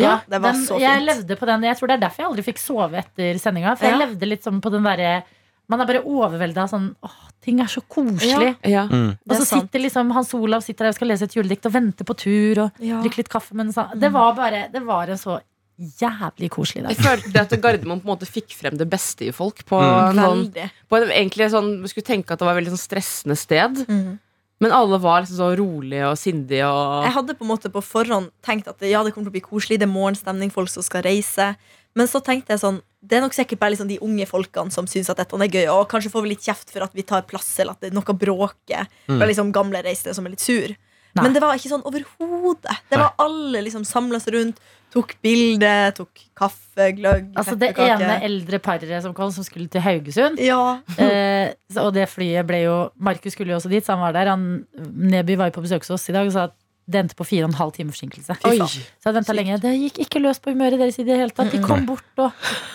Ja, 0.00 0.20
det 0.26 0.40
var 0.40 0.54
den, 0.54 0.62
så 0.64 0.78
Jeg 0.80 1.02
levde 1.04 1.36
på 1.36 1.46
den 1.48 1.64
Jeg 1.66 1.76
tror 1.76 1.90
det 1.90 1.96
er 1.98 2.02
derfor 2.06 2.22
jeg 2.22 2.30
aldri 2.30 2.44
fikk 2.46 2.60
sove 2.62 3.02
etter 3.02 3.36
sendinga. 3.42 3.74
For 3.76 3.90
jeg 3.90 4.00
levde 4.00 4.28
litt 4.28 4.46
sånn 4.46 4.60
på 4.64 4.72
den 4.72 4.86
derre 4.86 5.10
Man 5.70 5.82
er 5.82 5.90
bare 5.90 6.00
overvelda 6.08 6.64
av 6.64 6.70
sånn 6.72 6.86
Åh, 7.04 7.18
ting 7.44 7.60
er 7.60 7.68
så 7.70 7.82
koselig. 7.84 8.54
Ja. 8.64 8.86
Mm. 8.88 9.10
Og 9.28 9.34
så 9.34 9.42
er 9.42 9.50
sitter 9.50 9.84
liksom 9.84 10.10
Hans 10.16 10.32
Olav 10.38 10.64
sitter 10.64 10.86
der 10.88 10.94
og 10.94 10.98
skal 10.98 11.12
lese 11.12 11.28
et 11.28 11.36
juledikt 11.36 11.68
og 11.68 11.74
vente 11.76 12.06
på 12.06 12.16
tur 12.16 12.64
og 12.66 12.80
Ja. 12.80 13.02
drikke 13.04 13.22
litt 13.22 13.32
kaffe. 13.32 13.54
Men 13.58 13.72
så, 13.76 13.86
det 13.94 14.12
var 14.12 14.34
bare 14.38 14.68
Det 14.72 14.82
var 14.86 15.12
en 15.12 15.20
så 15.20 15.40
jævlig 16.00 16.50
koselig 16.52 16.82
dag. 16.84 16.94
Jeg 16.96 17.04
følte 17.06 17.40
at 17.40 17.54
Gardermoen 17.62 18.00
på 18.02 18.08
en 18.08 18.12
måte 18.14 18.28
fikk 18.28 18.52
frem 18.56 18.76
det 18.78 18.88
beste 18.90 19.26
i 19.28 19.32
folk. 19.32 19.64
På, 19.66 19.80
Mm. 19.80 20.10
en 20.10 20.16
sånn, 20.24 20.70
på 20.90 20.96
en, 21.00 21.08
egentlig 21.10 21.50
sånn, 21.50 21.82
Vi 21.82 21.88
skulle 21.88 22.04
tenke 22.06 22.32
at 22.32 22.38
det 22.38 22.46
var 22.46 22.56
et 22.56 22.64
veldig 22.64 22.74
sånn 22.76 22.86
stressende 22.88 23.36
sted. 23.36 23.86
Mm. 23.88 24.18
Men 24.60 24.72
alle 24.76 24.98
var 25.00 25.22
liksom 25.22 25.38
så 25.38 25.56
rolige 25.56 26.04
og 26.10 26.18
sindige. 26.20 26.66
Og, 26.68 27.04
Jeg 27.04 27.12
hadde 27.12 27.34
på 27.34 27.42
en 27.46 27.48
måte 27.56 27.70
på 27.72 27.80
forhånd 27.82 28.30
tenkt 28.44 28.68
at 28.68 28.76
ja, 28.82 29.02
det 29.02 29.14
kommer 29.14 29.30
til 29.30 29.32
å 29.32 29.38
bli 29.40 29.40
koselig, 29.40 29.78
det 29.80 29.88
er 29.88 29.92
morgenstemning, 29.92 30.52
folk 30.52 30.68
som 30.68 30.82
skal 30.82 31.02
reise. 31.02 31.56
Men 31.96 32.06
så 32.06 32.20
tenkte 32.22 32.50
jeg 32.54 32.60
sånn 32.60 32.82
Det 33.02 33.16
er 33.16 33.22
nok 33.22 33.32
sikkert 33.32 33.58
bare 33.58 33.70
liksom 33.72 33.88
de 33.88 33.98
unge 34.04 34.26
folkene 34.28 34.70
som 34.70 34.84
syns 34.84 35.08
at 35.08 35.16
dette 35.16 35.32
er 35.32 35.48
gøy. 35.48 35.66
Og 35.72 35.88
kanskje 35.88 36.10
får 36.12 36.22
vi 36.22 36.28
litt 36.34 36.44
kjeft 36.44 36.68
for 36.70 36.82
at 36.82 36.92
vi 36.92 37.00
tar 37.02 37.22
plass, 37.22 37.58
eller 37.58 37.72
at 37.72 37.80
det 37.80 37.90
er 37.90 37.94
noe 37.94 38.04
bråker. 38.12 38.86
Fra 39.08 39.24
liksom 39.26 39.50
gamle 39.52 39.82
reisende 39.82 40.14
som 40.14 40.26
er 40.26 40.30
litt 40.36 40.40
sur. 40.44 40.68
Nei. 41.16 41.22
Men 41.24 41.32
det 41.32 41.40
var 41.40 41.54
ikke 41.56 41.70
sånn 41.72 41.82
overhodet. 41.82 42.76
Det 42.90 42.98
var 42.98 43.14
alle 43.18 43.62
liksom 43.64 43.84
samla 43.88 44.20
seg 44.20 44.34
rundt, 44.34 44.58
tok 44.90 45.14
bilde, 45.22 45.72
tok 45.96 46.22
kaffe, 46.36 46.88
gløgg, 46.96 47.28
Altså 47.38 47.54
Det 47.58 47.72
ene 47.78 48.16
eldre 48.26 48.58
paret 48.58 49.02
som 49.04 49.14
kom, 49.14 49.30
som 49.34 49.44
skulle 49.46 49.68
til 49.70 49.80
Haugesund. 49.84 50.38
Ja. 50.42 50.80
Eh, 50.98 51.52
så- 51.72 51.86
og 51.86 51.94
det 51.94 52.08
flyet 52.08 52.46
ble 52.46 52.64
jo 52.64 52.90
Markus 52.98 53.32
skulle 53.36 53.52
jo 53.54 53.60
også 53.60 53.70
dit, 53.70 53.84
så 53.86 53.94
han 53.96 54.00
var 54.00 54.12
der. 54.12 54.30
Han, 54.30 54.66
Neby 54.76 55.36
var 55.36 55.50
jo 55.50 55.60
på 55.60 55.66
besøk 55.68 55.84
hos 55.86 55.90
oss 55.98 56.08
i 56.08 56.12
dag 56.12 56.26
og 56.26 56.32
sa 56.32 56.44
at 56.50 56.56
det 56.90 56.98
endte 57.04 57.14
på 57.14 57.22
fire 57.24 57.44
og 57.44 57.50
en 57.52 57.54
halv 57.54 57.70
time 57.72 57.92
forsinkelse. 57.92 58.34
Oi. 58.48 58.56
Så 58.58 58.82
jeg 59.06 59.14
venta 59.14 59.32
lenge. 59.32 59.60
Det 59.62 59.70
gikk 59.78 59.98
ikke 60.08 60.22
løs 60.24 60.40
på 60.42 60.50
humøret 60.50 60.74
deres 60.80 60.98
i 60.98 61.04
det 61.06 61.16
hele 61.20 61.30
tatt. 61.30 61.52
De 61.52 61.60
kom 61.62 61.84
bort, 61.86 62.02
og, 62.18 62.32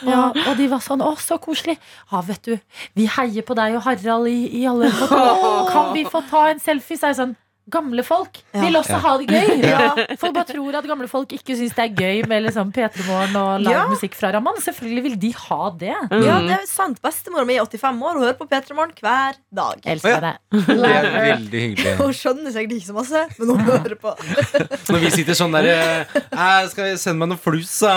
og, 0.08 0.38
og 0.48 0.54
de 0.56 0.68
var 0.72 0.80
sånn 0.80 1.02
Å, 1.04 1.10
så 1.20 1.36
koselig. 1.42 1.76
Ja, 2.12 2.22
vet 2.22 2.42
du, 2.48 2.54
vi 2.96 3.08
heier 3.12 3.44
på 3.44 3.58
deg 3.60 3.76
og 3.76 3.84
Harald 3.84 4.30
i, 4.32 4.62
i 4.62 4.64
alle 4.70 4.88
Kan 5.74 5.92
vi 5.94 6.06
få 6.08 6.22
ta 6.30 6.46
en 6.54 6.60
selfie? 6.64 6.96
Så 6.96 7.10
er 7.10 7.12
jeg 7.12 7.20
sånn 7.20 7.36
Gamle 7.72 8.04
folk 8.06 8.38
vil 8.54 8.76
også 8.78 8.94
Ja. 8.94 8.98
ha 9.02 9.12
det 9.18 9.26
gøy. 9.28 9.62
Ja. 9.66 9.86
Folk 10.22 10.36
bare 10.36 10.46
tror 10.52 10.76
at 10.78 10.86
gamle 10.86 11.08
folk 11.10 11.32
ikke 11.34 11.56
syns 11.58 11.74
det 11.74 11.82
er 11.88 11.96
gøy 11.98 12.20
med 12.30 12.44
liksom 12.46 12.70
P3 12.76 13.06
Morgen 13.08 13.36
og 13.42 13.64
live 13.64 13.74
Ja. 13.74 13.86
musikk 13.90 14.14
fra 14.20 14.30
Raman. 14.36 14.60
Selvfølgelig 14.62 15.04
vil 15.08 15.16
de 15.24 15.32
ha 15.34 15.60
det. 15.74 15.90
ja, 15.90 16.36
det 16.46 16.54
er 16.60 16.68
sant. 16.70 17.02
Bestemora 17.02 17.46
mi 17.50 17.56
er 17.58 17.66
85 17.66 18.04
år 18.06 18.20
og 18.20 18.22
hører 18.28 18.38
på 18.38 18.48
P3 18.52 18.78
Morgen 18.78 18.94
hver 19.02 19.40
dag. 19.62 19.82
Elsker 19.96 20.22
det. 20.28 20.34
Det 20.68 20.92
er 20.92 21.10
veldig 21.16 21.64
hyggelig. 21.66 21.96
Hun 22.04 22.14
skjønner 22.14 22.54
sikkert 22.54 22.78
ikke 22.78 22.90
så 22.92 22.98
masse, 23.00 23.26
men 23.40 23.50
hun 23.56 23.66
hører 23.72 23.98
på. 24.06 24.14
Når 24.94 25.02
vi 25.08 25.12
sitter 25.18 25.34
sånn 25.42 25.58
der 25.58 25.72
eh, 25.74 26.70
Skal 26.70 26.92
jeg 26.94 27.02
sende 27.02 27.24
meg 27.26 27.34
noe 27.34 27.42
flus, 27.42 27.74
da? 27.82 27.96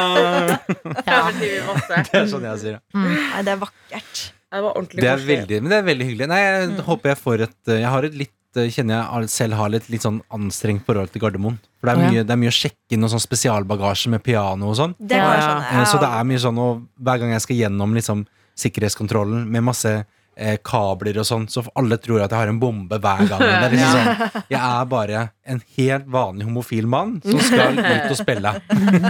Ja. 1.08 1.20
Det 1.38 2.16
er 2.16 2.26
sånn 2.30 2.44
jeg 2.48 2.58
sier 2.64 2.78
det. 2.78 2.82
Nei, 2.96 3.44
det 3.44 3.52
er 3.52 3.62
vakkert. 3.62 4.24
Det 4.48 4.60
var 4.64 4.80
Det 4.96 5.04
er 5.12 5.20
veldig, 5.28 5.56
men 5.60 5.68
det 5.74 5.76
er 5.82 5.86
veldig 5.90 6.06
hyggelig. 6.08 6.28
Nei, 6.32 6.40
jeg 6.40 6.84
håper 6.86 7.10
jeg 7.12 7.18
får 7.20 7.42
et 7.44 7.72
eh, 7.74 7.80
Jeg 7.82 7.90
har 7.92 8.06
et 8.08 8.14
litt 8.24 8.32
Kjenner 8.74 9.00
jeg 9.22 9.30
selv 9.32 9.54
har 9.58 9.70
litt, 9.72 9.86
litt 9.92 10.02
sånn 10.04 10.20
anstrengt 10.34 10.84
forhold 10.86 11.12
til 11.14 11.22
Gardermoen. 11.22 11.58
For 11.80 11.88
det 11.90 11.94
er 11.94 12.02
mye, 12.10 12.24
det 12.26 12.34
er 12.34 12.40
mye 12.42 12.50
å 12.52 12.56
sjekke 12.58 12.96
inn 12.96 13.04
og 13.06 13.12
sånn 13.12 13.22
spesialbagasje 13.22 14.10
med 14.10 14.22
piano 14.26 14.70
og 14.72 14.76
sånn. 14.80 14.94
Det 14.98 15.16
Ja, 15.16 15.28
kan 15.30 15.40
ja. 15.78 15.82
Eh, 15.82 15.86
Så 15.86 15.98
det 16.02 16.08
er 16.10 16.24
mye 16.26 16.38
sånn 16.42 16.58
Og 16.58 16.82
hver 17.00 17.18
gang 17.22 17.30
jeg 17.36 17.40
skal 17.46 17.56
gjennom 17.56 17.94
liksom 17.94 18.26
sikkerhetskontrollen 18.58 19.46
med 19.48 19.62
masse 19.62 19.92
eh, 20.36 20.56
kabler 20.62 21.18
og 21.18 21.26
sånn, 21.26 21.46
så 21.50 21.62
alle 21.78 21.96
tror 22.02 22.22
at 22.24 22.30
jeg 22.34 22.38
har 22.38 22.48
en 22.50 22.58
bombe 22.60 22.98
hver 22.98 23.24
gang. 23.28 23.40
Det 23.40 23.66
er 23.68 23.74
liksom 23.74 23.94
sånn, 23.98 24.42
jeg 24.50 24.60
er 24.60 24.84
bare 24.90 25.22
en 25.48 25.62
helt 25.78 26.08
vanlig 26.12 26.44
homofil 26.48 26.88
mann 26.90 27.16
som 27.24 27.40
skal 27.40 27.78
ut 27.92 28.10
og 28.12 28.18
spille. 28.20 28.52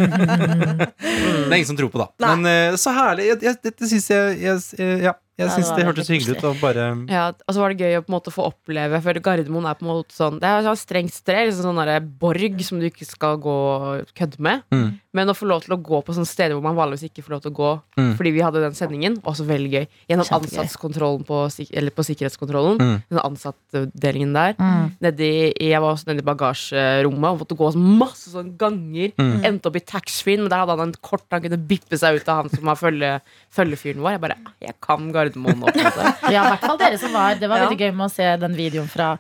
Det 0.09 1.51
er 1.51 1.57
ingen 1.57 1.71
som 1.71 1.79
tror 1.79 1.93
på 1.93 2.01
det. 2.03 2.09
Nei. 2.23 2.35
Men 2.35 2.51
eh, 2.53 2.77
så 2.81 2.93
herlig. 2.97 3.31
Jeg, 3.33 3.41
jeg, 3.49 3.61
dette 3.71 3.91
syns 3.91 4.11
jeg, 4.13 4.37
jeg 4.45 4.61
eh, 4.83 5.09
Ja, 5.09 5.15
jeg 5.39 5.47
Ja, 5.47 5.55
det 5.55 5.77
det 5.79 5.85
hørtes 5.87 6.09
hyggelig 6.11 6.35
ut. 6.39 6.45
Og 6.49 6.57
bare 6.63 6.87
Ja, 7.07 7.29
og 7.31 7.55
så 7.55 7.61
var 7.63 7.71
det 7.71 7.85
gøy 7.85 8.01
å 8.01 8.03
på 8.03 8.11
en 8.11 8.17
måte 8.17 8.33
få 8.35 8.49
oppleve 8.51 8.99
For 9.05 9.21
Gardermoen 9.23 9.69
er 9.71 9.77
på 9.79 9.87
en 9.87 9.91
måte 9.93 10.11
sånn 10.17 10.41
Det 10.43 10.49
er 10.51 10.65
sånn 10.67 10.81
strengt 10.81 11.15
sted, 11.15 11.45
liksom 11.47 11.69
sånn 11.69 11.79
der 11.87 12.03
borg 12.03 12.59
som 12.67 12.81
du 12.83 12.89
ikke 12.89 13.07
skal 13.07 13.39
gå 13.43 13.55
og 13.55 14.11
kødde 14.19 14.43
med. 14.43 14.65
Mm. 14.75 14.89
Men 15.15 15.31
å 15.31 15.37
få 15.39 15.47
lov 15.51 15.63
til 15.65 15.77
å 15.77 15.81
gå 15.83 16.01
på 16.05 16.15
sånne 16.17 16.29
steder 16.29 16.59
hvor 16.59 16.67
man 16.67 16.77
vanligvis 16.79 17.07
ikke 17.09 17.23
får 17.27 17.37
lov 17.37 17.45
til 17.47 17.55
å 17.55 17.59
gå 17.61 17.71
Mm. 17.99 18.13
fordi 18.15 18.31
vi 18.31 18.43
hadde 18.45 18.61
den 18.63 18.75
sendingen, 18.79 19.17
også 19.27 19.43
veldig 19.49 19.71
gøy. 19.73 19.87
Gjennom 20.07 20.29
ansattskontrollen 20.37 21.25
på, 21.27 21.39
eller 21.75 21.91
på 21.91 22.05
sikkerhetskontrollen. 22.07 22.77
Mm. 22.79 22.93
Den 23.11 23.19
ansattdelingen 23.25 24.37
der. 24.37 24.53
Mm. 24.55 24.85
Nedi, 25.03 25.31
jeg 25.59 25.81
var 25.83 25.97
også 25.97 26.07
nede 26.13 26.23
i 26.23 26.27
bagasjerommet 26.29 27.31
og 27.33 27.43
måtte 27.43 27.57
gå 27.59 27.71
masse 27.79 28.31
sånn 28.33 28.53
ganger. 28.61 29.13
Mm. 29.19 29.35
Endte 29.49 29.71
opp 29.71 29.79
i 29.81 29.85
taxfree-en, 29.89 30.45
men 30.45 30.53
der 30.53 30.63
hadde 30.63 30.77
han 30.77 30.85
en 30.89 30.95
kort 31.05 31.25
han 31.35 31.43
kunne 31.45 31.61
bippe 31.71 31.99
seg 32.01 32.21
ut 32.21 32.29
av 32.31 32.43
han 32.45 32.53
som 32.55 32.69
var 32.71 32.79
følge, 32.81 33.13
følgefyren 33.55 34.03
vår. 34.05 34.17
Jeg 34.17 34.25
bare 34.27 34.39
"Ah, 34.45 34.53
Jeg 34.69 34.75
kan 34.85 35.11
Gardermoen 35.13 35.61
nå. 35.65 35.73
Ja, 36.35 36.45
i 36.45 36.51
hvert 36.55 36.67
fall 36.67 36.79
dere 36.81 36.99
som 37.01 37.13
var 37.17 37.35
Det 37.41 37.49
var 37.49 37.59
Ja. 37.63 37.69
veldig 37.69 37.79
gøy 37.81 37.93
med 37.95 38.07
å 38.07 38.13
se 38.13 38.29
den 38.37 38.55
videoen 38.59 38.89
fra 38.91 39.19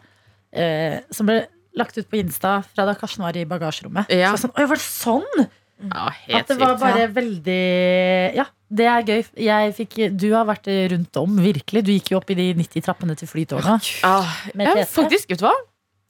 eh, 0.52 1.00
Som 1.10 1.26
ble 1.30 1.46
lagt 1.78 1.96
ut 1.98 2.08
på 2.10 2.18
Insta 2.18 2.58
fra 2.74 2.84
da 2.88 2.94
Karsten 2.98 3.22
var 3.22 3.36
i 3.36 3.44
bagasjerommet. 3.46 4.08
Ja. 4.10 4.32
Så 4.34 4.46
sånn, 4.48 4.54
Oi, 4.58 4.66
var 4.66 4.76
det 4.80 4.82
sånn? 4.86 5.48
Ja, 5.78 6.08
helt 6.26 6.40
At 6.40 6.48
det 6.50 6.56
var 6.58 6.74
bare 6.80 6.94
bare 6.96 7.08
veldig 7.14 8.34
Ja, 8.34 8.46
det 8.68 8.86
er 8.90 9.02
gøy. 9.06 9.20
Jeg 9.38 9.74
fikk, 9.76 9.94
du 10.18 10.32
har 10.34 10.44
vært 10.48 10.66
rundt 10.90 11.16
om, 11.20 11.36
virkelig. 11.38 11.84
Du 11.86 11.92
gikk 11.94 12.10
jo 12.12 12.18
opp 12.18 12.30
i 12.34 12.34
de 12.34 12.48
90 12.58 12.82
trappene 12.84 13.14
til 13.16 13.28
Flytårnet. 13.30 13.86
Ah, 14.04 14.26
ja, 14.58 14.74
faktisk, 14.90 15.30
vet 15.30 15.38
du 15.38 15.46
hva? 15.46 15.54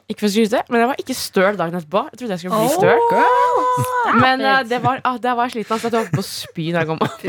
Ikke 0.09 0.23
for 0.23 0.31
å 0.31 0.33
skryte, 0.33 0.61
men 0.73 0.81
jeg 0.81 0.89
var 0.89 1.01
ikke 1.03 1.15
støl 1.19 1.57
dagen 1.59 1.75
etterpå. 1.77 2.01
Jeg 2.09 2.19
trodde 2.21 2.33
jeg 2.33 2.41
skulle 2.41 2.61
bli 2.63 2.69
Oh, 2.69 2.77
støl. 2.81 4.21
Men 4.23 4.41
uh, 4.41 4.63
det 4.65 4.79
var, 4.81 5.03
ah, 5.05 5.19
det 5.21 5.35
var 5.37 5.51
sliten. 5.53 5.75
Altså, 5.77 5.91
jeg 5.93 5.99
holdt 6.01 6.15
på 6.17 6.23
å 6.23 6.29
spy 6.29 6.69
da 6.73 6.81
jeg 6.81 6.89
kom 6.89 7.03
opp. 7.07 7.27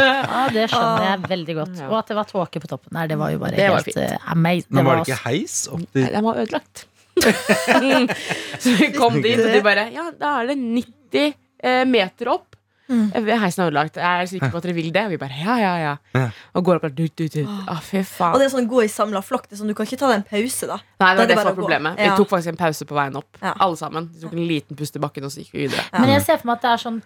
Ja, 0.00 0.46
det 0.54 0.64
skjønner 0.72 1.04
jeg 1.10 1.26
veldig 1.34 1.56
godt. 1.58 1.82
Og 1.90 1.98
at 1.98 2.08
det 2.08 2.16
var 2.16 2.30
tåke 2.30 2.62
på 2.64 2.70
toppen 2.72 2.96
der, 2.96 3.10
det 3.12 3.18
var 3.20 3.34
jo 3.34 3.42
bare 3.42 3.58
Det 3.60 3.66
helt 3.68 3.90
fint. 3.90 4.00
eh, 4.00 4.30
amazing. 4.32 4.70
Men 4.78 4.88
var 4.88 5.02
det 5.02 5.10
ikke 5.10 5.20
heis 5.26 5.58
opp 5.68 5.82
Nei, 5.84 5.90
til 5.98 6.08
Den 6.16 6.24
var 6.30 6.40
ødelagt. 6.46 6.86
så 8.62 8.72
vi 8.80 8.88
kom 8.96 9.20
dit, 9.20 9.36
og 9.36 9.52
de 9.52 9.60
bare 9.68 9.84
Ja, 9.92 10.08
da 10.16 10.32
er 10.40 10.48
det 10.54 10.56
90 10.62 11.36
eh, 11.68 11.84
meter 11.92 12.32
opp. 12.32 12.51
Eh, 12.92 13.30
Heisen 13.42 13.64
er 13.64 13.70
ødelagt. 13.70 13.96
Jeg 14.00 14.22
er 14.24 14.30
sikker 14.30 14.52
på 14.52 14.60
at 14.60 14.66
dere 14.66 14.76
vil 14.76 14.90
det. 14.94 15.04
Og 15.08 15.14
vi 15.14 15.18
bare 15.20 15.38
ja, 15.38 15.56
ja, 15.60 15.72
ja. 15.80 15.94
Ja. 16.18 16.24
Og 16.58 16.66
går 16.66 16.80
opp 16.80 16.86
der. 16.88 16.94
Dut, 16.98 17.14
dut, 17.18 17.36
dut. 17.36 17.48
Å, 17.68 17.78
fy 17.84 18.02
Og 18.02 18.38
det 18.40 18.48
er 18.48 18.52
sånn 18.54 18.68
gå 18.70 18.84
i 18.84 18.90
samla 18.92 19.22
flokk. 19.24 19.48
Det 19.48 19.56
er 19.56 19.62
sånn, 19.62 19.72
du 19.72 19.76
kan 19.78 19.88
ikke 19.88 20.00
ta 20.02 20.10
deg 20.12 20.20
en 20.22 20.26
pause, 20.28 20.68
da. 20.70 20.78
Nei, 21.02 21.12
det 21.12 21.22
var 21.22 21.22
det 21.22 21.28
det 21.32 21.38
som 21.40 21.50
var 21.50 21.58
problemet. 21.58 21.98
Ja. 22.02 22.12
Vi 22.12 22.22
tok 22.22 22.32
faktisk 22.34 22.52
en 22.54 22.60
pause 22.60 22.88
på 22.88 22.98
veien 22.98 23.18
opp. 23.22 23.40
Ja. 23.42 23.54
Alle 23.66 23.80
sammen. 23.80 24.10
Vi 24.14 24.24
tok 24.26 24.36
en 24.36 24.44
liten 24.50 24.78
pust 24.78 24.98
i 24.98 25.02
bakken, 25.02 25.28
og 25.28 25.34
så 25.34 25.42
gikk 25.44 25.56
vi 25.56 25.66
videre. 25.66 25.88
Men 25.96 26.14
jeg 26.16 26.26
ser 26.26 26.42
for 26.42 26.52
meg 26.52 26.60
at 26.60 26.68
det 26.68 26.74
er 26.76 26.84
sånn 26.86 27.02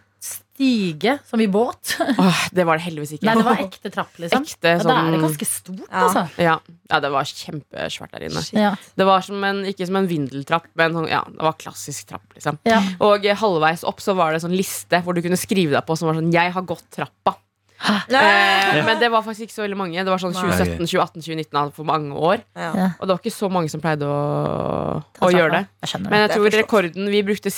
stige, 0.57 1.19
som 1.29 1.41
i 1.41 1.47
båt. 1.53 1.97
Åh, 2.19 2.41
det 2.57 2.65
var 2.67 2.81
det 2.81 2.87
heldigvis 2.87 3.13
ikke. 3.17 3.29
Nei, 3.29 3.37
det 3.37 3.45
var 3.47 3.61
ekte 3.63 3.93
trapp, 3.93 4.17
liksom. 4.23 4.47
Ekte 4.49 4.73
Ja, 4.73 4.81
da 4.81 4.97
er 4.97 5.11
det 5.13 5.21
sånn 5.21 5.27
ganske 5.29 5.49
stort, 5.51 5.87
Ja. 5.91 6.03
altså. 6.07 6.25
ja, 6.41 6.57
ja, 6.91 7.01
det 7.05 7.13
var 7.13 7.29
kjempesvært 7.31 8.17
der 8.17 8.27
inne. 8.31 8.45
Ja. 8.57 8.75
Det 8.97 9.07
var 9.07 9.21
som 9.27 9.45
en, 9.45 9.63
ikke 9.69 9.87
som 9.87 10.01
en 10.01 10.09
vindeltrapp, 10.11 10.69
men 10.81 10.97
sånn, 10.97 11.09
ja, 11.13 11.23
det 11.29 11.45
var 11.45 11.59
klassisk 11.61 12.09
trapp. 12.09 12.27
liksom 12.35 12.59
Ja. 12.65 12.81
Og 13.05 13.27
eh, 13.27 13.37
halvveis 13.37 13.85
opp 13.85 14.01
så 14.01 14.17
var 14.17 14.33
det 14.33 14.41
sånn 14.45 14.57
liste 14.57 15.03
hvor 15.05 15.15
du 15.15 15.23
kunne 15.23 15.39
skrive 15.41 15.77
deg 15.77 15.85
på 15.87 15.97
som 15.99 16.09
var 16.09 16.17
sånn 16.19 16.33
'Jeg 16.33 16.53
har 16.57 16.63
gått 16.63 16.89
trappa'. 16.91 17.37
Eh, 17.77 18.85
men 18.87 18.99
det 19.01 19.11
var 19.13 19.23
faktisk 19.23 19.47
ikke 19.47 19.57
så 19.57 19.65
veldig 19.67 19.77
mange. 19.77 20.01
Det 20.01 20.09
var 20.09 20.21
sånn 20.23 20.33
2017, 20.33 20.87
2018, 20.89 21.23
2019 21.23 21.73
for 21.77 21.85
mange 21.89 22.17
år. 22.17 22.41
Ja. 22.57 22.93
Og 22.97 23.05
det 23.07 23.13
var 23.13 23.21
ikke 23.21 23.35
så 23.37 23.51
mange 23.53 23.69
som 23.73 23.83
pleide 23.85 24.09
å, 24.09 25.03
å 25.21 25.31
gjøre 25.33 25.61
det. 25.61 25.63
Jeg 25.85 26.01
Men 26.07 26.25
jeg 26.25 26.35
tror 26.37 26.51
rekorden 26.57 27.11
Vi 27.13 27.23
brukte 27.27 27.53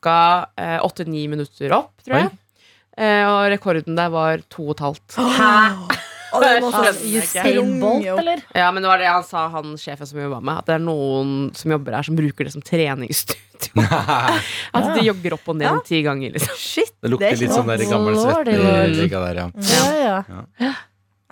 ca. 0.00 0.46
åtte-ni 0.84 1.26
minutter 1.28 1.72
opp, 1.74 1.92
tror 2.04 2.20
jeg. 2.20 2.30
Eh, 2.30 2.40
og 2.94 3.40
rekorden 3.50 3.96
der 3.98 4.10
var 4.14 4.42
to 4.52 4.68
og 4.68 4.76
et 4.76 4.84
halvt. 4.84 5.16
Og 6.34 6.42
det 6.42 6.48
er 6.50 6.62
noen 6.62 6.74
som 6.74 6.86
Jeg. 6.88 7.22
Usain 7.22 7.74
Bolt, 7.82 8.06
eller? 8.10 8.40
Ja, 8.56 8.70
men 8.74 8.82
det 8.82 8.90
var 8.90 9.02
det 9.02 9.10
han 9.10 9.26
sa, 9.26 9.46
han 9.52 9.76
sjefen 9.80 10.08
som 10.08 10.18
jobba 10.18 10.40
med. 10.42 10.62
At 10.62 10.70
det 10.70 10.76
er 10.76 10.82
noen 10.82 11.34
som 11.54 11.74
jobber 11.74 11.94
her, 11.98 12.06
som 12.06 12.18
bruker 12.18 12.48
det 12.48 12.54
som 12.54 12.64
treningsstudio. 12.64 13.84
At 14.76 14.88
de 14.96 15.04
jogger 15.06 15.36
opp 15.36 15.52
og 15.52 15.60
ned 15.60 15.84
ti 15.86 16.02
ganger. 16.06 16.34
Liksom. 16.34 16.58
Shit, 16.58 16.90
Det 16.98 17.12
lukter 17.12 17.30
er 17.30 17.38
litt 17.44 17.54
sånn 17.54 17.70
der 17.70 17.86
gammel 17.90 18.18
Lordy, 18.18 18.56
der, 19.14 19.40
ja. 19.44 19.46
Ja, 19.70 20.18
ja. 20.58 20.74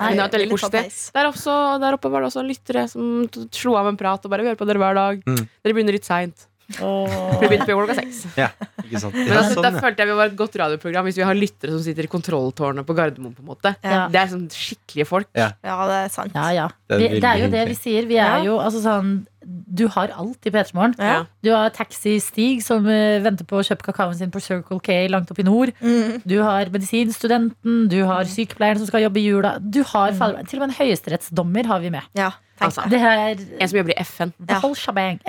Men 0.02 0.18
det 0.18 0.24
er 0.24 0.42
veldig 0.42 0.70
Der, 1.14 1.26
også, 1.28 1.56
der 1.82 1.94
oppe 1.98 2.10
var 2.10 2.24
det 2.24 2.30
også 2.32 2.42
lyttere 2.46 2.86
som 2.90 3.26
slo 3.54 3.76
av 3.78 3.90
en 3.90 3.98
prat 3.98 4.24
og 4.24 4.32
bare 4.32 4.42
'Vi 4.42 4.50
hører 4.50 4.58
på 4.58 4.66
dere 4.66 4.80
hver 4.82 4.96
dag'. 4.98 5.20
Mm. 5.26 5.42
Dere 5.62 5.74
begynner 5.76 5.94
litt 5.94 6.08
seint. 6.08 6.46
Vi 6.70 7.48
begynte 7.48 7.66
på 7.66 7.76
klokka 7.76 7.96
seks. 7.98 8.22
ja. 8.38 8.50
Ikke 8.82 9.00
sant? 9.02 9.16
Men 9.16 9.34
altså, 9.34 9.56
sånn, 9.56 9.66
da 9.66 9.72
ja. 9.72 9.82
følte 9.82 10.04
jeg 10.04 10.10
vi 10.10 10.16
var 10.18 10.30
et 10.30 10.38
godt 10.38 10.56
radioprogram 10.62 11.08
hvis 11.08 11.18
vi 11.20 11.26
har 11.26 11.38
lyttere 11.38 11.74
som 11.74 11.82
sitter 11.84 12.08
i 12.08 12.12
kontrolltårnet 12.12 12.86
på 12.88 12.96
Gardermoen. 12.96 13.34
på 13.36 13.44
en 13.44 13.50
måte 13.52 13.74
Ja. 13.82 14.06
Det 14.12 14.20
er 14.20 14.30
sånn 14.32 14.46
skikkelige 14.52 15.08
folk. 15.08 15.28
Ja, 15.36 15.52
det 15.62 15.98
er 15.98 16.08
sant. 16.12 16.32
Ja, 16.36 16.48
ja. 16.54 16.70
Det 16.88 16.98
Vi, 17.00 17.20
det 17.20 17.28
er 17.28 17.44
jo 17.44 17.50
det 17.52 17.66
vi 17.72 17.76
sier. 17.78 18.08
Vi 18.08 18.18
er 18.20 18.46
jo 18.46 18.58
altså 18.62 18.82
sånn 18.84 19.12
Du 19.42 19.88
har 19.90 20.12
alt 20.14 20.46
i 20.46 20.52
P3 20.54 20.74
Morgen. 20.76 20.94
Ja. 21.02 21.24
Du 21.42 21.50
har 21.50 21.72
Taxi 21.74 22.18
Stig 22.22 22.62
som 22.62 22.84
uh, 22.86 23.18
venter 23.24 23.46
på 23.48 23.58
å 23.58 23.64
kjøpe 23.66 23.88
kakaoen 23.88 24.14
sin 24.14 24.30
på 24.30 24.42
Circle 24.44 24.78
K 24.84 25.08
langt 25.10 25.32
opp 25.32 25.40
i 25.42 25.46
nord. 25.46 25.72
Mm. 25.82 26.22
Du 26.22 26.36
har 26.44 26.70
medisinstudenten, 26.70 27.88
du 27.90 28.04
har 28.06 28.28
sykepleieren 28.30 28.78
som 28.78 28.90
skal 28.90 29.02
jobbe 29.08 29.18
i 29.18 29.26
jula. 29.26 29.56
Du 29.58 29.82
har 29.94 30.14
mm. 30.14 30.46
Til 30.46 30.60
og 30.60 30.62
med 30.62 30.70
en 30.70 30.78
høyesterettsdommer 30.78 31.66
har 31.72 31.82
vi 31.82 31.90
med. 31.90 32.06
Ja, 32.18 32.30
Altså. 32.68 32.84
Det 32.90 33.00
er 33.00 33.42
En 33.60 33.68
som 33.68 33.78
jobber 33.78 33.92
i 33.94 33.98
FN. 34.04 34.32
Ja. 34.48 34.58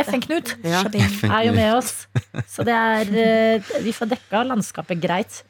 FN-Knut 0.05 0.53
Ja. 0.63 0.83
er 1.29 1.43
jo 1.47 1.53
med 1.55 1.73
oss. 1.75 2.07
Så 2.47 2.65
det 2.67 2.73
er 2.73 3.13
eh, 3.23 3.73
Vi 3.83 3.91
får 3.95 4.09
dekka 4.13 4.43
landskapet 4.47 5.01
greit. 5.03 5.43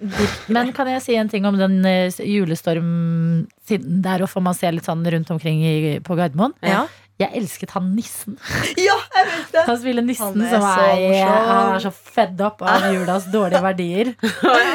Men 0.48 0.72
kan 0.74 0.88
jeg 0.88 1.02
si 1.06 1.15
en 1.19 1.30
ting 1.30 1.46
om 1.50 1.58
den 1.60 1.80
eh, 1.86 2.10
julestorm 2.24 3.48
siden 3.67 4.02
der 4.04 4.24
og 4.26 4.30
får 4.32 4.43
man 4.43 4.58
se 4.58 4.72
litt 4.72 4.86
sånn 4.88 5.04
rundt 5.06 5.32
omkring 5.32 5.62
i, 5.63 5.76
på 6.04 6.15
Gardermoen? 6.19 6.54
Ja. 6.63 6.86
Jeg 7.24 7.32
elsket 7.42 7.72
han 7.76 7.90
nissen. 7.96 8.38
ja, 8.88 8.96
jeg 9.16 9.28
vet 9.32 9.52
det! 9.56 9.64
Han 9.68 9.80
spiller 9.82 10.06
nissen 10.06 10.28
Han 10.34 10.44
er 10.46 10.54
som 10.54 10.66
er, 10.68 11.04
så 11.14 11.30
han 11.50 11.72
er 11.78 11.84
så 11.86 11.92
fedd 11.94 12.42
opp 12.46 12.62
av 12.68 12.88
julas 12.94 13.28
dårlige 13.34 13.62
verdier. 13.64 14.14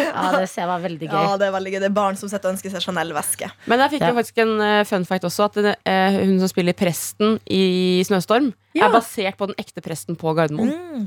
Ja, 0.08 0.30
Det 0.38 0.48
ser 0.50 0.62
jeg 0.64 0.68
var 0.70 0.80
veldig 0.82 1.08
Ja, 1.08 1.22
gøy. 1.28 1.38
det 1.40 1.46
er 1.48 1.52
veldig 1.54 1.72
gøy. 1.74 1.80
Det 1.82 1.88
er 1.90 1.94
barn 1.98 2.16
som 2.18 2.30
sitter 2.30 2.48
og 2.50 2.56
ønsker 2.56 2.72
seg 2.72 2.82
Chanel-veske. 2.86 3.50
Men 3.70 3.82
jeg 3.84 3.94
fikk 3.96 4.02
Ja. 4.06 4.10
jo 4.12 4.18
faktisk 4.18 4.38
en 4.44 4.54
eh, 4.64 4.84
fun 4.88 5.04
fact 5.08 5.24
også. 5.28 5.44
At 5.50 5.54
det, 5.62 5.76
eh, 5.86 6.18
hun 6.24 6.38
som 6.42 6.48
spiller 6.50 6.72
presten 6.78 7.38
i 7.50 8.02
Snøstorm, 8.08 8.52
Ja. 8.74 8.86
er 8.88 8.92
basert 8.96 9.36
på 9.38 9.46
den 9.50 9.54
ekte 9.58 9.82
presten 9.84 10.16
på 10.18 10.34
Gardermoen. 10.36 10.72
Mm. 10.74 11.06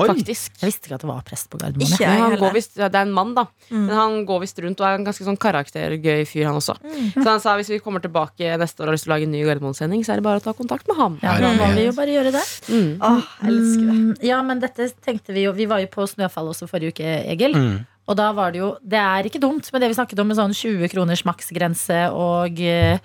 Oi. 0.00 0.08
Faktisk. 0.10 0.54
Jeg 0.60 0.70
visste 0.70 0.88
ikke 0.88 0.96
at 0.98 1.04
det 1.04 1.10
var 1.10 1.22
prest 1.26 1.48
på 1.52 1.60
Gardermoen. 1.60 1.86
Ikke 1.92 2.04
jeg. 2.06 2.20
Han 2.24 2.36
går 2.40 2.54
vist, 2.56 2.74
det 2.80 2.88
er 2.88 3.04
en 3.04 3.12
mann, 3.16 3.34
da. 3.36 3.44
Mm. 3.68 3.84
Men 3.86 3.92
han 3.98 4.16
går 4.28 4.42
visst 4.46 4.58
rundt 4.64 4.80
og 4.82 4.88
er 4.88 4.98
en 4.98 5.06
ganske 5.06 5.26
sånn 5.26 5.38
karaktergøy 5.40 6.24
fyr, 6.28 6.46
han 6.48 6.58
også. 6.58 6.76
Mm. 6.80 7.06
Så 7.18 7.26
han 7.28 7.42
sa 7.44 7.54
hvis 7.60 7.70
vi 7.74 7.80
kommer 7.84 8.02
tilbake 8.04 8.56
neste 8.60 8.80
år 8.82 8.88
og 8.88 8.92
har 8.92 8.98
lyst 8.98 9.06
til 9.06 9.12
å 9.12 9.14
lage 9.16 9.28
en 9.28 9.34
ny 9.36 9.44
Gardermoen-sending, 9.46 10.02
så 10.06 10.14
er 10.14 10.22
det 10.22 10.26
bare 10.26 10.40
å 10.42 10.44
ta 10.44 10.56
kontakt 10.56 10.88
med 10.90 10.98
ham. 11.00 11.18
Ja, 11.22 11.36
da 11.42 11.52
må 11.58 11.70
vi 11.76 11.86
jo 11.86 11.94
bare 11.96 12.16
gjøre 12.16 12.34
det. 12.34 12.44
Mm. 12.72 12.90
Åh, 12.98 13.30
jeg 13.44 13.54
elsker 13.54 13.86
det. 13.86 13.96
Mm, 14.00 14.10
Ja, 14.30 14.42
men 14.46 14.60
dette 14.62 14.90
tenkte 15.04 15.32
vi 15.36 15.44
jo 15.46 15.52
Vi 15.56 15.66
var 15.70 15.80
jo 15.82 15.88
på 15.92 16.04
Snøfall 16.08 16.50
også 16.52 16.68
forrige 16.70 16.94
uke, 16.96 17.14
Egil. 17.32 17.54
Mm. 17.56 17.78
Og 18.10 18.16
da 18.18 18.30
var 18.34 18.50
det 18.50 18.58
jo 18.62 18.72
Det 18.82 18.98
er 18.98 19.28
ikke 19.28 19.40
dumt 19.42 19.68
med 19.72 19.82
det 19.84 19.90
vi 19.92 19.96
snakket 19.98 20.18
om 20.22 20.30
med 20.30 20.38
sånn 20.38 20.54
20 20.56 20.88
kroners 20.92 21.22
maksgrense 21.28 21.98
og 22.16 22.58
eh, 22.64 22.98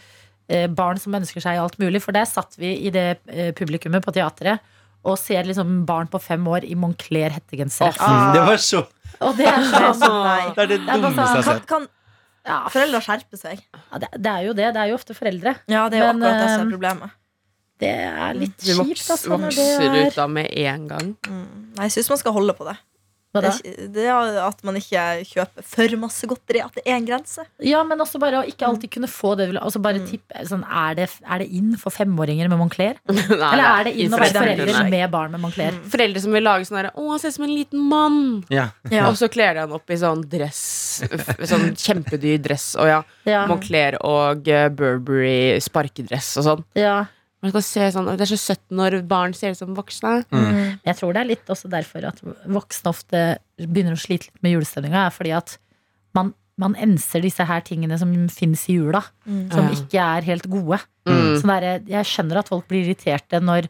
eh, 0.50 0.68
barn 0.72 0.98
som 1.02 1.14
ønsker 1.18 1.44
seg 1.44 1.60
alt 1.62 1.78
mulig. 1.82 2.02
For 2.02 2.16
der 2.16 2.26
satt 2.30 2.58
vi 2.58 2.72
i 2.88 2.94
det 2.94 3.20
eh, 3.28 3.52
publikummet 3.58 4.06
på 4.06 4.14
teatret 4.16 4.64
og 5.06 5.18
ser 5.22 5.46
liksom 5.48 5.84
barn 5.86 6.10
på 6.12 6.20
fem 6.22 6.46
år 6.50 6.66
i 6.68 6.76
Moncler-hettegenser. 6.80 7.94
Ah, 8.02 8.32
Det 8.34 8.42
var 8.48 8.58
så 8.62 8.82
Og 9.22 9.36
det 9.38 9.46
er 9.48 9.68
sånn 9.70 10.16
Nei. 10.26 10.48
Det 10.56 10.64
er 10.66 10.72
det 10.74 10.80
dummeste 10.86 11.22
jeg 11.22 11.36
har 11.36 11.46
sett. 11.52 11.68
kan 11.70 11.86
ja, 12.46 12.58
foreldre 12.70 13.00
skjerper 13.02 13.40
seg? 13.42 13.62
ja, 13.74 14.00
det, 14.02 14.10
det 14.22 14.32
er 14.32 14.42
jo 14.46 14.56
det. 14.58 14.66
Det 14.76 14.82
er 14.84 14.90
jo 14.92 14.98
ofte 15.00 15.16
foreldre. 15.18 15.56
Ja, 15.72 15.86
det 15.90 15.98
er 15.98 16.04
jo 16.04 16.10
Men, 16.14 16.26
akkurat 16.26 16.42
det 16.42 16.50
som 16.50 16.60
eh, 16.60 16.66
er 16.66 16.74
problemet. 16.76 17.16
Det 17.82 17.94
er 18.08 18.38
litt 18.38 18.58
Du 18.62 18.70
kjipt, 18.72 19.06
altså. 19.12 19.30
Når 19.34 19.42
vokser 19.48 19.88
det 19.96 20.04
ut 20.08 20.20
da 20.20 20.28
med 20.32 20.52
en 20.66 20.84
gang. 20.92 21.10
Mm. 21.28 21.48
Nei, 21.76 21.88
jeg 21.90 21.96
syns 21.98 22.12
man 22.14 22.22
skal 22.22 22.36
holde 22.38 22.54
på 22.58 22.68
det. 22.70 22.76
Hva 23.36 23.42
Det 23.44 23.52
da? 23.52 23.88
det 24.00 24.06
er 24.08 24.38
at 24.48 24.64
man 24.64 24.78
ikke 24.80 25.04
kjøper 25.28 25.66
for 25.76 25.96
masse 26.02 26.28
godteri. 26.32 26.62
At 26.64 26.74
det 26.80 26.84
er 26.88 26.96
en 26.96 27.06
grense. 27.10 27.44
Ja, 27.60 27.84
men 27.84 28.00
også 28.00 28.20
bare 28.24 28.40
å 28.42 28.48
ikke 28.48 28.66
alltid 28.70 28.92
kunne 28.96 29.10
få 29.12 29.34
det. 29.36 29.48
du 29.50 29.52
vil 29.54 29.60
ha. 29.60 29.66
Altså 29.68 29.82
bare 29.84 30.00
Mm. 30.00 30.08
tippe, 30.10 30.46
sånn, 30.48 30.64
er, 30.66 30.96
det, 30.96 31.10
er 31.28 31.40
det 31.44 31.48
inn 31.52 31.76
for 31.78 31.92
femåringer 31.92 32.48
med 32.50 32.58
Moncler? 32.60 32.96
Nei, 33.10 33.52
Eller 33.52 33.66
er 33.68 33.84
det 33.90 33.94
inn 34.00 34.14
å 34.16 34.20
være 34.22 34.34
foreldrene. 34.40 34.90
med 34.90 35.12
barn 35.12 35.32
med 35.36 35.42
Moncler? 35.44 35.78
Foreldre 35.92 36.22
som 36.24 36.32
vil 36.32 36.44
lage 36.44 36.66
sånn 36.66 36.80
derre 36.82 36.92
'Å, 36.96 37.10
han 37.12 37.20
ser 37.20 37.28
ut 37.30 37.36
som 37.36 37.44
en 37.46 37.56
liten 37.56 37.80
mann'. 37.92 38.44
Ja. 38.50 38.70
Ja. 38.90 39.08
Og 39.10 39.16
så 39.20 39.28
kler 39.30 39.54
de 39.54 39.60
han 39.66 39.72
opp 39.76 39.90
i 39.90 39.96
sånn 40.00 40.24
dress. 40.30 41.04
Sånn 41.44 41.76
kjempedyr 41.76 42.40
dress. 42.42 42.76
Og 42.80 42.88
ja, 42.88 43.04
Ja, 43.26 43.46
Moncler 43.48 43.98
og 44.06 44.48
eh, 44.48 44.70
Burberry 44.70 45.60
sparkedress 45.60 46.38
og 46.38 46.44
sånn. 46.46 46.64
ja. 46.76 47.06
Man 47.44 47.52
skal 47.52 47.62
se 47.68 47.88
sånn, 47.94 48.08
Det 48.18 48.22
er 48.26 48.32
så 48.32 48.40
søtt 48.42 48.64
når 48.74 48.96
barn 49.08 49.34
ser 49.38 49.52
ut 49.54 49.60
som 49.60 49.76
voksne. 49.78 50.24
Mm. 50.32 50.80
Jeg 50.88 50.96
tror 50.98 51.14
det 51.14 51.22
er 51.22 51.30
litt 51.30 51.52
også 51.52 51.70
derfor 51.70 52.08
at 52.10 52.22
voksne 52.48 52.90
ofte 52.90 53.22
begynner 53.60 53.94
å 53.94 54.02
slite 54.02 54.30
litt 54.32 54.42
med 54.44 54.56
julestemninga. 54.56 55.06
Er 55.08 55.14
fordi 55.14 55.34
at 55.38 55.58
man, 56.16 56.34
man 56.58 56.76
enser 56.80 57.22
disse 57.22 57.46
her 57.46 57.62
tingene 57.62 58.00
som 58.02 58.14
finnes 58.34 58.64
i 58.72 58.78
jula, 58.80 59.04
Mm. 59.28 59.52
som 59.52 59.68
ikke 59.70 60.00
er 60.18 60.22
helt 60.32 60.48
gode. 60.50 60.80
Mm. 61.06 61.42
Der, 61.46 61.68
jeg 61.86 62.06
skjønner 62.10 62.40
at 62.40 62.50
folk 62.50 62.68
blir 62.72 62.86
irriterte 62.88 63.42
når, 63.44 63.68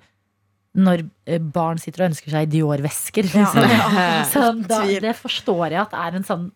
når 0.75 1.03
eh, 1.27 1.39
barn 1.39 1.77
sitter 1.81 2.05
og 2.05 2.11
ønsker 2.13 2.31
seg 2.31 2.49
Dior-vesker. 2.53 3.27
Ja. 3.33 3.49
Liksom. 3.51 4.31
Så 4.33 4.67
da, 4.69 4.83
det 4.85 5.15
forstår 5.19 5.71
jeg 5.71 5.81
at 5.81 5.93
er 6.05 6.15
en 6.21 6.23
sånn 6.27 6.51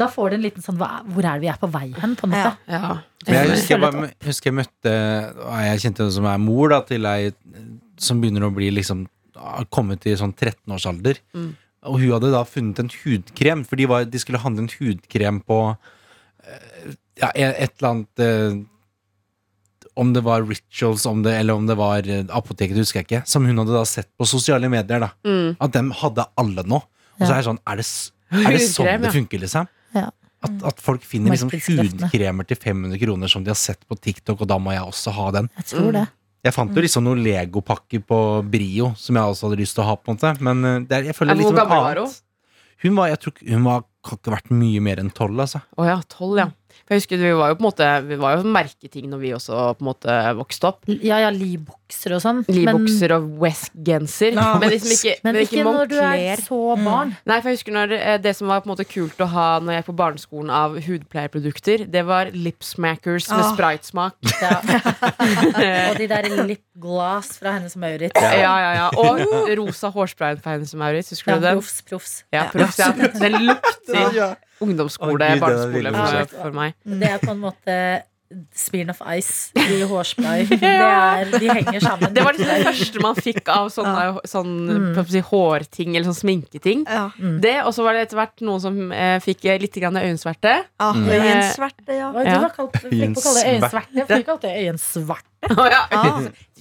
Da 0.00 0.08
får 0.08 0.30
du 0.30 0.36
en 0.38 0.44
liten 0.46 0.64
sånn 0.64 0.78
hva, 0.80 1.02
Hvor 1.04 1.24
er 1.24 1.36
det 1.36 1.44
vi 1.44 1.50
er 1.52 1.58
på 1.60 1.68
vei 1.72 1.88
hen? 2.00 2.14
På 2.16 2.26
en 2.28 2.32
måte. 2.32 2.52
Ja. 2.66 2.78
Ja. 2.80 2.92
Jeg 3.26 3.50
husker 3.52 3.74
jeg, 3.76 3.82
bare, 3.84 4.06
husker 4.26 4.48
jeg 4.50 4.56
møtte 4.58 4.92
Jeg 4.92 5.82
kjente 5.84 6.02
henne 6.02 6.14
som 6.16 6.26
er 6.26 6.38
mor 6.42 6.72
da, 6.72 6.80
til 6.88 7.06
ei 7.06 7.32
som 8.02 8.18
begynner 8.22 8.48
å 8.48 8.54
bli 8.54 8.70
liksom 8.74 9.04
kommet 9.70 10.04
i 10.10 10.14
sånn 10.18 10.32
13-årsalder. 10.34 11.20
Mm. 11.36 11.50
Og 11.90 11.98
hun 12.00 12.12
hadde 12.14 12.30
da 12.32 12.40
funnet 12.46 12.80
en 12.82 12.90
hudkrem, 12.94 13.62
for 13.66 13.78
de, 13.78 13.86
var, 13.90 14.04
de 14.10 14.20
skulle 14.22 14.40
handle 14.42 14.64
en 14.64 14.72
hudkrem 14.74 15.40
på 15.46 15.58
eh, 16.46 16.92
ja, 17.20 17.30
et 17.34 17.72
eller 17.76 17.88
annet 17.88 18.22
eh, 18.22 18.60
Om 19.98 20.12
det 20.16 20.22
var 20.24 20.46
Rituals 20.48 21.04
om 21.10 21.22
det, 21.26 21.34
eller 21.42 21.58
om 21.58 21.66
det 21.68 21.76
var 21.78 22.06
eh, 22.08 22.24
apoteket, 22.32 22.78
husker 22.80 23.02
jeg 23.02 23.08
ikke. 23.10 23.22
Som 23.28 23.46
hun 23.46 23.58
hadde 23.60 23.74
da 23.76 23.84
sett 23.88 24.08
på 24.16 24.26
sosiale 24.30 24.70
medier. 24.72 25.02
da 25.06 25.10
Mm. 25.22 25.56
At 25.60 25.74
dem 25.76 25.92
hadde 26.00 26.26
alle 26.38 26.64
nå. 26.64 26.80
Og 27.18 27.26
så 27.26 27.32
er 27.34 27.38
det 27.42 27.48
sånn 27.50 27.60
Er 27.68 27.76
det, 27.82 27.86
er 28.32 28.50
det 28.56 28.62
sånn 28.66 29.02
det 29.02 29.12
funker, 29.12 29.42
liksom? 29.44 29.68
Ja. 29.94 30.08
At, 30.42 30.56
at 30.72 30.80
folk 30.82 31.04
finner 31.06 31.30
liksom 31.30 31.52
hudkremer 31.52 32.46
til 32.48 32.58
500 32.58 32.98
kroner 32.98 33.30
som 33.30 33.44
de 33.46 33.52
har 33.52 33.58
sett 33.60 33.84
på 33.86 33.94
TikTok, 33.94 34.42
og 34.42 34.50
da 34.50 34.58
må 34.58 34.74
jeg 34.74 34.82
også 34.82 35.14
ha 35.14 35.28
den. 35.38 35.48
Jeg 35.60 35.68
tror 35.70 35.92
det. 35.94 36.08
Jeg 36.42 36.56
fant 36.56 36.74
jo 36.74 36.82
liksom 36.82 37.04
noen 37.06 37.20
legopakker 37.22 38.02
på 38.02 38.18
Brio 38.50 38.88
som 38.98 39.14
jeg 39.14 39.34
også 39.34 39.46
hadde 39.46 39.60
lyst 39.60 39.76
til 39.78 39.84
å 39.84 39.92
ha, 39.92 39.94
på 39.94 40.10
en 40.10 40.18
måte. 40.18 40.32
Men 40.42 40.66
eh, 40.66 40.80
det 40.88 40.96
er, 40.98 41.08
jeg 41.12 41.18
føler 41.18 41.38
litt 41.38 41.46
hvor 41.46 41.54
som 41.54 41.60
gammel 41.62 41.84
var 41.84 42.00
annet. 42.02 42.18
Hun 42.82 42.96
var, 42.98 43.12
jeg 43.12 43.20
tror 43.22 43.44
hun 43.52 43.66
var 43.68 43.84
kan 44.02 44.18
ikke 44.18 44.32
ha 44.32 44.34
vært 44.34 44.50
mye 44.58 44.80
mer 44.82 44.98
enn 44.98 45.12
tolv, 45.14 45.38
altså. 45.44 45.60
Å 45.78 45.86
ja, 45.86 46.00
tolv, 46.10 46.40
ja. 46.40 46.48
For 46.86 46.94
jeg 46.96 47.02
husker 47.02 47.20
Vi 47.22 47.32
var 47.38 47.52
jo 47.52 47.56
på 47.58 47.62
en 47.64 47.68
måte 47.68 47.88
Vi 48.08 48.16
var 48.20 48.36
jo 48.38 48.48
merketing 48.48 49.08
når 49.12 49.20
vi 49.22 49.32
også 49.36 49.60
på 49.78 49.84
en 49.84 49.88
måte 49.90 50.16
vokste 50.38 50.68
opp. 50.72 50.80
Ja, 50.88 51.18
ja, 51.22 51.30
Lee-bukser 51.34 52.16
og 52.16 52.22
sånn. 52.24 52.40
Libokser 52.48 52.72
Lee-bukser 52.72 53.14
og 53.16 53.26
West-genser. 53.42 54.32
No, 54.36 54.46
Men 54.62 54.72
liksom 54.72 54.94
ikke, 54.96 55.14
men 55.26 55.38
ikke 55.42 55.58
ikke 55.60 55.64
når 55.68 55.90
du 55.92 55.96
er 56.00 56.42
så 56.42 56.60
barn. 56.80 57.12
Nei, 57.28 57.38
for 57.42 57.50
jeg 57.52 57.58
husker 57.60 57.76
når 57.76 57.94
eh, 57.98 58.18
Det 58.24 58.32
som 58.38 58.48
var 58.50 58.62
på 58.64 58.68
en 58.70 58.74
måte 58.74 58.86
kult 58.88 59.20
å 59.22 59.28
ha 59.32 59.46
Når 59.62 59.76
jeg 59.76 59.82
er 59.84 59.88
på 59.90 59.96
barneskolen 60.02 60.50
av 60.52 60.78
hudpleieprodukter, 60.86 61.86
det 61.92 62.04
var 62.08 62.32
lipsmackers 62.32 63.28
med 63.32 63.42
Ah. 63.42 63.52
sprite-smak. 63.54 64.16
Ja. 64.42 64.56
og 65.90 65.98
de 65.98 66.06
der 66.10 66.28
lipgloss 66.48 67.36
fra 67.40 67.56
Hennes 67.58 67.74
Maurits. 67.76 68.16
Ja, 68.16 68.54
ja, 68.62 68.70
ja. 68.78 68.88
Og 68.98 69.20
rosa 69.58 69.90
hårsprayen 69.92 70.40
fra 70.42 70.56
Hennes 70.56 70.72
Maurits. 70.78 71.10
Husker 71.14 71.34
Ja, 71.34 71.38
du 71.38 71.46
den? 71.46 71.60
proffs, 71.60 71.82
proffs. 71.88 72.14
Ja, 72.32 72.46
proffs, 72.52 72.78
ja. 72.80 72.90
Den 73.22 73.38
lukter 73.48 74.16
Ja. 74.16 74.30
Ungdomsskole, 74.62 75.28
er 75.34 75.42
barneskole 75.42 75.92
for, 75.98 76.32
for 76.46 76.56
meg. 76.62 76.74
Det 76.84 77.10
er 77.16 77.18
på 77.22 77.30
en 77.34 77.42
måte 77.42 77.76
Smirnoff 78.56 79.02
Ice 79.12 79.52
i 79.60 79.82
hårspray. 79.84 80.46
Er, 80.64 81.28
de 81.36 81.48
henger 81.52 81.82
sammen. 81.84 82.14
Det 82.16 82.22
var 82.24 82.32
liksom 82.32 82.48
det 82.48 82.64
første 82.70 83.02
man 83.04 83.18
fikk 83.20 83.50
av 83.52 83.66
sånne, 83.74 84.04
sånn, 84.24 84.54
Mm. 84.72 85.02
si, 85.12 85.20
hårting 85.20 85.96
eller 85.98 86.08
sånn 86.08 86.16
sminketing. 86.22 86.86
Ja. 86.88 87.10
Det, 87.44 87.58
Og 87.66 87.74
så 87.76 87.84
var 87.84 87.92
det 87.92 88.06
etter 88.06 88.16
hvert 88.22 88.40
noen 88.40 88.62
som 88.64 88.78
eh, 88.96 89.18
fikk 89.20 89.44
litt 89.60 89.76
grann 89.76 90.00
øyensverte. 90.00 90.54
Ah, 90.80 90.94
Mm. 90.96 91.10
Øyensverte, 91.12 91.92
ja. 91.98 92.08
Du 92.12 92.22
Ja. 92.24 92.38
var 92.40 92.54
kalt, 92.56 92.72
fikk 92.80 93.12
på 93.12 93.20
å 93.20 93.26
kalle 93.26 93.42
det 93.42 93.52
øyensverte. 93.52 93.94
Jeg 94.00 94.08
fikk 94.08 94.26
kalt 94.32 94.40
det 94.48 94.54
øyensverte. 94.64 95.28
Ja. 95.76 95.82
Ah. 95.90 96.20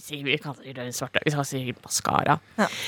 Vi 0.10 0.38
kaller 0.42 0.74
det 0.74 0.78
øyensverte. 0.86 1.20
Vi 1.26 1.32
si 1.46 1.74
maskara. 1.84 2.40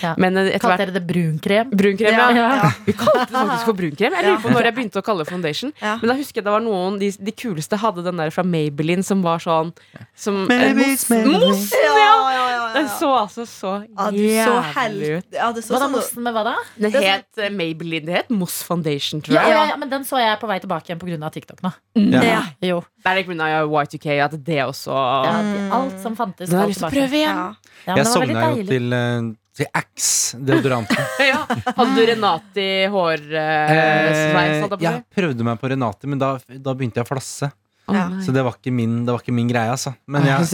Ja. 0.01 0.15
Men 0.17 0.37
eh, 0.37 0.47
etter 0.55 0.59
Kalte 0.59 0.77
hvert 0.77 0.87
dere 0.87 0.93
det 0.97 1.07
brunkrem? 1.07 1.69
Brunkrem, 1.69 2.13
Ja. 2.13 2.29
ja. 2.31 2.47
Ja. 2.63 2.71
Vi 2.85 2.93
kalte 2.93 3.27
det 3.29 3.35
faktisk 3.37 3.65
for 3.65 3.73
brunkrem. 3.73 4.13
Jeg 4.17 4.25
lurer 4.25 4.41
på 4.41 4.49
når 4.53 4.63
jeg 4.69 4.75
begynte 4.75 4.99
å 5.01 5.05
kalle 5.05 5.23
det 5.23 5.29
foundation. 5.31 5.73
Ja. 5.81 5.97
Men 6.01 6.09
da 6.09 6.15
husker 6.17 6.41
jeg 6.41 6.45
det 6.47 6.51
var 6.55 6.61
noen 6.65 6.99
De, 6.99 7.11
de 7.11 7.31
kuleste 7.31 7.77
hadde 7.77 8.03
den 8.03 8.17
der 8.17 8.29
fra 8.33 8.43
Maybelline 8.43 9.03
som 9.03 9.21
var 9.21 9.39
sånn 9.43 9.73
som, 10.15 10.43
eh, 10.51 10.73
it's 10.73 11.09
Maybelline. 11.09 11.39
mousse, 11.39 11.73
Ja, 11.73 11.93
ja! 11.97 12.13
ja, 12.31 12.31
ja, 12.33 12.49
ja, 12.57 12.73
Den 12.73 12.87
så 12.89 13.09
altså 13.17 13.45
så 13.45 13.73
Ja, 13.97 14.09
jævlig 14.11 15.17
ut. 15.19 15.25
ja, 15.33 15.51
det 15.53 15.63
så 15.63 15.73
Hva 15.73 15.79
da, 15.79 15.85
sånn 15.85 15.91
mossen 15.97 16.23
med 16.23 16.33
hva 16.33 16.43
da? 16.47 16.55
Den 16.77 16.91
Det 16.91 17.01
er 17.03 17.09
het 17.17 17.37
eh, 17.37 17.49
Maybelline. 17.53 18.05
Det 18.05 18.15
het 18.15 18.29
Moss 18.33 18.61
Foundation, 18.63 19.21
tror 19.21 19.35
Ja, 19.35 19.43
jeg. 19.43 19.51
ja, 19.57 19.65
ja, 19.73 19.77
men 19.77 19.89
den 19.89 20.03
så 20.07 20.17
jeg 20.21 20.39
på 20.41 20.47
vei 20.49 20.59
tilbake 20.63 20.89
igjen 20.89 20.99
pga. 20.99 21.29
TikTok 21.33 21.61
nå. 21.63 21.71
Ja. 21.95 22.21
Ja. 22.23 22.41
Jo. 22.61 22.81
Det 23.03 23.11
er 23.11 23.21
ikke 23.23 23.33
pga. 23.35 23.63
Y2K 23.67 24.17
at 24.23 24.31
det 24.43 24.59
også 24.65 24.93
Ja, 24.93 25.33
Mm. 25.43 25.71
alt 25.73 25.99
som 26.01 26.15
fantes. 26.15 26.49
Den 26.49 26.59
har 26.59 26.67
lyst 26.67 26.79
til 26.79 26.87
å 26.87 26.91
prøve 26.93 27.12
igjen. 27.19 27.39
Ja. 27.39 27.47
Ja, 27.85 27.95
Jeg 27.97 28.05
det 28.05 28.11
var 28.11 28.21
veldig 28.23 28.35
sogna 28.35 28.43
jo 28.57 28.67
til, 28.69 28.93
eh, 28.93 29.31
til 29.59 29.67
Axe 29.81 30.37
deodoranten. 30.39 31.01
Ja. 31.31 31.41
Hadde 31.77 31.95
du 31.97 32.05
Renati 32.09 32.69
hårsveis? 32.93 33.33
Eh, 33.33 34.63
Uh, 34.73 34.79
jeg 34.81 35.03
prøvde 35.13 35.43
meg 35.45 35.59
på 35.61 35.69
Renati, 35.73 36.07
men 36.09 36.21
da, 36.21 36.37
da 36.47 36.73
begynte 36.73 37.01
jeg 37.01 37.07
å 37.07 37.11
flasse. 37.13 37.51
Ja. 37.91 38.05
Så 38.23 38.31
det 38.31 38.43
var 38.45 38.55
ikke 38.55 38.71
min, 38.71 39.01
det 39.03 39.11
var 39.11 39.19
ikke 39.19 39.35
min 39.35 39.49
greie, 39.49 39.67
altså. 39.73 39.91
Men 40.07 40.23
jeg 40.23 40.37
jeg, 40.39 40.45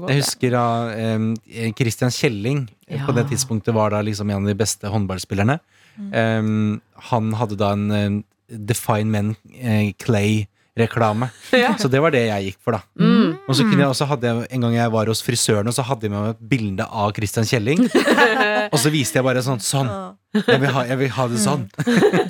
godt. 0.00 0.14
husker 0.16 0.54
av 0.56 0.90
eh, 0.96 1.72
Christian 1.76 2.10
Kjelling 2.14 2.62
eh, 2.88 2.98
Ja. 2.98 3.04
på 3.06 3.12
det 3.16 3.26
tidspunktet 3.28 3.74
var 3.76 3.92
da 3.92 4.00
liksom 4.00 4.30
en 4.32 4.40
av 4.42 4.48
de 4.48 4.56
beste 4.56 4.88
håndballspillerne. 4.88 5.58
Mm. 5.98 6.08
Eh, 6.22 7.02
han 7.10 7.32
hadde 7.36 7.58
da 7.60 7.72
en 7.76 7.90
eh, 7.92 8.22
Define 8.48 9.08
Men 9.08 9.36
eh, 9.60 9.92
Clay-reklame. 10.74 11.28
Ja. 11.52 11.76
Så 11.78 11.88
det 11.88 12.00
var 12.02 12.10
det 12.10 12.24
jeg 12.26 12.50
gikk 12.50 12.58
for, 12.64 12.74
da. 12.74 12.82
Mm. 12.98 13.36
Og 13.46 13.54
så 13.54 13.62
kunne 13.62 13.84
jeg 13.84 13.88
også 13.92 14.08
hadde 14.10 14.26
jeg, 14.26 14.46
En 14.50 14.60
gang 14.66 14.74
jeg 14.74 14.90
var 14.92 15.06
hos 15.06 15.22
frisøren, 15.22 15.68
og 15.68 15.74
så 15.74 15.82
hadde 15.86 16.08
jeg 16.08 16.10
med 16.10 16.20
meg 16.20 16.34
et 16.34 16.48
bilde 16.50 16.86
av 16.90 17.12
Christian 17.14 17.46
Kjelling. 17.46 17.86
og 18.72 18.78
så 18.80 18.90
viste 18.90 19.20
jeg 19.20 19.26
bare 19.26 19.42
sånn 19.44 19.62
Sånn! 19.62 19.90
Jeg 20.34 20.60
vil 20.62 20.72
ha, 20.74 20.82
jeg 20.88 20.98
vil 20.98 21.10
ha 21.14 21.24
det 21.30 21.40
sånn. 21.42 21.64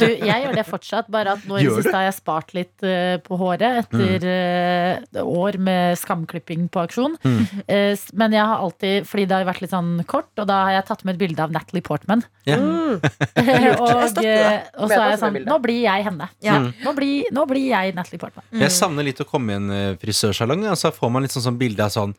Du, 0.01 0.05
jeg 0.05 0.45
gjør 0.45 0.57
det 0.59 0.65
fortsatt, 0.69 1.09
bare 1.13 1.35
at 1.39 1.47
nå 1.49 1.57
i 1.57 1.65
det 1.65 1.77
siste 1.79 1.95
har 1.95 2.07
jeg 2.07 2.17
spart 2.19 2.53
litt 2.57 2.85
uh, 2.85 3.17
på 3.25 3.39
håret 3.41 3.81
etter 3.85 4.27
uh, 4.29 5.23
år 5.25 5.57
med 5.65 5.97
skamklipping 6.01 6.67
på 6.73 6.83
aksjon. 6.85 7.17
Mm. 7.25 7.39
Uh, 7.65 8.05
men 8.21 8.37
jeg 8.37 8.45
har 8.51 8.65
alltid, 8.67 9.09
fordi 9.09 9.27
det 9.31 9.39
har 9.39 9.49
vært 9.49 9.65
litt 9.65 9.73
sånn 9.73 9.95
kort, 10.11 10.31
og 10.37 10.49
da 10.51 10.61
har 10.69 10.77
jeg 10.79 10.89
tatt 10.91 11.07
med 11.07 11.17
et 11.17 11.23
bilde 11.25 11.47
av 11.47 11.55
Natalie 11.55 11.87
Portman. 11.87 12.27
Ja. 12.49 12.61
Mm. 12.61 13.01
og, 13.81 14.05
støtter 14.13 14.29
eh, 14.29 14.69
og 14.77 14.93
så 14.93 15.01
er 15.01 15.15
jeg 15.15 15.23
sånn. 15.25 15.41
Nå 15.49 15.59
blir 15.65 15.81
jeg 15.87 16.09
henne. 16.11 16.29
Ja. 16.45 16.61
Mm. 16.61 16.71
Nå, 16.85 16.95
blir, 16.99 17.33
nå 17.35 17.49
blir 17.51 17.67
jeg 17.71 17.97
Natalie 17.97 18.21
Portman. 18.21 18.47
Jeg 18.61 18.75
savner 18.77 19.09
litt 19.09 19.25
å 19.25 19.29
komme 19.29 19.57
i 19.57 19.61
en 19.63 19.99
frisørsalong, 20.03 20.69
og 20.69 20.79
så 20.81 20.93
får 20.95 21.15
man 21.15 21.25
litt 21.25 21.35
sånn, 21.35 21.49
sånn 21.49 21.61
bilde 21.61 21.89
av 21.89 21.95
sånn 21.95 22.15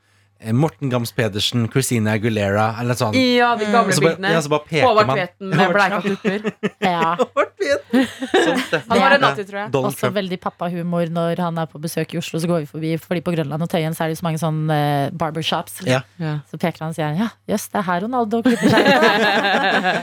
Morten 0.54 0.90
Gams 0.92 1.12
Pedersen, 1.16 1.64
Christina 1.72 2.12
Aguilera, 2.20 2.76
eller 2.82 2.94
sånn. 3.00 3.16
Ja, 3.16 3.54
de 3.58 3.66
gamle 3.72 3.96
bare, 3.96 4.16
bildene. 4.16 4.34
ja, 4.36 4.42
Håvard. 4.86 5.08
Tveten 5.16 5.50
med 5.56 5.72
bleika 5.74 6.02
tupper. 6.04 6.52
Ja. 6.86 7.16
Sånt, 7.66 8.70
det. 8.70 8.82
Han 8.90 9.00
var 9.00 9.10
Det- 9.10 9.16
Renati, 9.16 9.44
tror 9.48 9.60
jeg. 9.60 9.72
Donald 9.74 9.94
Også 9.94 10.00
Trump. 10.04 10.16
veldig 10.18 10.38
pappahumor 10.44 11.08
når 11.10 11.40
han 11.42 11.58
er 11.58 11.66
på 11.72 11.80
besøk 11.82 12.14
i 12.14 12.18
Oslo. 12.20 12.38
Så 12.40 12.48
går 12.52 12.60
vi 12.60 12.66
forbi, 12.70 12.92
fordi 13.02 13.22
på 13.26 13.34
Grønland 13.34 13.64
og 13.64 13.70
Tøyen 13.72 13.96
så 13.98 14.04
er 14.06 14.12
det 14.14 14.20
så 14.20 14.26
mange 14.28 14.38
sånn 14.42 14.60
uh, 14.70 15.10
barbershops. 15.18 15.80
Ja. 15.88 16.02
Ja. 16.22 16.36
Så 16.52 16.60
peker 16.62 16.84
han 16.86 16.94
og 16.94 16.96
sier 17.00 17.16
ja, 17.18 17.30
jøss, 17.50 17.66
det 17.74 17.80
er 17.82 17.88
her 17.90 18.02
Ronaldo 18.06 18.44
klipper 18.46 18.70
seg. 18.70 18.86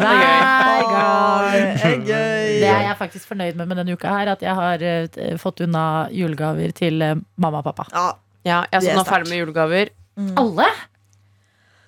Hver 0.00 0.82
gang. 0.90 1.54
Det 1.54 1.86
er 1.92 2.02
gøy. 2.02 2.50
Det 2.64 2.68
er 2.72 2.82
jeg 2.88 2.96
faktisk 2.98 3.30
fornøyd 3.30 3.54
med 3.60 3.68
med 3.70 3.76
denne 3.82 3.94
uka 3.94 4.10
her. 4.16 4.32
At 4.34 4.42
jeg 4.42 4.54
har 4.58 4.82
uh, 4.82 5.36
fått 5.38 5.62
unna 5.68 5.84
julegaver 6.10 6.74
til 6.76 7.02
uh, 7.04 7.14
mamma 7.36 7.62
og 7.62 7.68
pappa. 7.70 7.86
Ja. 7.94 8.10
Ja, 8.44 8.62
jeg 8.70 8.76
er 8.76 8.80
Det 8.80 8.88
er 8.88 8.92
sånn 8.92 8.98
nå 8.98 9.04
sterkt. 9.04 9.14
ferdig 9.14 9.30
med 9.32 9.38
julegaver. 9.42 9.90
Alle? 10.36 10.66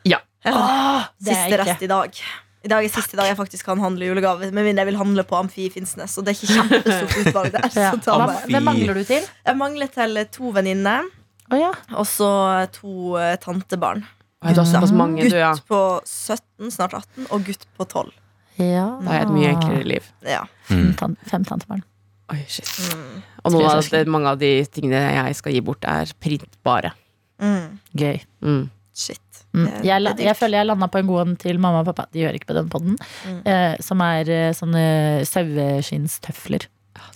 Ja. 0.07 0.19
det 0.43 0.53
er 0.53 1.07
Siste 1.21 1.47
ikke. 1.53 1.65
rest 1.65 1.83
i 1.83 1.91
dag. 1.91 2.21
I 2.67 2.69
dag 2.73 2.83
er 2.85 2.91
siste 2.91 3.15
dag 3.19 3.29
jeg 3.31 3.37
faktisk 3.39 3.65
kan 3.69 3.79
handle 3.79 4.07
julegave. 4.09 4.49
Med 4.51 4.65
mindre 4.67 4.83
jeg 4.83 4.89
vil 4.91 4.97
handle 4.99 5.23
på 5.29 5.37
Amfi 5.39 5.67
i 5.69 5.71
Finnsnes. 5.71 6.17
Og 6.19 6.25
det 6.27 6.33
er 6.33 6.41
ikke 6.41 6.57
kjempestort 6.57 7.17
utvalg 7.23 7.53
der. 7.55 7.69
Ja. 7.77 7.91
Så 7.95 8.01
ta 8.03 8.17
Hva, 8.19 8.27
med. 8.33 8.49
hvem 8.51 8.67
mangler 8.67 8.95
du 8.99 9.05
til? 9.07 9.23
Jeg 9.47 9.57
mangler 9.61 9.93
til 9.95 10.19
to 10.35 10.51
venninner, 10.57 11.07
Å 11.47 11.59
ja. 11.61 11.71
og 11.95 12.07
så 12.11 12.29
to 12.75 13.15
eh, 13.23 13.37
tantebarn. 13.39 14.03
Oi, 14.43 14.53
Du 14.53 14.59
har 14.61 14.67
såpass 14.67 14.91
mange, 14.93 15.23
du, 15.23 15.29
Gutt 15.31 15.39
ja. 15.39 15.53
på 15.71 15.79
17, 16.05 16.73
snart 16.75 16.95
18, 16.99 17.29
og 17.31 17.45
gutt 17.47 17.63
på 17.79 17.87
12. 17.87 18.11
ja. 18.59 18.87
Da 18.99 19.13
har 19.13 19.21
jeg 19.21 19.27
et 19.29 19.35
mye 19.37 19.53
enklere 19.55 19.85
liv. 19.87 20.11
Ja. 20.27 20.43
Fem, 20.67 20.91
tan 20.99 21.15
fem 21.31 21.45
tantebarn. 21.47 21.85
Oi, 22.33 22.41
shit. 22.51 22.67
Mm. 22.91 23.23
Og 23.47 23.53
noen 23.55 23.69
av 23.71 23.89
det, 23.93 24.01
mange 24.11 24.31
av 24.35 24.39
de 24.41 24.49
tingene 24.67 24.99
jeg 25.15 25.37
skal 25.39 25.53
gi 25.55 25.61
bort, 25.63 25.85
er 25.87 26.11
printbare. 26.23 26.91
Mm. 27.39 27.77
Gøy. 27.95 28.19
Mm. 28.43 28.65
Shit. 28.97 29.21
Mm. 29.57 29.69
Jeg, 29.87 30.03
la- 30.03 30.15
jeg 30.19 30.35
føler 30.37 30.59
jeg 30.59 30.67
landa 30.69 30.89
på 30.93 30.99
en 31.01 31.07
god 31.09 31.21
en 31.23 31.37
til 31.41 31.59
mamma 31.63 31.81
og 31.85 31.87
pappa. 31.93 32.09
De 32.13 32.25
gjør 32.25 32.35
ikke 32.39 32.49
på 32.51 32.57
den 32.59 32.69
podden. 32.73 32.97
Mm. 33.29 33.39
Eh, 33.47 33.77
som 33.85 34.03
er 34.05 34.29
eh, 34.33 34.51
sånne 34.57 34.83
saueskinnstøfler. 35.29 36.67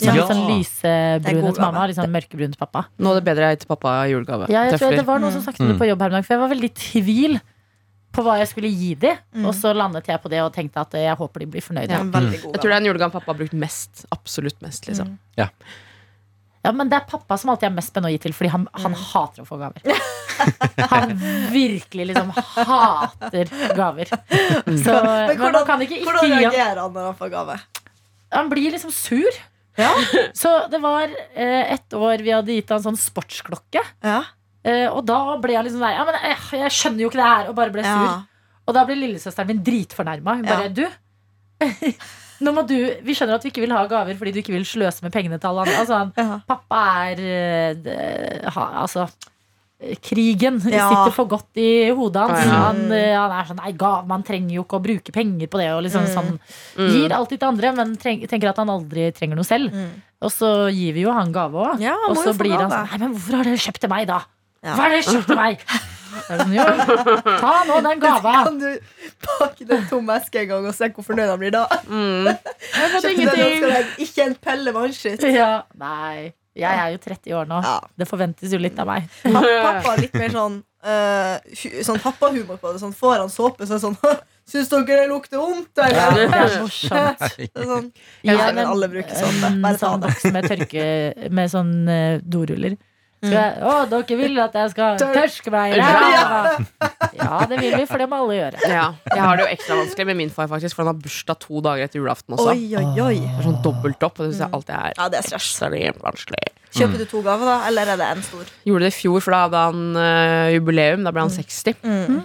Som 0.00 0.14
Ja. 0.16 0.26
sånn 0.28 0.44
lysebrune 0.48 1.52
til 1.54 1.62
mamma, 1.64 1.82
og 1.82 1.88
litt 1.88 1.96
sånn 1.98 2.12
mørkebrun 2.12 2.52
til 2.54 2.60
pappa. 2.60 2.86
Nå 3.00 3.10
er 3.16 3.20
det 3.20 3.24
bedre 3.24 3.56
til 3.58 3.66
pappa 3.68 3.94
julegave. 4.08 4.48
Ja, 4.52 4.64
jeg 4.68 4.78
tror 4.78 4.94
det 4.96 5.06
var 5.06 5.18
noen 5.20 5.32
som 5.32 5.42
snakket 5.42 5.60
om 5.64 5.68
det 5.72 5.78
på 5.80 5.88
jobb 5.88 6.00
her 6.00 6.06
en 6.12 6.12
dag, 6.20 6.24
for 6.26 6.34
jeg 6.36 6.40
var 6.40 6.52
veldig 6.54 6.70
i 6.70 6.76
tvil 6.76 7.40
på 8.12 8.22
hva 8.26 8.38
jeg 8.40 8.48
skulle 8.50 8.70
gi 8.74 8.94
dem. 8.98 9.18
Mm. 9.36 9.44
Og 9.46 9.54
så 9.54 9.70
landet 9.76 10.08
jeg 10.10 10.20
på 10.22 10.30
det 10.32 10.40
og 10.42 10.52
tenkte 10.54 10.82
at 10.82 10.96
jeg 10.98 11.16
håper 11.20 11.44
de 11.44 11.46
blir 11.46 11.62
fornøyde. 11.62 11.90
Ja. 11.94 12.02
god 12.02 12.32
Jeg 12.32 12.42
tror 12.42 12.68
det 12.68 12.74
er 12.74 12.80
en 12.82 12.88
julegave 12.90 13.12
pappa 13.14 13.32
har 13.32 13.38
brukt 13.38 13.54
mest. 13.54 14.04
Absolutt 14.10 14.60
mest, 14.64 14.88
liksom. 14.90 15.16
Men 16.60 16.90
det 16.90 16.98
er 16.98 17.06
pappa 17.08 17.38
som 17.40 17.48
alltid 17.54 17.70
er 17.70 17.76
mest 17.76 17.88
spennende 17.88 18.10
å 18.10 18.14
gi 18.16 18.18
til, 18.26 18.34
fordi 18.36 18.50
han, 18.52 18.66
han 18.74 18.92
Mm. 18.92 18.98
hater 19.14 19.42
å 19.42 19.46
få 19.48 19.56
gaver. 19.60 19.80
Han 20.90 21.10
virkelig 21.52 22.06
liksom 22.08 22.30
hater 22.32 23.50
gaver. 23.76 24.08
Så, 24.08 24.94
men 24.94 25.26
man 25.26 25.36
hvordan- 25.36 25.66
kan 25.68 25.82
ikke 25.84 25.98
ikke 25.98 26.06
Hvordan 26.08 26.30
reagerer 26.32 26.80
han 26.80 26.92
når 26.94 27.04
han 27.10 27.16
får 27.18 27.30
gave? 27.34 27.56
Han 28.32 28.48
blir 28.48 28.70
liksom 28.72 28.90
sur. 28.90 29.30
Så 30.32 30.52
det 30.72 30.80
var 30.80 31.08
eh, 31.34 31.74
et 31.74 31.92
år 31.96 32.24
vi 32.24 32.32
hadde 32.32 32.56
gitt 32.56 32.70
han 32.72 32.82
sånn 32.82 32.96
sportsklokke. 32.96 33.82
Ja. 34.02 34.22
Eh, 34.64 34.88
og 34.92 35.06
da 35.08 35.36
ble 35.40 35.54
han 35.56 35.64
liksom 35.64 35.80
der 35.80 35.94
Ja, 35.96 36.04
men 36.04 36.14
jeg, 36.20 36.36
jeg 36.60 36.70
skjønner 36.76 37.00
jo 37.00 37.08
ikke 37.08 37.20
det 37.22 37.30
her. 37.30 37.48
Og 37.48 37.54
bare 37.56 37.72
ble 37.72 37.82
sur. 37.86 38.04
Ja. 38.04 38.18
Og 38.68 38.74
da 38.76 38.84
ble 38.84 38.94
lillesøsteren 39.00 39.46
min 39.48 39.62
dritfornærma. 39.64 40.34
Hun 40.36 40.44
bare 40.44 40.68
Ja. 40.68 40.68
Du, 40.68 40.84
nå 42.44 42.52
må 42.56 42.62
du 42.68 42.76
Vi 43.04 43.14
skjønner 43.16 43.36
at 43.36 43.42
du 43.44 43.50
ikke 43.50 43.64
vil 43.64 43.72
ha 43.76 43.82
gaver 43.90 44.16
fordi 44.20 44.32
du 44.36 44.38
ikke 44.42 44.54
vil 44.54 44.64
sløse 44.68 45.04
med 45.04 45.12
pengene 45.12 45.38
til 45.40 45.50
alle 45.50 45.66
andre. 45.66 45.80
Altså, 45.82 46.12
Ja. 46.20 46.38
pappa 46.48 46.84
er 47.10 47.20
de, 47.84 47.96
ha, 48.54 48.64
Altså 48.84 49.06
eh, 49.80 49.96
Krigen 50.04 50.60
Ja. 50.68 50.88
sitter 50.90 51.12
for 51.16 51.26
godt 51.28 51.56
i 51.60 51.88
hodet 51.96 52.20
hans. 52.28 52.44
Ja. 52.44 52.60
Han, 52.68 52.82
eh, 52.92 53.14
han 53.16 53.32
er 53.32 53.48
sånn 53.48 53.60
Nei, 53.64 53.72
gav, 53.72 54.06
man 54.06 54.22
trenger 54.22 54.54
jo 54.58 54.64
ikke 54.64 54.76
å 54.80 54.84
bruke 54.84 55.12
penger 55.12 55.48
på 55.48 55.58
det. 55.60 55.70
Og 55.72 55.82
liksom 55.84 56.04
Mm. 56.04 56.14
sånn 56.16 56.38
Mm. 56.76 56.90
Gir 56.92 57.10
alltid 57.16 57.38
til 57.40 57.48
andre, 57.48 57.72
men 57.76 57.96
treng, 57.96 58.26
tenker 58.28 58.48
at 58.50 58.56
han 58.56 58.68
aldri 58.68 59.10
trenger 59.12 59.36
noe 59.36 59.44
selv. 59.44 59.72
Mm. 59.72 59.90
Og 60.22 60.30
så 60.30 60.68
gir 60.72 60.92
vi 60.92 61.00
jo 61.02 61.12
han 61.12 61.32
gave 61.32 61.52
òg. 61.56 61.80
Ja, 61.80 61.96
og 62.08 62.16
så 62.16 62.36
blir 62.36 62.56
han 62.60 62.70
sånn 62.70 62.90
Nei, 62.90 62.98
men 62.98 63.14
hvorfor 63.14 63.36
har 63.36 63.44
dere 63.44 63.56
kjøpt 63.56 63.80
til 63.80 63.88
meg, 63.88 64.06
da? 64.06 64.20
Hva 64.60 64.86
er 64.86 64.96
det 64.96 65.00
du 65.06 65.14
kjøpte 65.14 65.38
meg? 65.38 65.64
Sånn, 66.10 66.50
ta 67.38 67.52
nå 67.68 67.76
den 67.86 68.00
gava. 68.02 68.32
Kan 68.48 68.58
du 68.58 68.66
pakke 69.22 69.66
den 69.68 69.84
tomme 69.90 70.16
eska 70.18 70.42
en 70.42 70.48
gang 70.50 70.66
og 70.66 70.74
se 70.74 70.90
hvor 70.94 71.06
fornøyd 71.06 71.30
han 71.30 71.38
blir 71.40 71.54
da? 71.54 71.62
Mm. 71.86 72.26
Kjøpte 72.98 73.14
den 73.30 73.66
deg 73.70 73.94
Ikke 74.02 74.26
en 74.26 74.34
pelle 74.42 74.74
vannskitt. 74.74 75.22
Ja, 75.30 75.52
nei. 75.78 76.32
Jeg 76.58 76.82
er 76.82 76.90
jo 76.92 76.98
30 76.98 77.36
år 77.38 77.46
nå. 77.48 77.60
Ja. 77.62 77.76
Det 77.96 78.08
forventes 78.10 78.52
jo 78.52 78.58
litt 78.60 78.78
av 78.82 78.90
meg. 78.90 79.06
Pappa 79.22 79.94
er 79.94 80.02
litt 80.02 80.18
mer 80.18 80.34
sånn 80.34 80.58
uh, 80.82 81.62
sånn 81.86 82.02
pappahumor 82.02 82.58
på 82.60 82.74
det. 82.74 82.82
Sånn, 82.82 82.94
får 82.96 83.22
han 83.22 83.32
såpe, 83.32 83.68
så 83.68 83.76
er 83.76 83.80
det 83.80 83.86
sånn 83.86 84.20
Syns 84.50 84.66
dere 84.72 85.04
det 85.04 85.06
lukter 85.06 85.38
vondt, 85.38 85.78
Ja, 85.78 86.08
det 86.16 86.24
er 86.26 86.56
morsomt. 86.58 87.20
Sånn, 87.54 87.90
Ja, 88.26 88.48
men, 88.50 88.64
alle 88.66 88.88
bruker 88.90 89.14
såpe. 89.14 89.52
Bare 89.62 89.78
ta 89.78 89.92
sånn 89.92 90.02
det. 90.02 90.08
boks 90.10 90.24
med 90.34 90.48
tørke 90.50 90.86
Med 91.30 91.52
sånn 91.52 91.74
eh, 91.86 92.16
doruller. 92.18 92.74
Mm. 93.20 93.32
jeg, 93.34 93.56
å, 93.68 93.72
dere 93.90 94.16
vil 94.16 94.38
at 94.40 94.54
jeg 94.56 94.70
skal 94.72 94.96
tørske 94.96 95.50
meg 95.52 95.74
i 95.74 95.80
Ja. 95.80 95.88
ræva? 95.92 97.00
Ja, 97.20 97.40
det 97.50 97.58
vil 97.60 97.74
vi, 97.76 97.84
for 97.90 98.00
det 98.00 98.06
må 98.08 98.20
alle 98.22 98.36
gjøre. 98.38 98.62
Ja, 98.70 98.86
jeg 99.10 99.20
har 99.20 99.36
det 99.36 99.44
jo 99.44 99.50
ekstra 99.52 99.76
vanskelig 99.76 100.06
med 100.08 100.16
min 100.22 100.32
far, 100.32 100.48
faktisk, 100.48 100.76
for 100.76 100.86
han 100.86 100.94
har 100.94 101.02
bursdag 101.02 101.40
to 101.42 101.60
dager 101.64 101.84
etter 101.84 102.00
julaften 102.00 102.36
også. 102.36 102.54
Oi, 102.54 102.70
oi, 102.80 102.86
oi. 103.04 103.18
Det 103.20 103.42
er 103.42 103.48
sånn 103.50 103.60
dobbelt 103.66 104.06
opp, 104.08 104.16
og 104.20 104.24
det 104.24 104.32
syns 104.32 104.44
jeg 104.46 104.56
alltid 104.56 104.74
er 104.78 104.96
Ja, 104.96 105.08
det 105.12 105.20
er 105.20 105.36
ekstremt 105.36 106.00
vanskelig. 106.06 106.44
Kjøper 106.70 107.02
du 107.02 107.06
to 107.10 107.20
gaver, 107.26 107.50
da, 107.50 107.56
eller 107.68 107.92
er 107.92 108.00
det 108.00 108.08
en 108.14 108.22
stor? 108.22 108.52
Gjorde 108.68 108.86
det 108.86 108.92
i 108.94 108.98
fjor, 109.02 109.20
for 109.26 109.34
da 109.34 109.42
hadde 109.48 109.64
han 109.68 109.80
uh, 109.98 110.48
jubileum. 110.54 111.04
Da 111.04 111.12
ble 111.12 111.24
han 111.26 111.32
60. 111.34 111.80
Mm. 111.82 112.20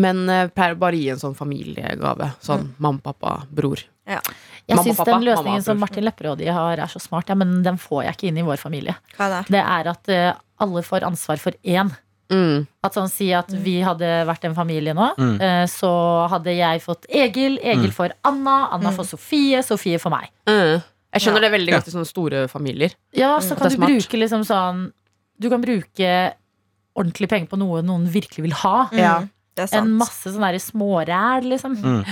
Men 0.00 0.22
uh, 0.30 0.44
pleier 0.54 0.78
bare 0.78 0.94
å 0.94 1.02
gi 1.02 1.08
en 1.10 1.20
sånn 1.20 1.34
familiegave. 1.36 2.30
Sånn 2.46 2.70
mamma, 2.78 3.02
pappa, 3.10 3.40
bror. 3.50 3.82
Jeg 4.70 4.76
Mamma, 4.78 4.86
syns 4.86 5.00
pappa, 5.00 5.10
den 5.16 5.24
løsningen 5.26 5.58
mamma, 5.58 5.66
som. 5.66 5.80
Martin 5.82 6.04
Lepperød 6.06 6.44
har, 6.54 6.78
er 6.84 6.90
så 6.92 7.00
smart, 7.02 7.28
ja, 7.28 7.34
men 7.34 7.62
den 7.66 7.76
får 7.82 8.04
jeg 8.06 8.14
ikke 8.16 8.28
inn 8.30 8.38
i 8.38 8.46
vår 8.46 8.60
familie. 8.62 8.94
Hva 9.16 9.26
er 9.26 9.34
det? 9.40 9.50
Det 9.56 9.62
er 9.64 9.90
at 9.90 10.08
uh, 10.14 10.40
alle 10.62 10.82
får 10.86 11.06
ansvar 11.10 11.40
for 11.42 11.52
én. 11.64 11.90
Mm. 12.30 12.66
At 12.86 12.94
sånn 12.94 13.08
Si 13.10 13.32
at 13.34 13.48
vi 13.50 13.80
hadde 13.82 14.06
vært 14.28 14.44
en 14.46 14.54
familie 14.54 14.94
nå, 14.94 15.08
Mm. 15.18 15.40
eh, 15.42 15.64
så 15.66 15.90
hadde 16.30 16.54
jeg 16.54 16.80
fått 16.84 17.04
Egil, 17.10 17.58
Egil 17.58 17.90
for 17.90 18.12
Anna, 18.24 18.68
Anna 18.70 18.90
Mm. 18.92 18.96
får 19.00 19.08
Sofie, 19.16 19.62
Sofie 19.66 19.98
for 19.98 20.10
meg. 20.14 20.28
Mm. 20.46 20.80
Jeg 21.12 21.22
skjønner 21.24 21.42
Ja. 21.42 21.48
det 21.48 21.52
veldig 21.58 21.72
godt 21.74 21.88
i 21.88 21.90
sånne 21.90 22.06
store 22.06 22.46
familier. 22.48 22.94
Ja, 23.12 23.40
så 23.40 23.56
Mm. 23.56 23.58
kan 23.58 23.68
du 23.68 23.74
smart. 23.76 23.88
bruke 23.90 24.16
liksom 24.20 24.44
sånn 24.46 24.92
Du 25.40 25.48
kan 25.50 25.60
bruke 25.62 26.34
ordentlig 26.96 27.28
penger 27.28 27.48
på 27.48 27.58
noe 27.58 27.82
noen 27.82 28.06
virkelig 28.06 28.42
vil 28.44 28.52
ha. 28.52 28.88
Mm, 28.92 28.98
Ja. 28.98 29.20
Det 29.56 29.62
er 29.64 29.66
sant. 29.66 29.86
En 29.86 29.98
masse 29.98 30.28
sånne 30.30 30.60
småræl, 30.60 31.42
liksom. 31.50 31.76
Mm. 31.82 32.04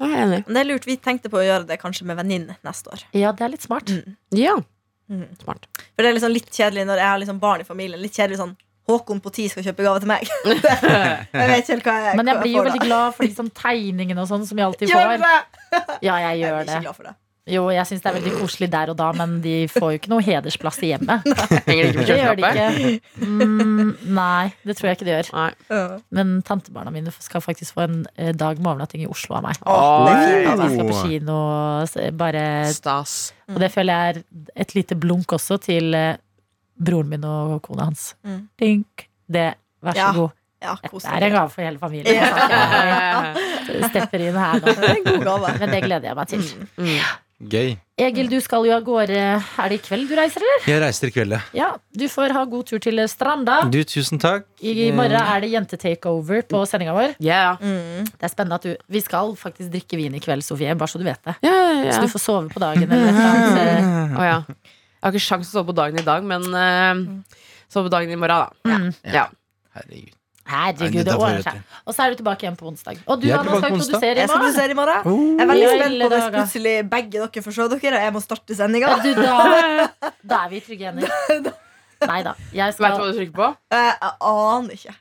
Jeg 0.00 0.10
er 0.12 0.22
enig. 0.26 0.40
Det 0.46 0.56
er 0.60 0.64
lurt. 0.68 0.86
Vi 0.88 0.96
tenkte 0.96 1.30
på 1.30 1.38
å 1.38 1.44
gjøre 1.44 1.66
det 1.68 1.78
kanskje 1.80 2.04
med 2.08 2.16
venninne 2.18 2.56
neste 2.66 2.90
år. 2.90 3.04
Ja, 3.14 3.30
det 3.32 3.44
er 3.46 3.52
litt 3.54 3.62
smart. 3.66 3.86
Mm. 3.90 4.16
Ja, 4.34 4.56
Mm. 5.04 5.26
smart. 5.36 5.66
For 5.92 6.00
det 6.00 6.06
er 6.08 6.14
liksom 6.16 6.32
litt 6.32 6.46
kjedelig 6.48 6.86
når 6.88 6.96
jeg 6.96 7.04
har 7.06 7.18
liksom 7.20 7.38
barn 7.38 7.60
i 7.60 7.64
familien. 7.68 8.00
Litt 8.00 8.14
kjedelig 8.16 8.38
sånn 8.40 8.54
Håkon 8.88 9.20
på 9.20 9.30
ti 9.32 9.46
skal 9.48 9.62
kjøpe 9.64 9.84
gave 9.84 10.00
til 10.00 10.08
meg. 10.08 10.24
jeg 10.44 11.48
vet 11.48 11.60
ikke 11.60 11.72
helt 11.74 11.84
hva 11.84 11.92
jeg 12.04 12.16
Men 12.16 12.26
jeg 12.28 12.40
blir 12.42 12.52
jo 12.56 12.62
veldig 12.66 12.80
glad 12.84 13.14
for 13.16 13.24
liksom 13.24 13.50
tegningene 13.56 14.20
og 14.24 14.28
sånn 14.28 14.44
som 14.48 14.58
jeg 14.60 14.66
alltid 14.66 14.90
får. 14.92 15.20
Ja, 16.04 16.16
jeg 16.20 16.38
Jeg 16.38 16.40
gjør 16.42 16.56
blir 16.58 16.64
det. 16.64 16.74
ikke 16.74 16.84
glad 16.84 16.96
for 16.98 17.08
det. 17.08 17.14
Jo, 17.44 17.66
jeg 17.68 17.84
syns 17.84 18.00
det 18.00 18.08
er 18.08 18.14
veldig 18.16 18.30
koselig 18.38 18.66
der 18.72 18.88
og 18.88 18.96
da, 18.96 19.10
men 19.12 19.34
de 19.44 19.66
får 19.68 19.90
jo 19.92 19.98
ikke 19.98 20.08
noe 20.08 20.22
hedersplass 20.24 20.78
i 20.80 20.88
hjemmet. 20.94 21.26
Henger 21.66 21.82
det 21.84 21.90
ikke 21.90 21.98
på 21.98 22.06
Det 22.08 22.14
gjør 22.16 22.38
de 22.38 22.44
ikke. 22.48 23.24
Mm, 23.26 23.90
nei, 24.16 24.46
det 24.64 24.76
tror 24.78 24.88
jeg 24.88 24.96
ikke 24.96 25.08
de 25.08 25.12
gjør. 25.12 25.28
Nei. 25.36 25.98
Men 26.16 26.30
tantebarna 26.48 26.92
mine 26.94 27.12
skal 27.20 27.44
faktisk 27.44 27.76
få 27.76 27.84
en 27.84 27.98
eh, 28.16 28.30
dag 28.32 28.56
med 28.62 28.70
overnatting 28.72 29.04
i 29.04 29.08
Oslo 29.12 29.36
av 29.36 29.44
meg. 29.44 29.60
Oh, 29.68 30.06
det 30.08 30.54
vi 30.62 30.70
skal 30.72 30.88
på 30.88 31.02
kino 31.02 31.36
og 31.36 31.98
bare 32.22 32.44
Stas. 32.72 33.18
Og 33.52 33.60
det 33.60 33.68
føler 33.74 33.92
jeg 33.92 34.14
er 34.14 34.62
et 34.64 34.72
lite 34.78 34.96
blunk 35.04 35.36
også 35.36 35.58
til 35.66 35.92
eh, 36.00 36.14
broren 36.80 37.12
min 37.12 37.26
og 37.28 37.58
kona 37.68 37.90
hans. 37.90 38.14
Mm. 38.24 38.40
Dink. 38.64 39.04
Det, 39.28 39.50
vær 39.84 39.92
så 39.92 40.00
Ja. 40.00 40.08
god. 40.16 40.32
Ja, 40.64 40.72
Det 40.80 41.04
er 41.04 41.26
en 41.26 41.32
gave 41.34 41.50
for 41.52 41.60
hele 41.60 41.76
familien. 41.78 42.14
Ja. 42.16 43.34
Jeg 43.68 43.84
stepper 43.92 44.22
inn 44.30 44.38
her 44.40 44.62
nå. 44.64 44.72
Det 44.72 44.86
er 44.88 44.94
en 44.96 45.04
god 45.10 45.24
gave. 45.28 45.50
Men 45.60 45.74
det 45.76 45.80
gleder 45.84 46.08
jeg 46.08 46.16
meg 46.16 46.30
til. 46.32 46.46
Mm. 46.80 46.94
Gøy. 47.50 47.74
Egil, 48.00 48.26
du 48.26 48.38
skal 48.42 48.64
jo 48.66 48.72
av 48.74 48.82
gårde. 48.86 49.14
Er 49.14 49.70
det 49.70 49.76
i 49.76 49.82
kveld 49.84 50.08
du 50.10 50.14
reiser, 50.18 50.42
eller? 50.42 50.64
Jeg 50.66 50.80
reiser 50.82 51.10
i 51.10 51.14
kveld, 51.14 51.34
ja. 51.36 51.40
Ja, 51.54 51.68
du 51.94 52.04
får 52.10 52.32
ha 52.34 52.44
god 52.50 52.66
tur 52.70 52.80
til 52.82 53.02
Stranda. 53.10 53.60
Du, 53.70 53.78
tusen 53.86 54.18
takk. 54.22 54.48
I 54.64 54.88
morgen 54.96 55.14
er 55.20 55.44
det 55.44 55.50
jentetakeover 55.52 56.42
på 56.48 56.62
sendinga 56.66 56.96
vår. 56.96 57.14
Yeah. 57.22 57.60
Mm. 57.60 58.08
Det 58.08 58.26
er 58.26 58.32
spennende 58.32 58.58
at 58.58 58.66
du 58.66 58.72
Vi 58.96 59.04
skal 59.04 59.34
faktisk 59.38 59.70
drikke 59.76 60.00
vin 60.00 60.16
i 60.16 60.22
kveld, 60.24 60.42
Sofie, 60.46 60.74
bare 60.74 60.90
så 60.90 60.98
du 60.98 61.06
vet 61.06 61.20
det. 61.28 61.36
Ja, 61.44 61.54
ja, 61.84 61.92
Så 61.92 62.02
du 62.02 62.10
får 62.16 62.24
sove 62.24 62.50
på 62.50 62.64
dagen 62.64 62.88
eller 62.88 63.12
et 63.12 63.20
eller 63.20 63.70
annet. 63.76 64.18
Å, 64.18 64.26
ja. 64.30 64.40
Jeg 64.64 65.06
har 65.06 65.14
ikke 65.14 65.26
sjans 65.28 65.46
til 65.46 65.52
å 65.54 65.60
sove 65.60 65.70
på 65.70 65.78
dagen 65.78 66.00
i 66.00 66.06
dag, 66.06 66.26
men 66.26 66.50
uh, 66.50 67.38
sove 67.68 67.90
på 67.90 67.94
dagen 67.94 68.10
i 68.10 68.18
morgen, 68.18 68.48
da. 68.64 68.74
Mm. 68.74 68.90
Ja. 69.12 69.28
Herregud. 69.76 70.16
Herregud, 70.44 71.04
det 71.08 71.14
ordner 71.16 71.40
seg. 71.42 71.60
Og 71.88 71.94
så 71.96 72.02
er 72.04 72.10
du 72.12 72.18
tilbake 72.20 72.44
igjen 72.44 72.56
på 72.60 72.66
onsdag. 72.68 72.98
Og 73.08 73.20
du, 73.22 73.26
Jeg 73.26 73.32
er 73.32 73.38
Anna, 73.40 73.50
tilbake 73.50 73.60
skal 73.64 73.70
på 73.70 73.78
onsdag. 73.78 73.92
produsere 73.94 74.14
i 74.14 74.20
Jeg 74.20 74.28
skal 74.28 74.38
morgen. 74.38 74.52
produsere 74.52 74.70
i 74.70 74.78
morgen. 74.80 75.00
Oh. 75.08 75.24
Jeg 75.32 75.40
er 75.40 75.50
veldig 75.52 75.68
spent 75.74 76.02
på 76.04 76.08
hvis 76.14 76.30
plutselig 76.34 76.74
begge 76.90 77.10
dere 77.22 77.42
får 77.46 77.56
se 77.56 77.68
dere, 77.74 77.96
og 77.98 78.04
jeg 78.04 78.12
må 78.12 78.20
starte 78.24 78.56
sendinga. 78.58 78.94
Du, 79.04 79.10
da, 79.14 79.34
da 80.34 80.40
er 80.44 80.48
vi 80.52 80.60
trygge 80.66 80.90
hender. 80.92 81.52
Nei 82.04 82.20
da. 82.26 82.34
Jeg 82.52 82.74
Vet 82.74 82.78
du 82.78 82.84
hva 82.84 83.08
du 83.08 83.16
trykker 83.16 83.36
på? 83.38 83.48
Jeg 83.72 83.94
aner 84.20 84.76
ikke. 84.76 84.94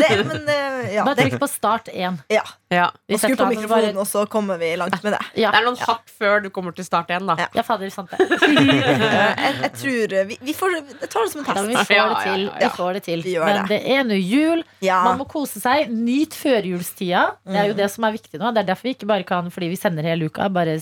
Det, 0.00 0.26
men 0.26 0.48
uh, 0.48 0.94
ja. 0.94 1.04
Bare 1.06 1.16
trykk 1.20 1.38
på 1.42 1.48
start 1.50 1.88
én. 1.94 2.18
ja. 2.32 2.42
Ja. 2.70 2.84
Og 3.10 3.18
skru 3.18 3.32
på 3.34 3.46
mikrofonen, 3.50 3.66
bare- 3.90 3.98
og 3.98 4.06
så 4.06 4.20
kommer 4.30 4.54
vi 4.60 4.68
langt 4.78 4.94
med 5.02 5.10
det. 5.16 5.18
Ja, 5.42 5.48
Det 5.50 5.58
er 5.58 5.64
noen 5.66 5.78
hakk 5.82 6.04
før 6.20 6.36
du 6.44 6.50
kommer 6.54 6.70
til 6.76 6.84
start 6.86 7.08
1 7.10 7.24
da. 7.26 7.34
Ja. 7.40 7.46
ja 7.58 7.62
fader, 7.66 7.90
sant 7.90 8.12
det. 8.14 8.28
Eh, 8.30 9.40
Jeg, 9.40 9.54
jeg 9.64 9.72
tror 9.80 10.12
eh, 10.20 10.26
vi, 10.28 10.36
vi 10.46 10.54
får 10.54 10.76
Jeg 10.76 11.08
tar 11.10 11.24
det 11.26 11.32
som 11.32 11.40
en 11.42 11.48
Ja, 11.50 11.64
vi 11.66 11.74
test. 11.74 11.88
får 11.90 11.96
Ja, 11.96 12.04
det 12.06 12.14
ja, 12.14 12.20
til. 12.36 12.44
ja, 12.46 12.68
Vi 12.68 12.76
får 12.76 12.92
det 12.94 13.02
til. 13.08 13.24
Men 13.42 13.66
det 13.72 13.80
er 13.96 14.04
nå 14.06 14.18
jul. 14.20 14.62
Ja. 14.86 15.00
Man 15.08 15.18
må 15.18 15.26
kose 15.32 15.58
seg. 15.58 15.90
Nyt 15.90 16.36
førjulstida. 16.38 17.24
Det 17.50 17.58
er 17.58 17.66
jo 17.72 17.74
det 17.80 17.88
som 17.90 18.06
er 18.06 18.14
viktig 18.14 18.38
nå. 18.38 18.52
Det 18.54 18.62
er 18.62 18.68
derfor 18.70 18.86
vi 18.86 18.94
ikke 18.94 19.10
bare 19.10 19.26
kan, 19.26 19.50
fordi 19.50 19.72
vi 19.74 19.78
sender 19.80 20.06
hele 20.06 20.30
uka, 20.30 20.46
bare 20.54 20.78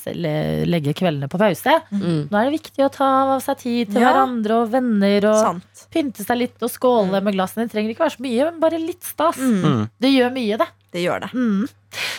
legge 0.69 0.93
kveldene 0.99 1.31
på 1.33 1.41
pause. 1.41 1.79
Mm. 1.89 2.29
Nå 2.29 2.37
er 2.43 2.51
det 2.51 2.55
viktig 2.59 2.85
å 2.85 2.91
ta 2.93 3.09
av 3.33 3.41
seg 3.49 3.63
tid 3.65 3.93
til 3.95 4.03
Ja. 4.05 4.13
hverandre 4.13 4.61
og 4.61 4.69
venner 4.77 5.25
og 5.33 5.41
Sant. 5.41 5.87
pynte 5.95 6.21
seg 6.29 6.37
litt 6.45 6.61
og 6.69 6.69
skåle 6.69 7.23
med 7.25 7.33
glassene. 7.33 7.65
Det 7.65 7.73
trenger 7.79 7.97
ikke 7.97 8.05
være 8.05 8.17
så 8.19 8.25
mye, 8.29 8.51
men 8.53 8.61
bare 8.61 8.79
litt 8.85 9.08
stas. 9.09 9.39
Mm. 9.41 9.61
Mm. 9.65 9.85
Det 10.01 10.11
gjør 10.15 10.35
mye, 10.35 10.59
det. 10.61 10.69
Det 10.95 11.05
gjør 11.05 11.25
det. 11.27 11.31
Mm. 11.35 11.69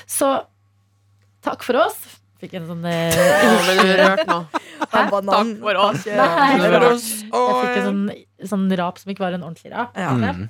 Så 0.10 0.32
takk 1.46 1.64
for 1.66 1.80
oss. 1.86 2.00
Fikk 2.40 2.56
en 2.56 2.68
sånn 2.70 2.86
eh, 2.88 3.16
ble 3.66 3.74
du 3.82 3.90
rørt 4.00 4.24
nå. 4.30 4.40
Takk 4.88 5.10
for 5.12 5.82
oss. 5.84 6.06
Nei. 6.08 6.52
Jeg 6.56 7.24
fikk 7.30 7.82
en 7.82 7.88
sånn, 7.90 8.04
sånn 8.54 8.70
rap 8.80 9.02
som 9.02 9.12
ikke 9.12 9.26
var 9.26 9.36
en 9.36 9.44
ordentlig 9.44 9.74
rap. 9.76 9.98
Ja. 10.00 10.14
Mm. 10.16 10.48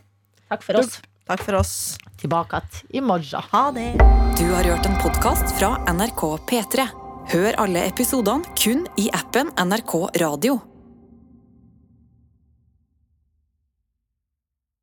Takk 0.49 0.65
for 0.65 0.81
oss. 0.81 0.99
Takk 1.29 1.43
for 1.45 1.59
oss. 1.59 1.73
Tilbake 2.21 2.57
att 2.57 2.83
i 2.89 3.01
morgen. 3.01 3.43
Ha 3.51 3.71
det. 3.71 3.93
Du 4.39 4.45
har 4.53 4.63
hørt 4.63 4.85
en 4.85 4.97
podkast 5.01 5.57
fra 5.59 5.75
NRK 5.93 6.23
P3. 6.49 6.87
Hør 7.29 7.59
alle 7.61 7.85
episodene 7.89 8.57
kun 8.57 8.87
i 8.97 9.09
appen 9.13 9.51
NRK 9.57 9.93
Radio. 10.21 10.57